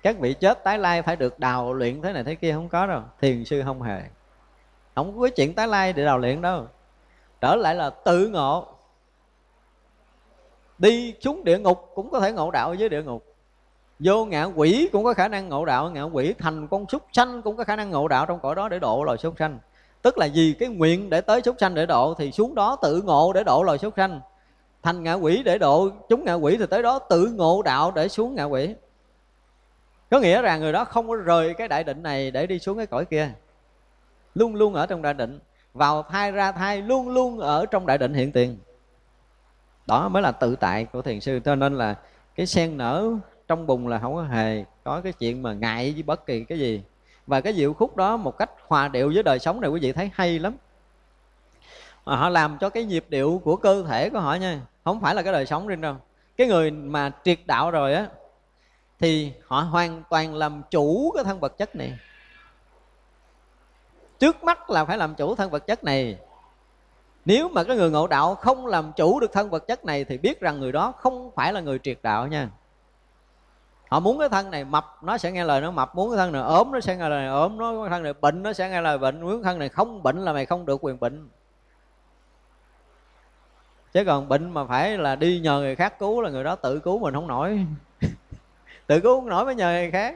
[0.01, 2.88] Các vị chết tái lai phải được đào luyện thế này thế kia, không có
[2.88, 3.01] đâu.
[3.21, 4.01] Thiền sư không hề.
[4.95, 6.67] Không có chuyện tái lai để đào luyện đâu.
[7.41, 8.67] Trở lại là tự ngộ.
[10.77, 13.25] Đi xuống địa ngục cũng có thể ngộ đạo với địa ngục.
[13.99, 17.41] Vô ngạ quỷ cũng có khả năng ngộ đạo ngạ quỷ thành con súc sanh
[17.41, 19.59] cũng có khả năng ngộ đạo trong cõi đó để độ loài súc sanh
[20.01, 23.01] tức là vì cái nguyện để tới súc sanh để độ, thì xuống đó tự
[23.01, 24.21] ngộ để độ loài súc sanh.
[24.83, 28.07] Thành ngạ quỷ để độ chúng ngạ quỷ, thì tới đó tự ngộ đạo để
[28.07, 28.75] xuống ngạ quỷ.
[30.11, 32.77] Có nghĩa rằng người đó không có rời cái đại định này để đi xuống
[32.77, 33.31] cái cõi kia.
[34.35, 35.39] Luôn luôn ở trong đại định.
[35.73, 38.57] Vào thai ra thai luôn luôn ở trong đại định hiện tiền.
[39.87, 41.39] Đó mới là tự tại của thiền sư.
[41.45, 41.95] Cho nên là
[42.35, 43.09] cái sen nở
[43.47, 46.59] trong bùn là không có hề có cái chuyện mà ngại với bất kỳ cái
[46.59, 46.81] gì
[47.27, 49.91] và cái diệu khúc đó một cách hòa điệu với đời sống này quý vị
[49.91, 50.57] thấy hay lắm.
[52.05, 55.15] Mà họ làm cho cái nhịp điệu của cơ thể của họ nha, không phải
[55.15, 55.95] là cái đời sống riêng đâu.
[56.37, 58.07] Cái người mà triệt đạo rồi á,
[58.99, 61.97] thì họ hoàn toàn làm chủ cái thân vật chất này.
[64.19, 66.17] Trước mắt là phải làm chủ thân vật chất này.
[67.25, 70.17] Nếu mà cái người ngộ đạo không làm chủ được thân vật chất này thì
[70.17, 72.49] biết rằng người đó không phải là người triệt đạo nha
[73.89, 76.31] họ muốn cái thân này, mập, nó sẽ nghe lời nó, mập muốn cái thân
[76.31, 78.69] này, ốm, nó sẽ nghe lời này, ốm, nó cái thân này, bệnh, nó sẽ
[78.69, 81.30] nghe lời bệnh, muốn cái thân này không bệnh là mày không được quyền bệnh.
[83.93, 86.80] Chứ còn bệnh mà phải là đi nhờ người khác cứu là người đó tự
[86.80, 87.65] cứu mình không nổi.
[88.88, 90.15] Tự cứu không nổi mới nhờ người khác.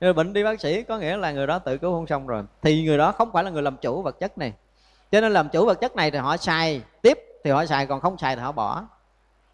[0.00, 2.42] Người bệnh đi bác sĩ có nghĩa là người đó tự cứu không xong rồi.
[2.62, 4.52] Thì người đó không phải là người làm chủ vật chất này.
[5.12, 8.00] Cho nên làm chủ vật chất này thì họ xài, tiếp thì họ xài, còn
[8.00, 8.84] không xài thì họ bỏ.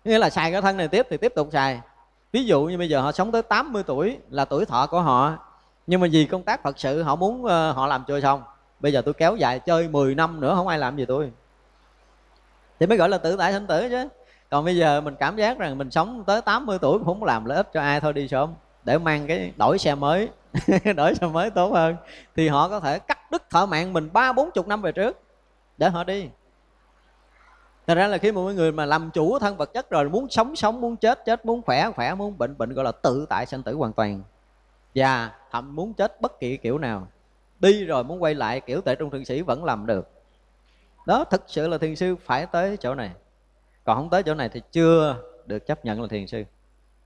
[0.05, 1.81] Nghĩa là xài cái thân này tiếp thì tiếp tục xài
[2.32, 5.36] ví dụ như bây giờ họ sống tới 80 tuổi là tuổi thọ của họ
[5.86, 8.42] nhưng mà vì công tác phật sự họ muốn uh, họ làm chưa xong
[8.80, 11.32] bây giờ tôi kéo dài chơi 10 năm nữa không ai làm gì tôi.
[12.80, 14.09] Thì mới gọi là tự tại sinh tử chứ.
[14.50, 17.44] Còn bây giờ mình cảm giác rằng mình sống tới 80 tuổi cũng không làm
[17.44, 20.28] lợi ích cho ai thôi đi sớm để mang cái đổi xe mới
[20.96, 21.96] đổi xe mới tốt hơn.
[22.36, 25.20] Thì họ có thể cắt đứt thọ mạng mình ba bốn chục năm về trước
[25.78, 26.28] để họ đi.
[27.89, 30.56] Thật ra là khi mọi người mà làm chủ thân vật chất rồi muốn sống
[30.56, 33.62] sống, muốn chết chết, muốn khỏe khỏe, muốn bệnh bệnh gọi là tự tại sanh
[33.62, 34.23] tử hoàn toàn.
[34.94, 37.09] Và thậm muốn chết bất kỳ kiểu nào.
[37.60, 40.10] Đi rồi muốn quay lại kiểu tệ trung thượng sĩ vẫn làm được.
[41.06, 43.10] Đó thực sự là thiền sư phải tới chỗ này.
[43.85, 45.16] Còn không tới chỗ này thì chưa
[45.47, 46.44] được chấp nhận là thiền sư.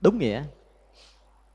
[0.01, 0.43] Đúng nghĩa.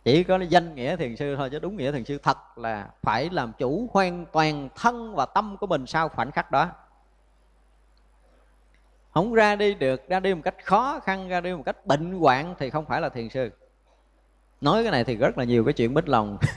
[0.05, 3.30] Chỉ có danh nghĩa thiền sư thôi chứ đúng nghĩa thiền sư thật là phải
[3.30, 6.70] làm chủ hoàn toàn thân và tâm của mình sau khoảnh khắc đó
[9.18, 12.12] không ra đi được, ra đi một cách khó khăn, ra đi một cách bệnh
[12.12, 13.50] hoạn thì không phải là thiền sư.
[14.60, 16.38] Nói cái này thì rất là nhiều cái chuyện bích lòng.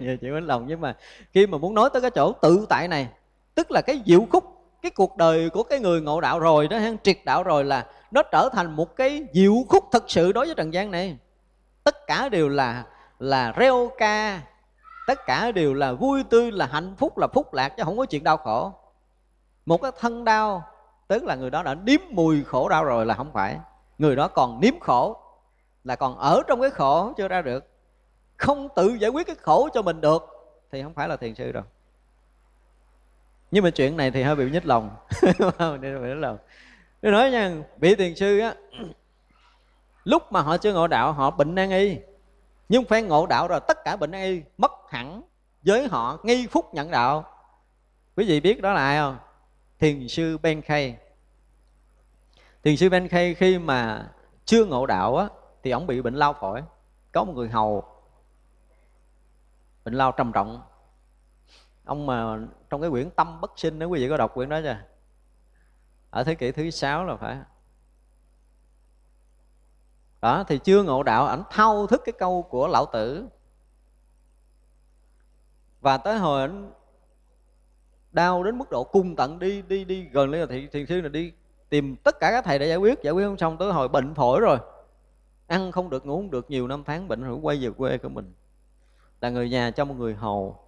[0.00, 0.96] Nhiều chuyện bích lòng, nhưng mà
[1.32, 3.08] khi mà muốn nói tới cái chỗ tự tại này,
[3.54, 4.44] tức là cái diệu khúc,
[4.82, 8.22] cái cuộc đời của cái người ngộ đạo rồi đó triệt đạo rồi là nó
[8.22, 11.18] trở thành một cái diệu khúc thật sự đối với trần gian này.
[11.84, 12.84] Tất cả đều là
[13.18, 14.40] là reo ca,
[15.06, 18.04] tất cả đều là vui tươi, là hạnh phúc, là phúc lạc, chứ không có
[18.04, 18.72] chuyện đau khổ.
[19.66, 20.62] Một cái thân đau
[21.10, 23.58] tức là người đó đã nếm mùi khổ đau rồi là không phải.
[23.98, 25.16] Người đó còn nếm khổ,
[25.84, 27.66] là còn ở trong cái khổ chưa ra được.
[28.36, 30.22] Không tự giải quyết cái khổ cho mình được,
[30.72, 31.62] thì không phải là thiền sư rồi
[33.50, 34.90] nhưng mà chuyện này thì hơi bị nhích lòng.
[35.80, 36.38] Bị nhích lòng.
[37.00, 38.54] Tôi nói nha, vị thiền sư á,
[40.04, 41.98] lúc mà họ chưa ngộ đạo, họ bệnh nan y.
[42.68, 45.22] Nhưng phen ngộ đạo rồi, tất cả bệnh nan y mất hẳn
[45.62, 47.24] với họ nghi phúc nhận đạo.
[48.16, 49.16] Quý vị biết đó là ai không?
[49.80, 50.96] Thiền sư ben khay.
[52.62, 54.10] Thiền sư ben khay khi mà
[54.44, 55.28] chưa ngộ đạo á,
[55.62, 56.62] thì ông bị bệnh lao phổi.
[57.12, 57.84] Có một người hầu,
[59.84, 60.62] bệnh lao trầm trọng.
[61.84, 62.38] Ông mà
[62.70, 64.78] trong cái quyển tâm bất sinh nếu quý vị có đọc quyển đó chưa?
[66.10, 67.38] Ở thế kỷ thứ sáu là phải.
[70.20, 73.26] Đó, thì chưa ngộ đạo, ảnh thao thức cái câu của lão tử.
[75.80, 76.72] Và tới hồi ảnh
[78.12, 81.00] đau đến mức độ cung tận đi đi đi gần lên là thiền, thiền sư
[81.00, 81.32] là đi
[81.68, 84.14] tìm tất cả các thầy để giải quyết giải quyết không xong tới hồi bệnh
[84.14, 84.58] phổi rồi.
[85.46, 88.08] Ăn không được ngủ không được nhiều năm tháng bệnh rồi quay về quê của
[88.08, 88.32] mình.
[89.20, 90.58] Là người nhà cho một người hầu.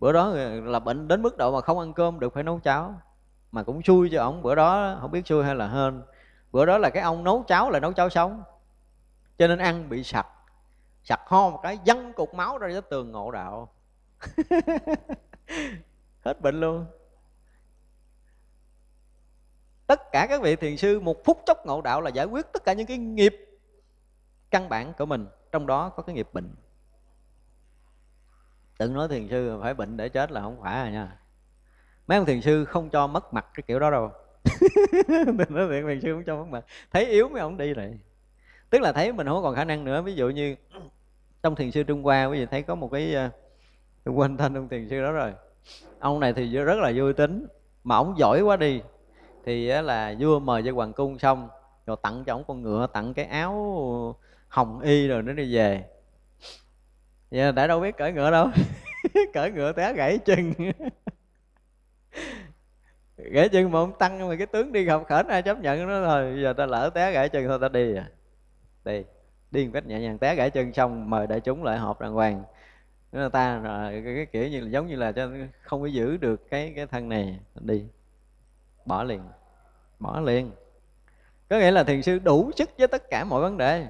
[0.00, 0.28] Bữa đó
[0.64, 2.94] là bệnh đến mức độ mà không ăn cơm được phải nấu cháo.
[3.52, 6.02] Mà cũng xui cho ổng bữa đó không biết xui hay là hên.
[6.52, 8.42] Bữa đó là cái ông nấu cháo là nấu cháo sống.
[9.38, 10.26] Cho nên ăn bị sặc.
[11.04, 13.68] Sặc ho một cái văng cục máu ra cho tường ngộ đạo.
[16.20, 16.86] hết bệnh luôn.
[19.86, 22.64] Tất cả các vị thiền sư một phút chốc ngộ đạo là giải quyết tất
[22.64, 23.36] cả những cái nghiệp
[24.50, 25.26] căn bản của mình.
[25.52, 26.54] Trong đó có cái nghiệp bệnh.
[28.78, 31.18] Đừng nói thiền sư phải bệnh để chết là không phải à nha.
[32.06, 34.12] Mấy ông thiền sư không cho mất mặt cái kiểu đó đâu.
[35.08, 36.64] Đừng nói thiền, thiền sư không cho mất mặt.
[36.90, 37.98] Thấy yếu mấy ông đi rồi
[38.70, 40.02] tức là thấy mình không còn khả năng nữa.
[40.02, 40.56] Ví dụ như
[41.42, 43.30] trong thiền sư trung hoa quý vị thấy có một cái ờ,
[44.04, 45.32] quên tên ông thiền sư đó rồi
[45.98, 47.46] ông này thì rất là vui tính,
[47.84, 48.82] mà ông giỏi quá đi.
[49.44, 51.48] Thì là vua mời cho hoàng cung xong,
[51.86, 54.16] rồi tặng cho ông con ngựa, tặng cái áo
[54.48, 55.84] hồng y rồi nó đi về.
[57.30, 58.48] Vậy đã đâu biết cởi ngựa đâu.
[59.32, 60.52] Cởi ngựa té gãy chân.
[63.16, 66.00] Gãy chân mà ông tăng, mà cái tướng đi học khởi ai chấp nhận nó
[66.00, 68.10] rồi giờ ta lỡ té gãy chân thôi, ta đi à.
[68.84, 69.04] Đi.
[69.50, 72.12] Đi một cách nhẹ nhàng, té gãy chân xong, mời đại chúng lại họp đàng
[72.12, 72.44] hoàng
[73.12, 75.30] người ta rồi cái, cái kiểu như là giống như là cho
[75.62, 77.84] không có giữ được cái cái thân này đi.
[78.84, 79.20] Bỏ liền
[79.98, 80.52] bỏ liền.
[81.48, 83.86] Có nghĩa là thiền sư đủ sức với tất cả mọi vấn đề.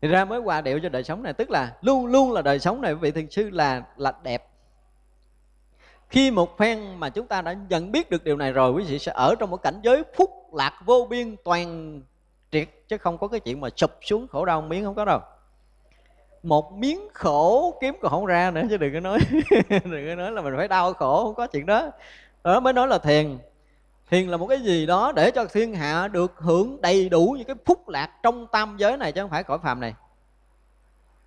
[0.00, 2.58] Thì ra mới hòa điệu cho đời sống này tức là luôn luôn là đời
[2.58, 4.48] sống này vị thiền sư là là đẹp.
[6.08, 8.98] Khi một phen mà chúng ta đã nhận biết được điều này rồi quý vị
[8.98, 12.00] sẽ ở trong một cảnh giới phúc lạc vô biên toàn
[12.50, 15.20] triệt chứ không có cái chuyện mà sụp xuống khổ đau miếng không có đâu
[16.44, 19.18] một miếng khổ kiếm còn không ra nữa chứ đừng có nói,
[19.70, 21.90] đừng có nói là mình phải đau khổ, không có chuyện đó.
[22.44, 23.38] Đó, mới nói là thiền.
[24.10, 27.46] Thiền là một cái gì đó để cho thiên hạ được hưởng đầy đủ những
[27.46, 29.94] cái phúc lạc trong tam giới này, chứ không phải cõi phàm này.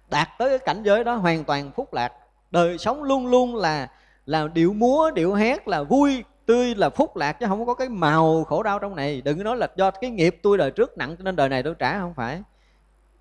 [0.10, 2.14] Đạt tới cái cảnh giới đó hoàn toàn phúc lạc.
[2.52, 3.89] Đời sống luôn luôn là
[4.26, 7.89] là điệu múa, điệu hát là vui, tươi, là phúc lạc, chứ không có cái
[7.89, 9.22] màu khổ đau trong này.
[9.22, 11.64] Đừng có nói là do cái nghiệp tôi đời trước nặng, cho nên đời này
[11.64, 12.41] tôi trả, không phải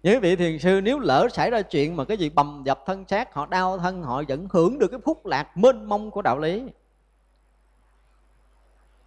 [0.07, 3.05] những vị thiền sư, nếu lỡ xảy ra chuyện mà cái gì bầm dập thân
[3.09, 6.39] xác, họ đau thân, họ vẫn hưởng được cái phúc lạc mênh mông của đạo
[6.39, 6.63] lý.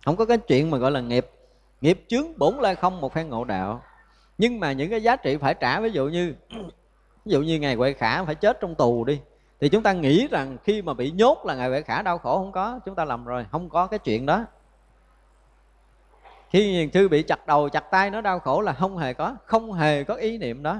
[0.06, 1.30] Không có cái chuyện mà gọi là nghiệp.
[1.82, 3.84] Nghiệp chướng bổn lai không một phen ngộ đạo.
[4.38, 6.36] Nhưng mà những cái giá trị phải trả, ví dụ như,
[7.26, 9.20] ví dụ như ngày huệ khả phải chết trong tù đi,
[9.60, 12.38] thì chúng ta nghĩ rằng khi mà bị nhốt là ngày huệ khả đau khổ
[12.38, 14.46] không có, chúng ta lầm rồi, không có cái chuyện đó
[16.50, 19.36] khi hiền sư bị chặt đầu, chặt tay, nó đau khổ là không hề có,
[19.46, 20.78] không hề có ý niệm đó.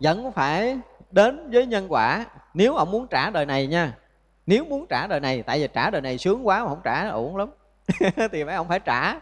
[0.00, 0.78] Vẫn phải
[1.10, 2.26] đến với nhân quả.
[2.54, 3.96] Nếu ông muốn trả đời này nha,
[4.46, 7.08] nếu muốn trả đời này, tại vì trả đời này sướng quá mà không trả
[7.08, 7.50] ổn lắm,
[8.32, 9.20] thì mấy ông phải trả.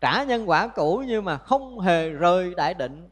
[0.00, 3.08] Trả nhân quả cũ nhưng mà không hề rơi đại định.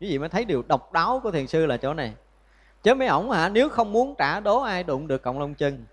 [0.00, 2.12] Cái gì mới thấy điều độc đáo của thiền sư là chỗ này.
[2.82, 5.84] Chứ mấy ổng hả, nếu không muốn trả đố ai đụng được cộng long chân.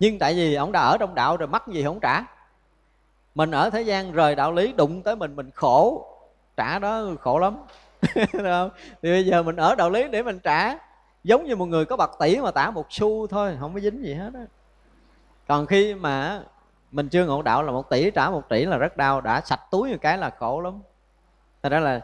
[0.00, 2.22] Nhưng tại vì ổng đã ở trong đạo rồi, mắc gì không trả?
[3.36, 6.06] Mình ở thế gian rời đạo lý đụng tới mình mình khổ.
[6.56, 7.56] Trả đó khổ lắm.
[8.32, 8.70] Không?
[9.02, 10.78] thì bây giờ mình ở đạo lý để mình trả.
[11.24, 14.04] Giống như một người có bạc tỷ mà tả một xu thôi, không có dính
[14.04, 14.40] gì hết á.
[15.48, 16.40] Còn khi mà
[16.90, 19.20] mình chưa ngộ đạo là một tỷ trả một tỷ là rất đau.
[19.20, 20.80] Đã sạch túi một cái là khổ lắm.
[21.62, 22.00] Thật ra là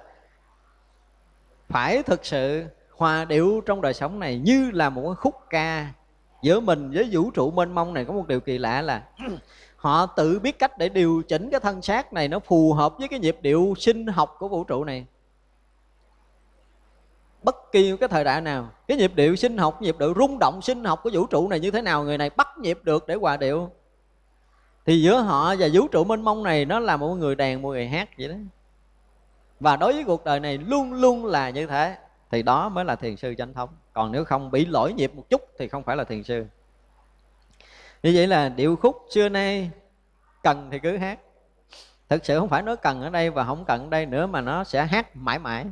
[1.68, 2.64] phải thực sự
[2.96, 5.92] hòa điệu trong đời sống này như là một khúc ca
[6.42, 9.02] giữa mình với vũ trụ mênh mông này có một điều kỳ lạ là
[9.82, 13.08] họ tự biết cách để điều chỉnh cái thân xác này nó phù hợp với
[13.08, 15.06] cái nhịp điệu sinh học của vũ trụ này.
[17.42, 20.62] Bất kỳ cái thời đại nào, cái nhịp điệu sinh học, nhịp điệu rung động
[20.62, 23.14] sinh học của vũ trụ này như thế nào, người này bắt nhịp được để
[23.14, 23.70] hòa điệu.
[24.86, 27.68] Thì giữa họ và vũ trụ mênh mông này, nó là một người đàn, một
[27.68, 28.34] người hát vậy đó.
[29.60, 31.96] Và đối với cuộc đời này luôn luôn là như thế,
[32.30, 33.68] thì đó mới là thiền sư chánh thống.
[33.92, 36.44] Còn nếu không bị lỗi nhịp một chút thì không phải là thiền sư
[38.02, 39.70] như vậy là điệu khúc xưa nay
[40.42, 41.18] cần thì cứ hát.
[42.08, 44.40] Thực sự không phải nói cần ở đây và không cần ở đây nữa mà
[44.40, 45.66] nó sẽ hát mãi mãi.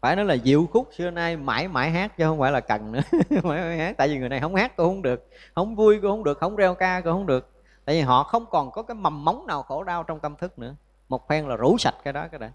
[0.00, 2.92] Phải nói là diệu khúc xưa nay mãi mãi hát chứ không phải là cần
[2.92, 3.00] nữa.
[3.30, 6.10] Mãi mãi hát, tại vì người này không hát cũng không được, không vui cũng
[6.10, 7.50] không được, không reo ca cũng không được.
[7.84, 10.58] Tại vì họ không còn có cái mầm móng nào khổ đau trong tâm thức
[10.58, 10.74] nữa.
[11.08, 12.50] Một phen là rủ sạch cái đó cái đã.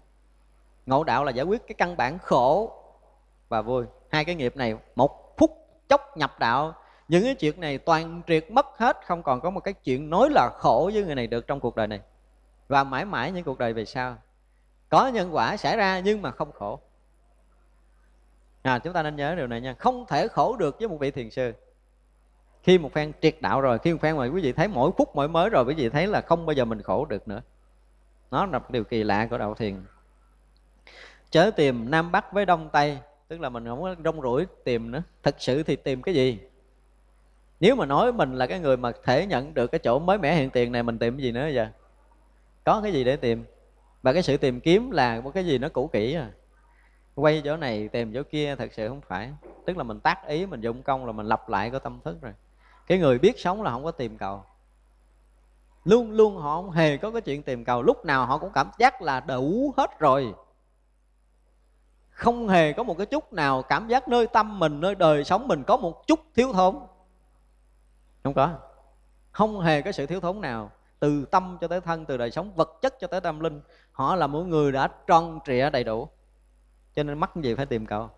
[0.86, 2.72] Ngộ đạo là giải quyết cái căn bản khổ
[3.48, 3.84] và vui.
[4.10, 5.50] Hai cái nghiệp này, một phút
[5.88, 6.74] chốc nhập đạo
[7.12, 10.28] những cái chuyện này toàn triệt mất hết không còn có một cái chuyện nói
[10.30, 12.00] là khổ với người này được trong cuộc đời này.
[12.68, 14.16] Và mãi mãi những cuộc đời về sau
[14.88, 16.80] có nhân quả xảy ra nhưng mà không khổ.
[18.62, 19.74] À, chúng ta nên nhớ điều này nha.
[19.78, 21.52] Không thể khổ được với một vị thiền sư.
[22.62, 25.10] Khi một phen triệt đạo rồi khi một phen mà quý vị thấy mỗi phút
[25.14, 27.42] mỗi mới rồi quý vị thấy là không bao giờ mình khổ được nữa.
[28.30, 29.84] Nó là một điều kỳ lạ của đạo thiền.
[31.30, 32.98] Chớ tìm nam bắc với đông tây
[33.28, 35.02] tức là mình không có rong rủi tìm nữa.
[35.22, 36.38] Thật sự thì tìm cái gì?
[37.62, 40.34] Nếu mà nói mình là cái người mà thể nhận được cái chỗ mới mẻ
[40.34, 41.66] hiện tiền này, mình tìm cái gì nữa giờ?
[42.64, 43.44] Có cái gì để tìm?
[44.02, 46.30] Và cái sự tìm kiếm là một cái gì nó cũ kỹ à.
[47.14, 49.32] Quay chỗ này, tìm chỗ kia, thật sự không phải.
[49.66, 52.16] Tức là mình tác ý, mình dụng công là mình lặp lại cái tâm thức
[52.22, 52.32] rồi.
[52.86, 54.42] Cái người biết sống là không có tìm cầu.
[55.84, 57.82] Luôn luôn họ không hề có cái chuyện tìm cầu.
[57.82, 60.34] Lúc nào họ cũng cảm giác là đủ hết rồi.
[62.10, 65.48] Không hề có một cái chút nào cảm giác nơi tâm mình, nơi đời sống
[65.48, 66.76] mình có một chút thiếu thốn
[68.24, 68.58] không có.
[69.30, 70.70] Không hề có sự thiếu thốn nào.
[70.98, 73.60] Từ tâm cho tới thân, từ đời sống, vật chất cho tới tâm linh,
[73.92, 76.08] họ là mỗi người đã tròn trịa đầy đủ.
[76.94, 78.10] Cho nên mắc gì phải tìm cầu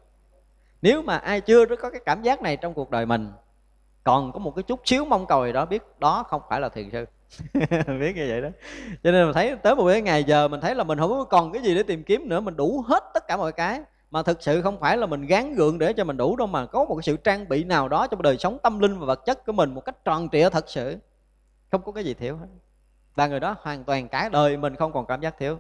[0.85, 3.32] nếu mà ai chưa có cái cảm giác này trong cuộc đời mình,
[4.05, 6.68] còn có một cái chút xíu mong cầu gì đó, biết đó không phải là
[6.68, 7.06] thiền sư.
[8.01, 8.48] Biết như vậy đó.
[9.02, 11.24] Cho nên mình thấy tới một cái ngày giờ, mình thấy là mình không có
[11.24, 13.81] còn cái gì để tìm kiếm nữa, mình đủ hết tất cả mọi cái
[14.14, 16.66] mà thực sự không phải là mình gán gượng để cho mình đủ đâu mà
[16.66, 19.20] có một cái sự trang bị nào đó trong đời sống tâm linh và vật
[19.26, 20.98] chất của mình một cách tròn trịa thật sự.
[21.70, 22.46] Không có cái gì thiếu hết.
[23.14, 25.58] Và người đó hoàn toàn cả đời mình không còn cảm giác thiếu.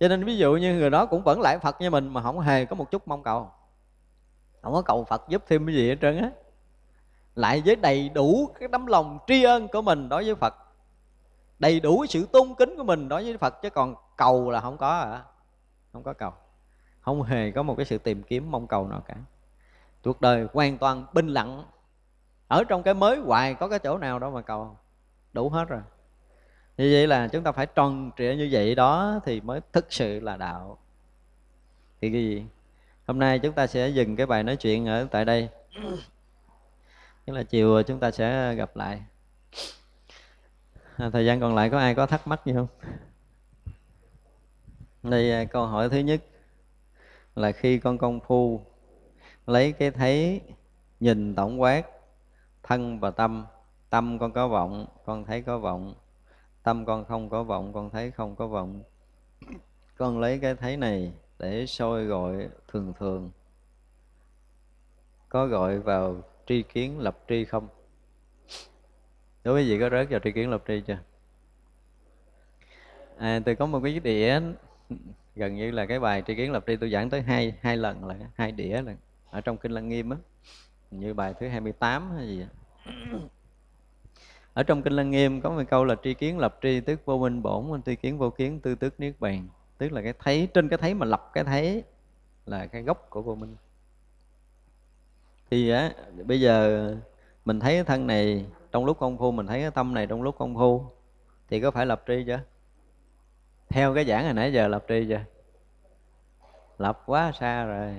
[0.00, 2.40] Cho nên ví dụ như người đó cũng vẫn lại phật như mình mà không
[2.40, 3.50] hề có một chút mong cầu.
[4.62, 6.30] Không có cầu phật giúp thêm cái gì hết trơn á.
[7.34, 10.54] Lại với đầy đủ cái tấm lòng tri ân của mình đối với phật.
[11.58, 14.76] Đầy đủ sự tôn kính của mình đối với phật chứ còn cầu là không
[14.76, 15.24] có à
[15.92, 16.32] không có cầu
[17.04, 19.14] không hề có một cái sự tìm kiếm mong cầu nào cả.
[20.04, 21.64] Cuộc đời hoàn toàn bình lặng.
[22.48, 24.76] Ở trong cái mới hoài có cái chỗ nào đó mà cầu.
[25.32, 25.80] Đủ hết rồi.
[26.76, 30.20] Như vậy là chúng ta phải tròn trịa như vậy đó thì mới thực sự
[30.20, 30.78] là đạo.
[32.00, 32.46] Thì cái gì?
[33.06, 35.48] Hôm nay chúng ta sẽ dừng cái bài nói chuyện ở tại đây.
[37.24, 39.02] Tức là chiều chúng ta sẽ gặp lại.
[40.96, 42.66] À, thời gian còn lại có ai có thắc mắc gì không?
[45.02, 46.20] Đây à, câu hỏi thứ nhất
[47.34, 48.60] là khi con công phu
[49.46, 50.40] lấy cái thấy
[51.00, 51.82] nhìn tổng quát
[52.62, 53.46] thân và tâm.
[53.90, 55.94] Tâm con có vọng con thấy có vọng.
[56.62, 58.82] Tâm con không có vọng con thấy không có vọng.
[59.96, 63.30] Con lấy cái thấy này để soi gọi thường thường.
[65.28, 67.68] Có gọi vào tri kiến lập tri không?
[69.44, 70.98] Đối với vị có rớt vào tri kiến lập tri chưa?
[73.18, 74.40] À, tôi có một cái đĩa
[75.36, 78.04] gần như là cái bài tri kiến lập tri tôi giảng tới hai hai lần
[78.04, 78.94] là hai đĩa là
[79.30, 80.16] ở trong kinh lăng nghiêm á.
[80.90, 82.46] Như bài thứ 28 hay gì
[84.54, 87.18] ở trong kinh lăng nghiêm có một câu là tri kiến lập tri tức vô
[87.18, 89.48] minh bổn tri kiến vô kiến tư tức niết bàn.
[89.78, 91.84] Tức là cái thấy, trên cái thấy mà lập cái thấy
[92.46, 93.56] là cái gốc của vô minh.
[95.50, 95.92] Thì á,
[96.24, 96.96] bây giờ
[97.44, 100.22] mình thấy cái thân này trong lúc công phu, mình thấy cái tâm này trong
[100.22, 100.84] lúc công phu,
[101.48, 102.40] thì có phải lập tri chưa?
[103.68, 105.20] Theo cái giảng hồi nãy giờ lập tri chưa?
[106.78, 107.94] Lập quá xa rồi.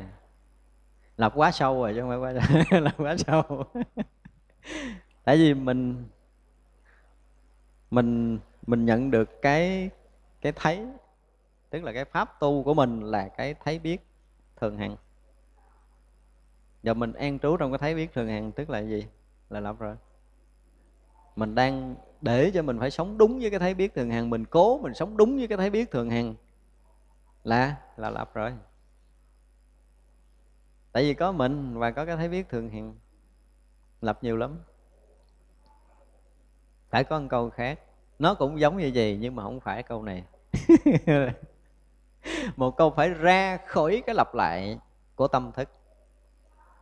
[1.17, 2.79] Lập quá sâu rồi chứ không phải quá xa.
[2.79, 3.43] Lập quá sâu.
[5.23, 6.05] Tại vì mình
[7.91, 9.89] mình mình nhận được cái
[10.41, 10.87] cái thấy,
[11.69, 14.07] tức là cái pháp tu của mình là cái thấy biết
[14.55, 14.95] thường hằng.
[16.83, 19.07] Giờ mình an trú trong cái thấy biết thường hằng, tức là gì?
[19.49, 19.95] Là lập rồi.
[21.35, 21.95] Mình đang
[22.25, 24.93] để cho mình phải sống đúng với cái thấy biết thường hằng, mình cố mình
[24.93, 26.35] sống đúng với cái thấy biết thường hằng
[27.43, 28.53] là là lập rồi.
[30.91, 32.95] Tại vì có mình và có cái thấy biết thường hằng,
[34.01, 34.59] lập nhiều lắm.
[36.89, 37.79] Phải có một câu khác,
[38.19, 40.23] nó cũng giống như vậy nhưng mà không phải câu này.
[42.55, 44.79] Một câu phải ra khỏi cái lặp lại
[45.15, 45.69] của tâm thức.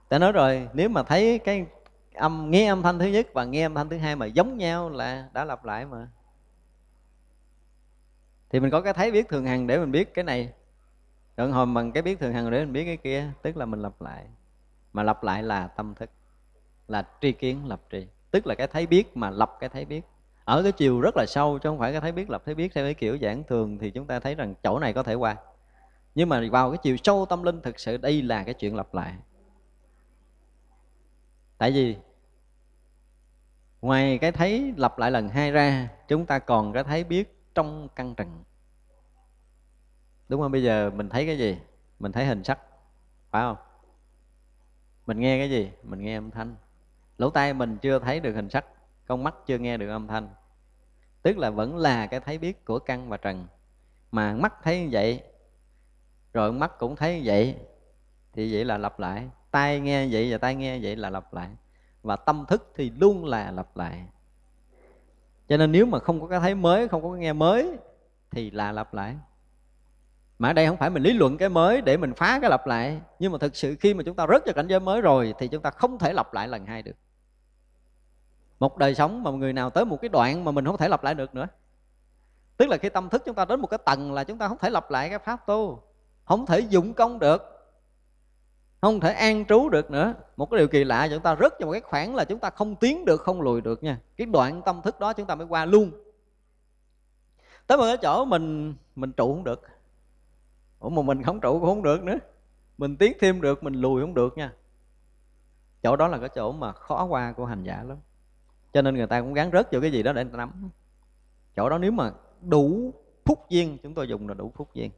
[0.10, 1.66] Ta nói rồi, nếu mà thấy cái
[2.14, 4.90] âm, nghe âm thanh thứ nhất và nghe âm thanh thứ hai mà giống nhau
[4.90, 6.08] là đã lặp lại mà.
[8.50, 10.54] Thì mình có cái thấy biết thường hằng để mình biết cái này.
[11.36, 13.82] Đoạn hồi bằng cái biết thường hằng để mình biết cái kia, tức là mình
[13.82, 14.26] lặp lại.
[14.94, 16.10] Mà lặp lại là tâm thức,
[16.88, 20.02] là tri kiến lập trì tức là cái thấy biết mà lập cái thấy biết.
[20.46, 22.74] Ở cái chiều rất là sâu chứ không phải cái thấy biết lập thấy biết
[22.74, 25.36] theo cái kiểu giảng thường thì chúng ta thấy rằng chỗ này có thể qua.
[26.16, 28.94] Nhưng mà vào cái chiều sâu tâm linh thực sự đây là cái chuyện lặp
[28.94, 29.14] lại
[31.64, 31.98] tại vì
[33.82, 37.88] ngoài cái thấy lặp lại lần hai ra, chúng ta còn cái thấy biết trong
[37.96, 38.44] căn trần.
[40.30, 40.52] Đúng không?
[40.52, 41.58] Bây giờ mình thấy cái gì?
[42.00, 42.60] Mình thấy hình sắc,
[43.32, 43.58] phải không?
[45.06, 45.72] Mình nghe cái gì?
[45.84, 46.56] Mình nghe âm thanh.
[47.18, 48.66] Lỗ tai mình chưa thấy được hình sắc,
[49.08, 50.30] con mắt chưa nghe được âm thanh.
[51.22, 53.48] Tức là vẫn là cái thấy biết của căn và trần.
[54.12, 55.24] Mà mắt thấy như vậy,
[56.34, 57.56] rồi mắt cũng thấy như vậy,
[58.34, 61.50] thì vậy là lặp lại tai nghe vậy và tai nghe vậy là lặp lại.
[62.04, 64.06] Và tâm thức thì luôn là lặp lại.
[65.48, 67.78] Cho nên nếu mà không có cái thấy mới, không có cái nghe mới
[68.32, 69.16] thì là lặp lại.
[70.40, 72.68] Mà ở đây không phải mình lý luận cái mới để mình phá cái lặp
[72.68, 73.02] lại.
[73.20, 75.48] Nhưng mà thực sự khi mà chúng ta rớt vào cảnh giới mới rồi thì
[75.48, 76.96] chúng ta không thể lặp lại lần hai được.
[78.60, 81.04] Một đời sống mà người nào tới một cái đoạn mà mình không thể lặp
[81.04, 81.48] lại được nữa.
[82.58, 84.58] Tức là khi tâm thức chúng ta đến một cái tầng là chúng ta không
[84.58, 85.84] thể lặp lại cái pháp tu.
[86.26, 87.53] Không thể dụng công được
[88.84, 90.14] không thể an trú được nữa.
[90.38, 92.50] Một cái điều kỳ lạ, chúng ta rớt vào một cái khoảng là chúng ta
[92.50, 94.00] không tiến được, không lùi được nha.
[94.18, 95.92] Cái đoạn tâm thức đó chúng ta mới qua luôn.
[97.68, 99.62] Tới một cái chỗ mình mình trụ không được.
[100.80, 102.18] Ủa mà mình không trụ cũng không được nữa.
[102.78, 104.54] Mình tiến thêm được, mình lùi không được nha.
[105.84, 107.98] Chỗ đó là cái chỗ mà khó qua của hành giả lắm.
[108.74, 110.70] Cho nên người ta cũng gắn rớt vào cái gì đó để người ta nắm.
[111.56, 112.12] Chỗ đó nếu mà
[112.42, 112.94] đủ
[113.26, 114.92] phúc duyên, chúng tôi dùng là đủ phúc duyên.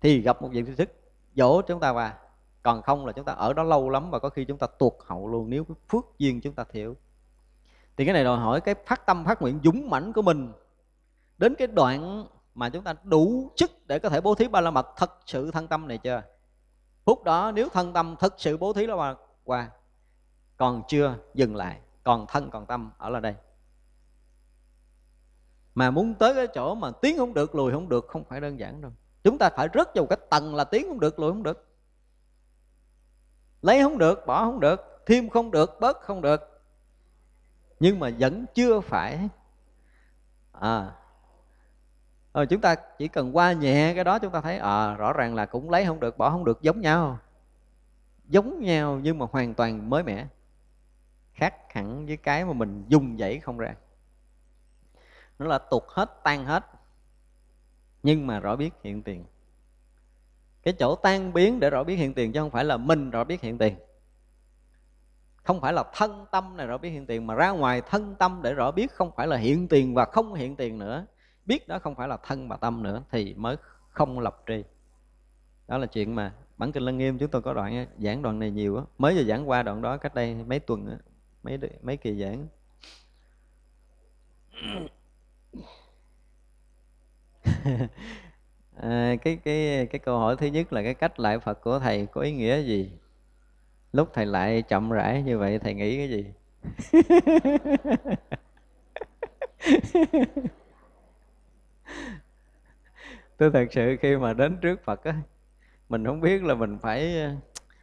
[0.00, 0.90] Thì gặp một vị sư thức
[1.34, 2.14] dỗ chúng ta qua
[2.62, 4.92] còn không là chúng ta ở đó lâu lắm và có khi chúng ta tuột
[5.06, 6.96] hậu luôn, nếu cái phước duyên chúng ta thiếu.
[7.96, 10.52] Thì cái này đòi hỏi cái phát tâm, phát nguyện dũng mãnh của mình
[11.38, 14.70] đến cái đoạn mà chúng ta đủ chức để có thể bố thí ba la
[14.70, 16.22] mật thật sự thân tâm này chưa?
[17.04, 19.14] Phút đó nếu thân tâm thật sự bố thí là
[19.44, 19.70] qua,
[20.56, 23.34] còn chưa dừng lại, còn thân, còn tâm, ở là đây.
[25.74, 28.58] Mà muốn tới cái chỗ mà tiến không được, lùi không được, không phải đơn
[28.58, 28.90] giản đâu.
[29.24, 31.69] Chúng ta phải rớt vào cái tầng là tiến không được, lùi không được
[33.62, 36.62] lấy không được bỏ không được thêm không được bớt không được.
[37.80, 39.28] Nhưng mà vẫn chưa phải.
[40.52, 40.92] À
[42.34, 45.34] rồi chúng ta chỉ cần qua nhẹ cái đó chúng ta thấy à, rõ ràng
[45.34, 47.18] là cũng lấy không được bỏ không được giống nhau.
[48.28, 50.26] Giống nhau nhưng mà hoàn toàn mới mẻ.
[51.32, 53.74] Khác hẳn với cái mà mình dùng dãy không ra.
[55.38, 56.66] Nó là tụt hết tan hết.
[58.02, 59.24] Nhưng mà rõ biết hiện tiền
[60.62, 63.24] cái chỗ tan biến để rõ biết hiện tiền chứ không phải là mình rõ
[63.24, 63.74] biết hiện tiền.
[65.42, 68.40] Không phải là thân tâm này rõ biết hiện tiền mà ra ngoài thân tâm
[68.42, 71.06] để rõ biết không phải là hiện tiền và không hiện tiền nữa.
[71.46, 73.56] Biết đó không phải là thân và tâm nữa thì mới
[73.90, 74.64] không lập tri.
[75.68, 78.50] Đó là chuyện mà bản kinh lăng nghiêm chúng tôi có đoạn giảng đoạn này
[78.50, 78.82] nhiều á.
[78.98, 80.96] Mới vừa giảng qua đoạn đó cách đây mấy tuần á
[81.42, 82.46] mấy mấy kỳ giảng
[88.82, 92.06] à, cái cái cái câu hỏi thứ nhất là cái cách lại Phật của thầy
[92.06, 92.90] có ý nghĩa gì?
[93.92, 96.26] Lúc thầy lại chậm rãi như vậy thầy nghĩ cái gì?
[103.36, 105.14] Tôi thật sự khi mà đến trước Phật á
[105.88, 107.26] mình không biết là mình phải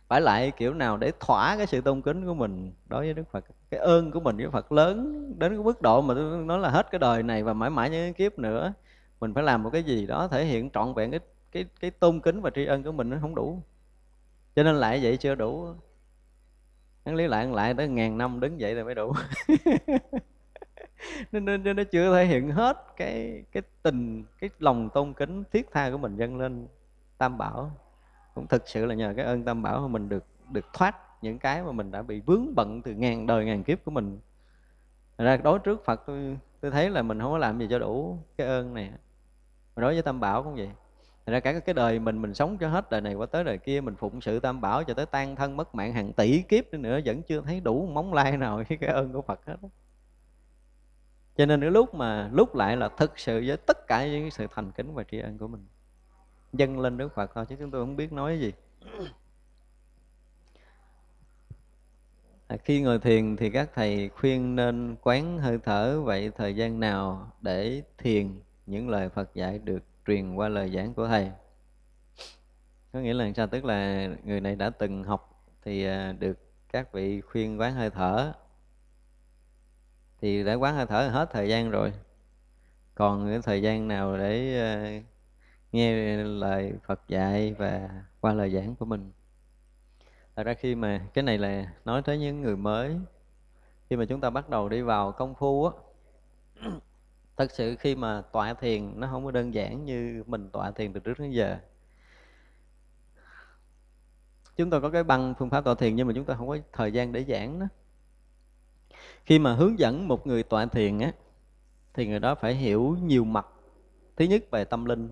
[0.08, 3.32] phải lại kiểu nào để thỏa cái sự tôn kính của mình đối với Đức
[3.32, 3.46] Phật.
[3.72, 6.70] Cái ơn của mình với Phật lớn đến cái mức độ mà tôi nói là
[6.70, 8.74] hết cái đời này và mãi mãi những kiếp nữa
[9.20, 11.20] mình phải làm một cái gì đó thể hiện trọn vẹn cái
[11.52, 13.62] cái cái tôn kính và tri ân của mình nó không đủ.
[14.56, 15.68] Cho nên lại vậy chưa đủ.
[17.06, 19.14] Hắn lý lại lại tới ngàn năm đứng dậy rồi mới đủ.
[21.32, 25.72] Nên, nên nó chưa thể hiện hết cái cái tình cái lòng tôn kính thiết
[25.72, 26.68] tha của mình dâng lên
[27.18, 27.72] tam bảo.
[28.36, 31.40] Cũng thực sự là nhờ cái ơn tam bảo mà mình được được thoát những
[31.40, 34.20] cái mà mình đã bị vướng bận từ ngàn đời ngàn kiếp của mình.
[35.18, 38.18] Ra đối trước phật tôi tôi thấy là mình không có làm gì cho đủ
[38.38, 38.92] cái ơn này
[39.78, 40.70] mà đối với tam bảo cũng vậy.
[41.26, 43.58] Thì ra cả cái đời mình mình sống cho hết đời này qua tới đời
[43.58, 46.74] kia mình phụng sự tam bảo cho tới tan thân mất mạng hàng tỷ kiếp
[46.74, 49.56] nữa, nữa vẫn chưa thấy đủ móng lai nào với cái ơn của Phật hết
[51.38, 54.48] cho nên cái lúc mà lúc lại là thực sự với tất cả những sự
[54.56, 55.66] thành kính và tri ân của mình.
[56.54, 58.54] Dâng lên Đức Phật thôi chứ chúng tôi không biết nói gì.
[62.48, 66.80] À, khi ngồi thiền thì các thầy khuyên nên quán hơi thở vậy thời gian
[66.80, 68.40] nào để thiền?
[68.68, 71.32] Những lời Phật dạy được truyền qua lời giảng của thầy.
[72.94, 73.48] Có nghĩa là sao?
[73.48, 76.38] Tức là người này đã từng học thì à, được
[76.72, 78.34] các vị khuyên quán hơi thở.
[80.22, 81.94] Thì đã quán hơi thở hết thời gian rồi.
[82.96, 85.02] Còn cái thời gian nào để à,
[85.72, 87.90] nghe lời Phật dạy và
[88.22, 89.12] qua lời giảng của mình?
[90.36, 92.98] Thật ra khi mà cái này là nói tới những người mới,
[93.90, 95.72] khi mà chúng ta bắt đầu đi vào công phu á
[97.38, 100.94] thật sự khi mà tọa thiền nó không có đơn giản như mình tọa thiền
[100.94, 101.58] từ trước đến giờ.
[104.56, 106.58] Chúng ta có cái băng phương pháp tọa thiền nhưng mà chúng ta không có
[106.74, 107.68] thời gian để giảng đó
[109.26, 111.12] khi mà hướng dẫn một người tọa thiền á,
[111.94, 113.48] thì người đó phải hiểu nhiều mặt.
[114.16, 115.12] Thứ nhất về tâm linh,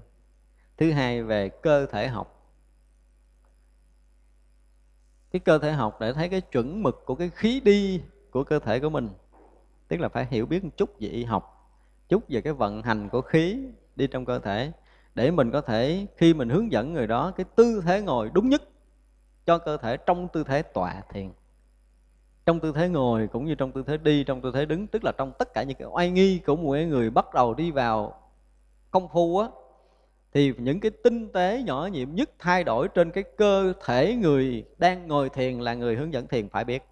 [0.77, 2.51] thứ hai về cơ thể học.
[5.31, 8.59] Cái cơ thể học để thấy cái chuẩn mực của cái khí đi của cơ
[8.59, 9.09] thể của mình,
[9.87, 11.54] tức là phải hiểu biết một chút về y học
[12.09, 13.59] chút về cái vận hành của khí
[13.95, 14.71] đi trong cơ thể,
[15.15, 18.49] để mình có thể, khi mình hướng dẫn người đó cái tư thế ngồi đúng
[18.49, 18.61] nhất
[19.45, 21.31] cho cơ thể trong tư thế tọa thiền.
[22.45, 25.03] Trong tư thế ngồi cũng như trong tư thế đi, trong tư thế đứng, tức
[25.03, 28.21] là trong tất cả những cái oai nghi của mỗi người bắt đầu đi vào
[28.91, 29.47] công phu á,
[30.33, 34.65] thì những cái tinh tế nhỏ nhiệm nhất thay đổi trên cái cơ thể người
[34.77, 36.83] đang ngồi thiền là người hướng dẫn thiền phải biết.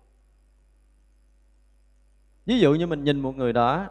[2.45, 3.87] Ví dụ như mình nhìn một người đó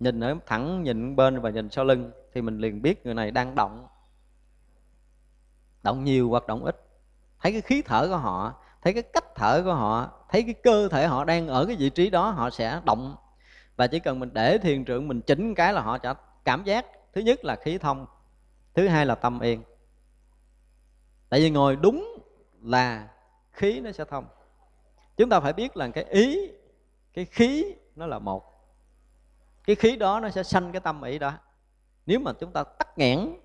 [0.00, 3.30] nhìn ở thẳng nhìn bên và nhìn sau lưng thì mình liền biết người này
[3.30, 3.88] đang động.
[5.82, 6.76] Động nhiều hoặc động ít.
[7.40, 10.88] Thấy cái khí thở của họ, thấy cái cách thở của họ, thấy cái cơ
[10.88, 13.16] thể họ đang ở cái vị trí đó, họ sẽ động.
[13.76, 16.14] Và chỉ cần mình để thiền trưởng mình chỉnh cái là họ sẽ
[16.44, 16.86] cảm giác.
[17.12, 18.06] Thứ nhất là khí thông,
[18.74, 19.62] thứ hai là tâm yên.
[21.28, 22.18] Tại vì ngồi đúng
[22.62, 23.08] là
[23.52, 24.26] khí nó sẽ thông.
[25.16, 26.50] Chúng ta phải biết là cái ý,
[27.14, 28.55] cái khí nó là một
[29.66, 31.32] cái khí đó nó sẽ sanh cái tâm ý đó.
[32.06, 33.36] Nếu mà chúng ta tắt nghẽn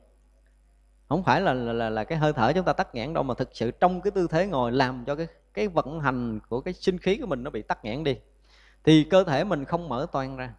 [1.10, 3.34] không phải là, là là là cái hơi thở chúng ta tắt nghẽn đâu mà
[3.34, 6.74] thực sự trong cái tư thế ngồi làm cho cái cái vận hành của cái
[6.74, 8.18] sinh khí của mình nó bị tắt nghẽn đi
[8.84, 10.54] thì cơ thể mình không mở toan ra.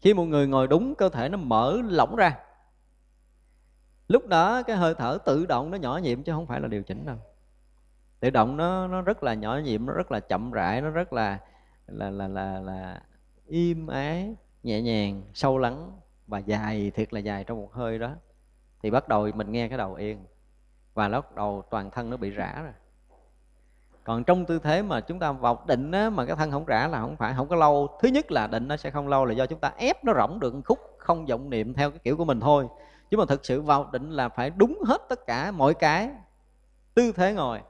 [0.00, 2.38] Khi một người ngồi đúng cơ thể nó mở lỏng ra.
[4.08, 6.82] Lúc đó cái hơi thở tự động nó nhỏ nhiệm chứ không phải là điều
[6.82, 7.16] chỉnh đâu.
[8.20, 11.12] Tự động nó nó rất là nhỏ nhiệm nó rất là chậm rãi nó rất
[11.12, 11.38] là
[11.86, 13.00] là là là là
[13.48, 15.92] im ái nhẹ nhàng sâu lắng
[16.26, 18.10] và dài thiệt là dài trong một hơi đó
[18.82, 20.24] thì bắt đầu mình nghe cái đầu yên
[20.94, 22.72] và lúc đầu toàn thân nó bị rã rồi.
[24.04, 26.88] Còn trong tư thế mà chúng ta vào định á, mà cái thân không rã
[26.88, 27.98] là không phải không có lâu.
[28.02, 30.40] Thứ nhất là định nó sẽ không lâu là do chúng ta ép nó rỗng
[30.40, 32.66] được khúc không vọng niệm theo cái kiểu của mình thôi.
[33.10, 36.10] Chứ mà thực sự vào định là phải đúng hết tất cả mọi cái
[36.94, 37.60] tư thế ngồi.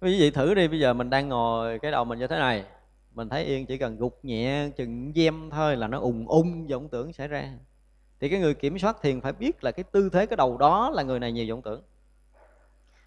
[0.00, 2.64] Quý vị thử đi bây giờ mình đang ngồi cái đầu mình như thế này
[3.18, 6.88] mình thấy yên chỉ cần gục nhẹ chừng gem thôi là nó ùng ung vọng
[6.88, 7.52] tưởng xảy ra.
[8.20, 10.90] Thì cái người kiểm soát thiền phải biết là cái tư thế, cái đầu đó
[10.90, 11.82] là người này nhiều vọng tưởng.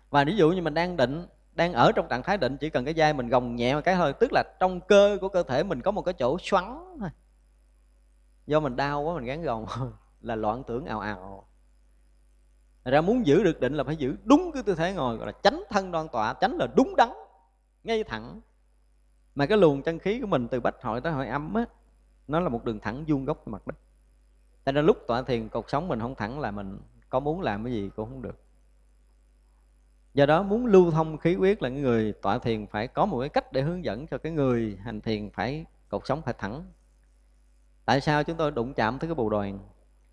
[0.10, 2.86] Và ví dụ như mình đang định, đang ở trong trạng thái định, chỉ cần
[2.86, 5.64] cái vai mình gồng nhẹ một cái thôi, tức là trong cơ, của cơ thể
[5.64, 7.10] mình có một cái chỗ xoắn thôi.
[8.48, 9.66] Do mình đau quá, mình gắn gồng
[10.22, 11.48] là loạn tưởng ào ào.
[12.84, 15.28] Thật ra muốn giữ được định là phải giữ đúng cái tư thế ngồi, gọi
[15.28, 17.10] là tránh thân đoan tọa tránh là đúng đắn,
[17.84, 18.42] ngay thẳng
[19.36, 21.66] mà cái luồng chân khí của mình từ bách hội tới hội âm á
[22.28, 23.76] nó là một đường thẳng vuông góc mặt đất.
[24.64, 26.80] Tại nên lúc tọa thiền cột sống mình không thẳng là mình
[27.10, 28.40] có muốn làm cái gì cũng không được.
[30.14, 33.30] Do đó muốn lưu thông khí huyết là người tọa thiền phải có một cái
[33.30, 36.66] cách để hướng dẫn cho cái người hành thiền phải cột sống phải thẳng.
[37.86, 39.60] Tại sao chúng tôi đụng chạm tới cái bồ đoàn?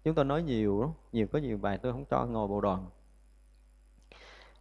[0.04, 2.86] Chúng tôi nói nhiều lắm, nhiều có nhiều bài tôi không cho ngồi bồ đoàn.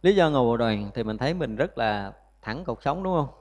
[0.02, 2.12] Lý do ngồi bồ đoàn thì mình thấy mình rất là
[2.42, 3.37] thẳng cột sống đúng không?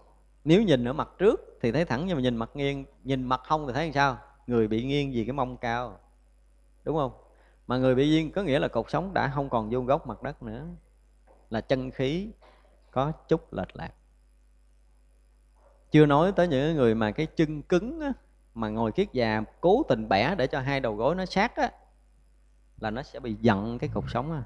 [0.48, 3.42] Nếu nhìn ở mặt trước thì thấy thẳng nhưng mà nhìn mặt nghiêng nhìn mặt
[3.44, 4.18] hông thì thấy làm sao?
[4.48, 6.00] Người bị nghiêng vì cái mông cao.
[6.84, 7.12] Đúng không?
[7.68, 10.24] Mà người bị nghiêng có nghĩa là cột sống đã không còn vuông góc mặt
[10.24, 10.66] đất nữa.
[11.50, 12.30] Là chân khí
[12.92, 13.94] có chút lệch lạc.
[15.92, 18.14] Chưa nói tới những người mà cái chân cứng á,
[18.54, 21.72] mà ngồi kiết già cố tình bẻ để cho hai đầu gối nó sát á
[22.80, 24.44] là nó sẽ bị giận cái cột sống á.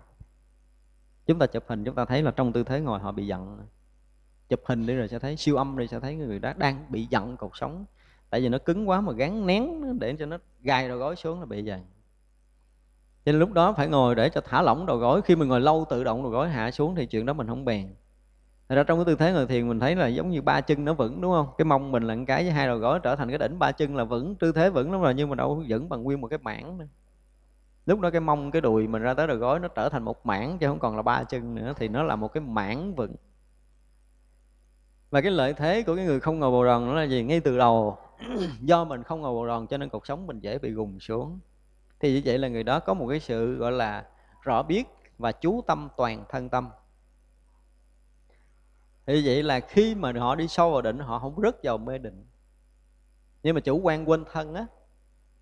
[1.26, 3.68] Chúng ta chụp hình chúng ta thấy là trong tư thế ngồi họ bị giận
[4.52, 7.08] chụp hình đi rồi sẽ thấy siêu âm rồi sẽ thấy người đó đang bị
[7.10, 7.86] giận cột sống
[8.30, 11.40] tại vì nó cứng quá mà gắn nén để cho nó gai đầu gối xuống
[11.40, 11.82] là bị vậy
[13.26, 15.62] cho nên lúc đó phải ngồi để cho thả lỏng đầu gối khi mình ngồi
[15.62, 17.88] lâu tự động đầu gối hạ xuống thì chuyện đó mình không bèn
[18.72, 20.86] Thật ra trong cái tư thế ngồi thiền mình thấy là giống như ba chân
[20.86, 21.48] nó vững đúng không?
[21.58, 23.96] Cái mông mình là cái với hai đầu gối trở thành cái đỉnh ba chân
[23.96, 26.40] là vững, tư thế vững lắm rồi nhưng mà đâu vững bằng nguyên một cái
[26.40, 26.86] mảng nữa.
[27.86, 30.26] Lúc đó cái mông cái đùi mình ra tới đầu gối nó trở thành một
[30.26, 33.16] mảng chứ không còn là ba chân nữa thì nó là một cái mảng vững.
[35.12, 37.24] Và cái lợi thế của cái người không ngồi bồ đòn nó là gì?
[37.24, 37.98] Ngay từ đầu,
[38.62, 41.40] do mình không ngồi bồ đòn cho nên cuộc sống mình dễ bị gùng xuống.
[42.00, 44.06] Thì như vậy là người đó có một cái sự, gọi là,
[44.42, 44.84] rõ biết
[45.18, 46.70] và chú tâm, toàn thân tâm.
[49.06, 51.98] Thì vậy là khi mà họ đi sâu vào định, họ không rớt vào mê
[51.98, 52.26] định.
[53.44, 54.66] Nhưng mà chủ quan quên thân á,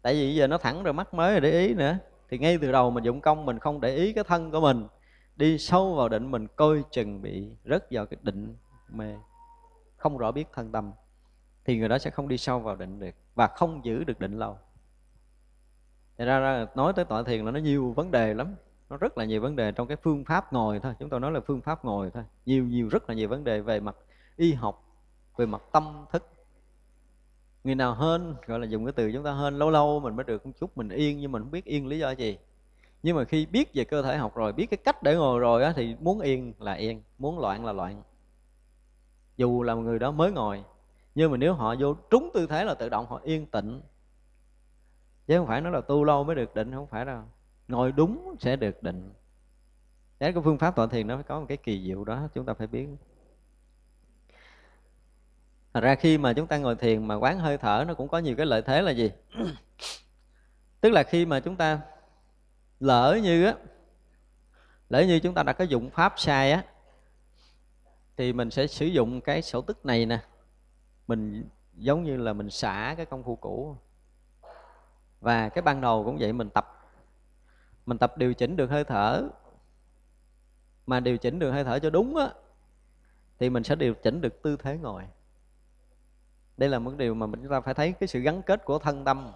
[0.02, 1.98] tại vì giờ nó thẳng rồi mắt mới rồi, để ý nữa.
[2.30, 4.88] Thì ngay từ đầu mình dụng công, mình không để ý cái thân của mình.
[5.36, 8.56] Đi sâu vào định, mình coi chừng bị rớt vào cái định
[8.90, 9.16] mê
[10.00, 10.92] không rõ biết thân tâm
[11.66, 14.40] thì người đó sẽ không đi sâu vào định được và không giữ được định
[14.40, 14.58] lâu.
[16.18, 18.56] Thật ra, ra nói tới tọa thiền là nó nhiều vấn đề lắm.
[18.90, 20.94] Nó rất là nhiều vấn đề trong cái phương pháp ngồi thôi.
[21.00, 22.24] Chúng tôi nói là phương pháp ngồi thôi.
[22.46, 23.96] Nhiều nhiều rất là nhiều vấn đề về mặt
[24.38, 24.84] y học
[25.38, 26.30] về mặt tâm thức.
[27.64, 30.24] Người nào hên gọi là dùng cái từ chúng ta hên lâu lâu mình mới
[30.24, 32.38] được một chút mình yên nhưng mình không biết yên lý do gì.
[33.04, 35.64] Nhưng mà khi biết về cơ thể học rồi biết cái cách để ngồi rồi
[35.64, 38.02] á, thì muốn yên là yên muốn loạn là loạn
[39.40, 40.64] dù là người đó mới ngồi,
[41.16, 43.82] nhưng mà nếu họ vô trúng tư thế là tự động họ yên tĩnh.
[45.28, 47.22] Chứ không phải nói là tu lâu mới được định, không phải đâu.
[47.68, 49.14] Ngồi đúng sẽ được định.
[50.20, 52.46] Đấy, cái phương pháp tọa thiền nó phải có một cái kỳ diệu đó, chúng
[52.46, 52.88] ta phải biết.
[55.74, 58.18] Thật ra khi mà chúng ta ngồi thiền mà quán hơi thở nó cũng có
[58.18, 59.12] nhiều cái lợi thế là gì?
[60.82, 61.80] Tức là khi mà chúng ta
[62.80, 63.54] lỡ như á,
[64.90, 66.64] lỡ như chúng ta đã có dụng pháp sai á
[68.20, 70.20] thì mình sẽ sử dụng cái sổ tức này nè.
[71.08, 73.76] Mình giống như là mình xả cái công phu cũ.
[75.22, 76.92] Và cái ban đầu cũng vậy, mình tập.
[77.86, 79.30] Mình tập điều chỉnh được hơi thở.
[80.86, 82.30] Mà điều chỉnh được hơi thở cho đúng á,
[83.40, 85.04] thì mình sẽ điều chỉnh được tư thế ngồi.
[86.58, 89.06] Đây là một điều mà chúng ta phải thấy cái sự gắn kết của thân
[89.06, 89.32] tâm.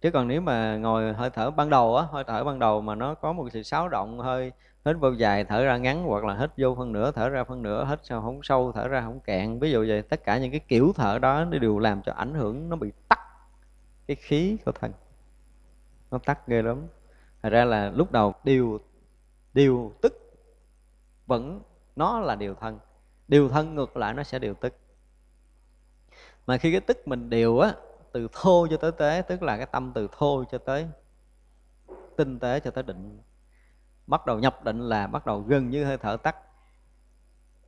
[0.00, 2.94] Chứ còn nếu mà ngồi hơi thở ban đầu á, hơi thở ban đầu mà
[2.94, 4.52] nó có một sự xáo động, hơi
[4.86, 7.62] hít vô dài thở ra ngắn hoặc là hít vô phân nửa, thở ra phân
[7.62, 9.58] nửa, hít sao không sâu, thở ra không cạn.
[9.58, 12.34] Ví dụ vậy, tất cả những cái kiểu thở đó nó đều làm cho ảnh
[12.34, 13.20] hưởng, nó bị tắt
[14.06, 14.92] cái khí của thân.
[16.10, 16.86] Nó tắt ghê lắm.
[17.42, 18.80] Thật ra là lúc đầu điều
[19.54, 20.12] điều tức
[21.26, 21.60] vẫn,
[21.96, 22.78] nó là điều thân.
[23.28, 24.74] Điều thân ngược lại nó sẽ điều tức.
[26.46, 27.74] Mà khi cái tức mình điều á,
[28.12, 30.86] từ thô cho tới tế, tức là cái tâm từ thô cho tới
[32.16, 33.18] tinh tế cho tới định
[34.06, 36.36] bắt đầu nhập định là bắt đầu gần như hơi thở tắt.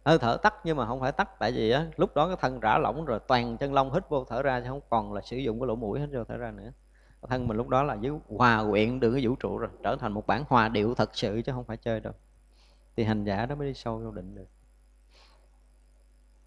[0.04, 2.60] Hơi thở tắt nhưng mà không phải tắt, tại vì á, lúc đó cái thân
[2.60, 5.36] rã lỏng rồi toàn chân lông hít vô thở ra chứ không còn là sử
[5.36, 6.72] dụng cái lỗ mũi hết vô thở ra nữa.
[7.28, 10.12] Thân mình lúc đó là dưới hòa quyện được cái vũ trụ rồi, trở thành
[10.12, 12.12] một bản hòa điệu thật sự chứ không phải chơi đâu.
[12.96, 14.46] Thì hành giả đó mới đi sâu vô định được.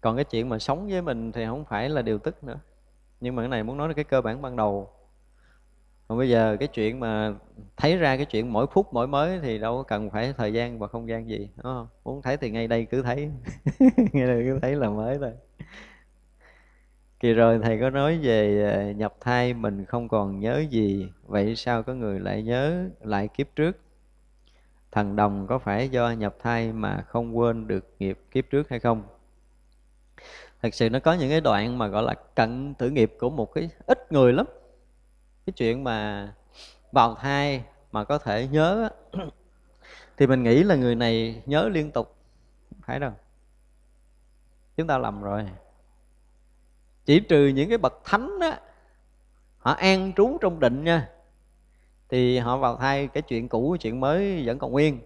[0.00, 2.58] Còn cái chuyện mà sống với mình thì không phải là điều tức nữa.
[3.20, 4.92] Nhưng mà cái này muốn nói là cái cơ bản ban đầu
[6.12, 7.34] còn bây giờ cái chuyện mà
[7.76, 10.78] thấy ra cái chuyện mỗi phút mỗi mới thì đâu có cần phải thời gian
[10.78, 11.88] và không gian gì, đúng không?
[12.04, 13.30] Muốn thấy thì ngay đây cứ thấy.
[14.12, 15.32] Ngay đây cứ thấy là mới thôi.
[17.20, 21.56] Kỳ rồi thầy có nói về à, nhập thai mình không còn nhớ gì, vậy
[21.56, 23.78] sao có người lại nhớ, lại kiếp trước?
[24.90, 28.80] Thần đồng có phải do nhập thai mà không quên được nghiệp, kiếp trước hay
[28.80, 29.02] không?
[30.62, 33.54] Thật sự nó có những cái đoạn mà gọi là cận tử nghiệp của một
[33.54, 34.46] cái ít người lắm
[35.46, 36.28] cái chuyện mà
[36.92, 38.88] vào thai mà có thể nhớ
[40.16, 42.16] thì mình nghĩ là người này nhớ liên tục
[42.82, 43.12] phải đâu.
[44.76, 45.48] Chúng ta lầm rồi.
[47.04, 48.60] Chỉ trừ những cái bậc thánh á,
[49.58, 51.08] họ an trú trong định nha,
[52.08, 55.00] thì họ vào thai cái chuyện cũ, chuyện mới vẫn còn nguyên.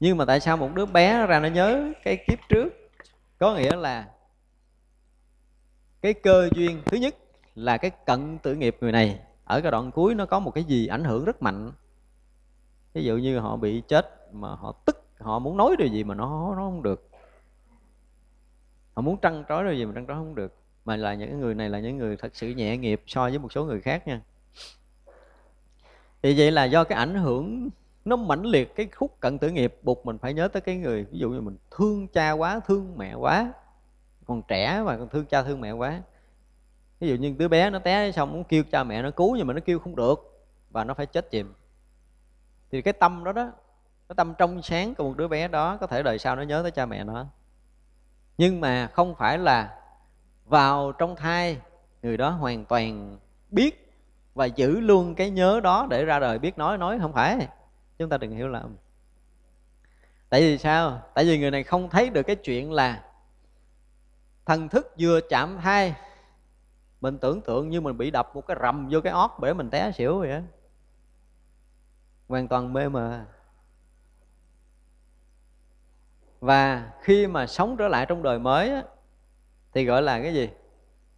[0.00, 2.68] Nhưng mà tại sao một đứa bé ra nó nhớ cái kiếp trước?
[3.38, 4.08] Có nghĩa là
[6.00, 7.14] cái cơ duyên thứ nhất
[7.54, 10.64] là cái cận tử nghiệp người này ở cái đoạn cuối nó có một cái
[10.64, 11.72] gì ảnh hưởng rất mạnh.
[12.94, 16.14] Ví dụ như họ bị chết mà họ tức, họ muốn nói điều gì mà
[16.14, 17.08] nó nó không được.
[18.94, 20.54] Họ muốn trăn trối điều gì mà trăn trối không được.
[20.84, 23.52] Mà là những người này là những người thật sự nhẹ nghiệp so với một
[23.52, 24.20] số người khác nha.
[26.22, 27.68] Thì vậy là do cái ảnh hưởng,
[28.04, 31.04] nó mãnh liệt cái khúc cận tử nghiệp buộc mình phải nhớ tới cái người,
[31.04, 33.52] ví dụ như mình thương cha quá, thương mẹ quá,
[34.26, 36.02] còn trẻ mà còn thương cha thương mẹ quá
[37.00, 39.46] ví dụ như đứa bé nó té xong muốn kêu cha mẹ nó cứu nhưng
[39.46, 41.54] mà nó kêu không được và nó phải chết chìm.
[42.70, 43.52] Thì cái tâm đó đó,
[44.08, 46.62] cái tâm trong sáng của một đứa bé đó có thể đời sau nó nhớ
[46.62, 47.26] tới cha mẹ nó.
[48.38, 49.78] Nhưng mà không phải là
[50.44, 51.58] vào trong thai
[52.02, 53.18] người đó hoàn toàn
[53.50, 53.92] biết
[54.34, 57.48] và giữ luôn cái nhớ đó để ra đời biết nói nói không phải.
[57.98, 58.76] Chúng ta đừng hiểu lầm.
[60.28, 61.02] Tại vì sao?
[61.14, 63.04] Tại vì người này không thấy được cái chuyện là
[64.46, 65.94] thần thức vừa chạm thai
[67.00, 69.70] mình tưởng tượng như mình bị đập một cái rầm vô cái ót để mình
[69.70, 70.42] té xỉu vậy á.
[72.28, 73.24] Hoàn toàn mê mờ.
[76.40, 78.82] Và khi mà sống trở lại trong đời mới á,
[79.74, 80.50] thì gọi là cái gì?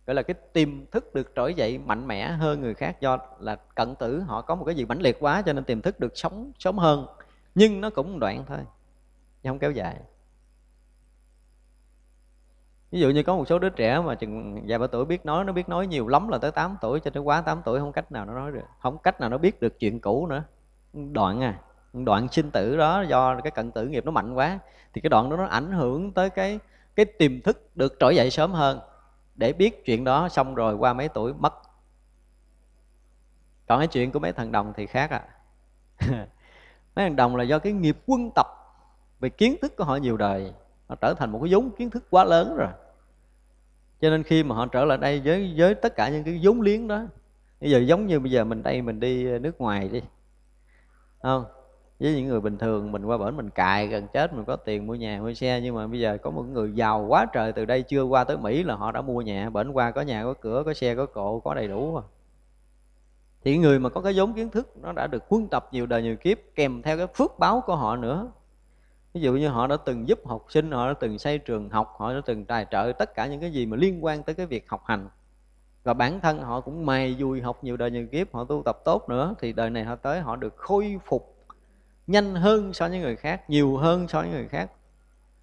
[0.06, 3.56] Gọi là cái tiềm thức được trỗi dậy mạnh mẽ hơn người khác do là
[3.74, 4.20] cận tử.
[4.20, 6.78] Họ có một cái gì mãnh liệt quá cho nên tiềm thức được sống sớm
[6.78, 7.06] hơn.
[7.54, 8.58] Nhưng nó cũng đoạn thôi
[9.42, 9.96] nhưng không kéo dài
[12.90, 15.44] ví dụ như có một số đứa trẻ mà chừng vài ba tuổi biết nói,
[15.44, 17.92] nó biết nói nhiều lắm là tới 8 tuổi cho tới quá 8 tuổi, không
[17.92, 20.44] cách nào nó nói được, không cách nào nó biết được chuyện cũ nữa.
[20.92, 21.58] Đoạn à
[21.92, 24.58] đoạn sinh tử đó do cái cận tử nghiệp nó mạnh quá,
[24.92, 26.58] thì cái đoạn đó nó ảnh hưởng tới cái
[26.94, 28.80] cái tiềm thức được trỗi dậy sớm hơn.
[29.34, 31.54] Để biết chuyện đó xong rồi qua mấy tuổi mất.
[33.68, 35.22] Còn cái chuyện của mấy thằng đồng thì khác à.
[36.94, 38.46] Mấy thằng đồng là do cái nghiệp quân tập
[39.20, 40.52] về kiến thức của họ nhiều đời
[40.90, 42.68] họ trở thành một cái vốn kiến thức quá lớn rồi.
[44.00, 46.60] Cho nên khi mà họ trở lại đây với với tất cả những cái vốn
[46.60, 47.02] liếng đó,
[47.60, 50.02] bây giờ giống như bây giờ mình đây, mình đi nước ngoài đi
[51.22, 51.44] không?
[52.00, 54.86] Với những người bình thường, mình qua bển mình cài gần chết, mình có tiền
[54.86, 57.64] mua nhà, mua xe, nhưng mà bây giờ có một người giàu quá trời từ
[57.64, 59.50] đây chưa qua tới mỹ là họ đã mua nhà.
[59.50, 62.02] Bển qua có nhà, có cửa, có xe, có cộ, có đầy đủ rồi.
[63.44, 66.02] Thì người mà có cái vốn kiến thức, nó đã được huân tập nhiều đời,
[66.02, 68.28] nhiều kiếp, kèm theo cái phước báo của họ nữa
[69.14, 71.94] ví dụ như họ đã từng giúp học sinh, họ đã từng xây trường học,
[71.98, 74.46] họ đã từng tài trợ tất cả những cái gì mà liên quan tới cái
[74.46, 75.08] việc học hành.
[75.84, 78.78] Và bản thân họ cũng mày vui học nhiều đời nhiều kiếp, họ tu tập
[78.84, 81.36] tốt nữa, thì đời này họ tới họ được khôi phục
[82.06, 84.70] nhanh hơn so với người khác, nhiều hơn so với người khác.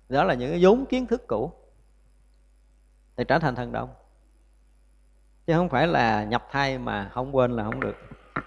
[0.10, 1.52] Đó là những cái vốn kiến thức cũ.
[3.18, 3.90] Thì trở thành thần đồng.
[5.48, 7.96] Chứ không phải là nhập thai mà không quên là không được.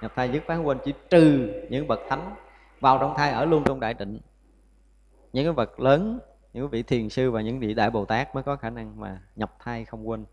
[0.03, 2.35] Nhập thai dứt khoát quên, chỉ trừ những bậc thánh
[2.81, 4.19] vào trong thai ở luôn trong đại định
[5.33, 6.21] những cái vật lớn
[6.53, 9.21] những vị thiền sư và những vị đại bồ tát mới có khả năng mà
[9.37, 10.25] nhập thai không quên.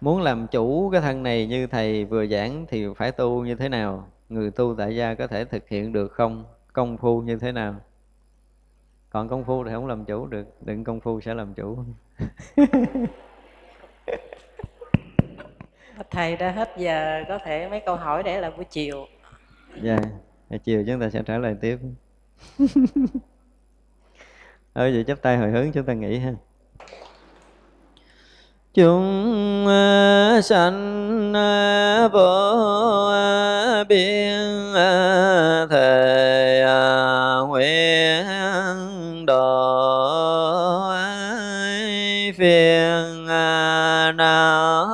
[0.00, 3.68] Muốn làm chủ cái thân này như thầy vừa giảng thì phải tu như thế
[3.68, 4.08] nào?
[4.28, 6.44] Người tu tại gia có thể thực hiện được không?
[6.72, 7.74] Công phu như thế nào?
[9.10, 11.78] Còn công phu thì không làm chủ được đừng công phu sẽ làm chủ.
[16.10, 19.06] Thầy đã hết giờ có thể mấy câu hỏi để là buổi chiều.
[19.82, 19.96] Dạ.
[19.96, 20.08] yeah.
[20.58, 21.78] Chiều chúng ta sẽ trả lời tiếp.
[24.72, 26.32] Ơi vậy chắp tay hồi hướng chúng ta nghỉ ha.
[28.74, 29.66] Chúng
[30.42, 31.32] sanh
[32.12, 33.10] vô
[33.88, 34.72] biên
[35.70, 36.64] thề
[37.48, 38.26] nguyện
[39.26, 39.80] độ
[42.38, 43.26] phiền
[44.16, 44.86] não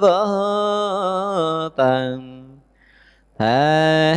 [0.00, 2.42] vô tận
[3.38, 4.11] thể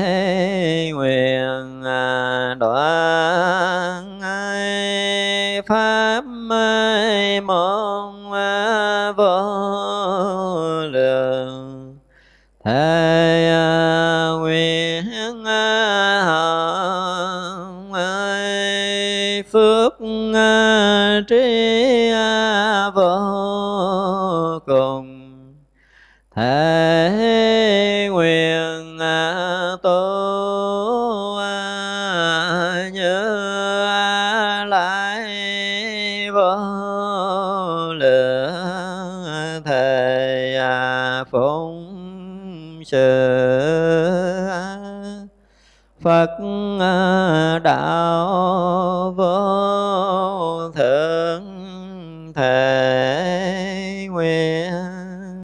[42.86, 42.98] sự
[46.02, 46.30] Phật
[46.80, 49.65] à, đạo vô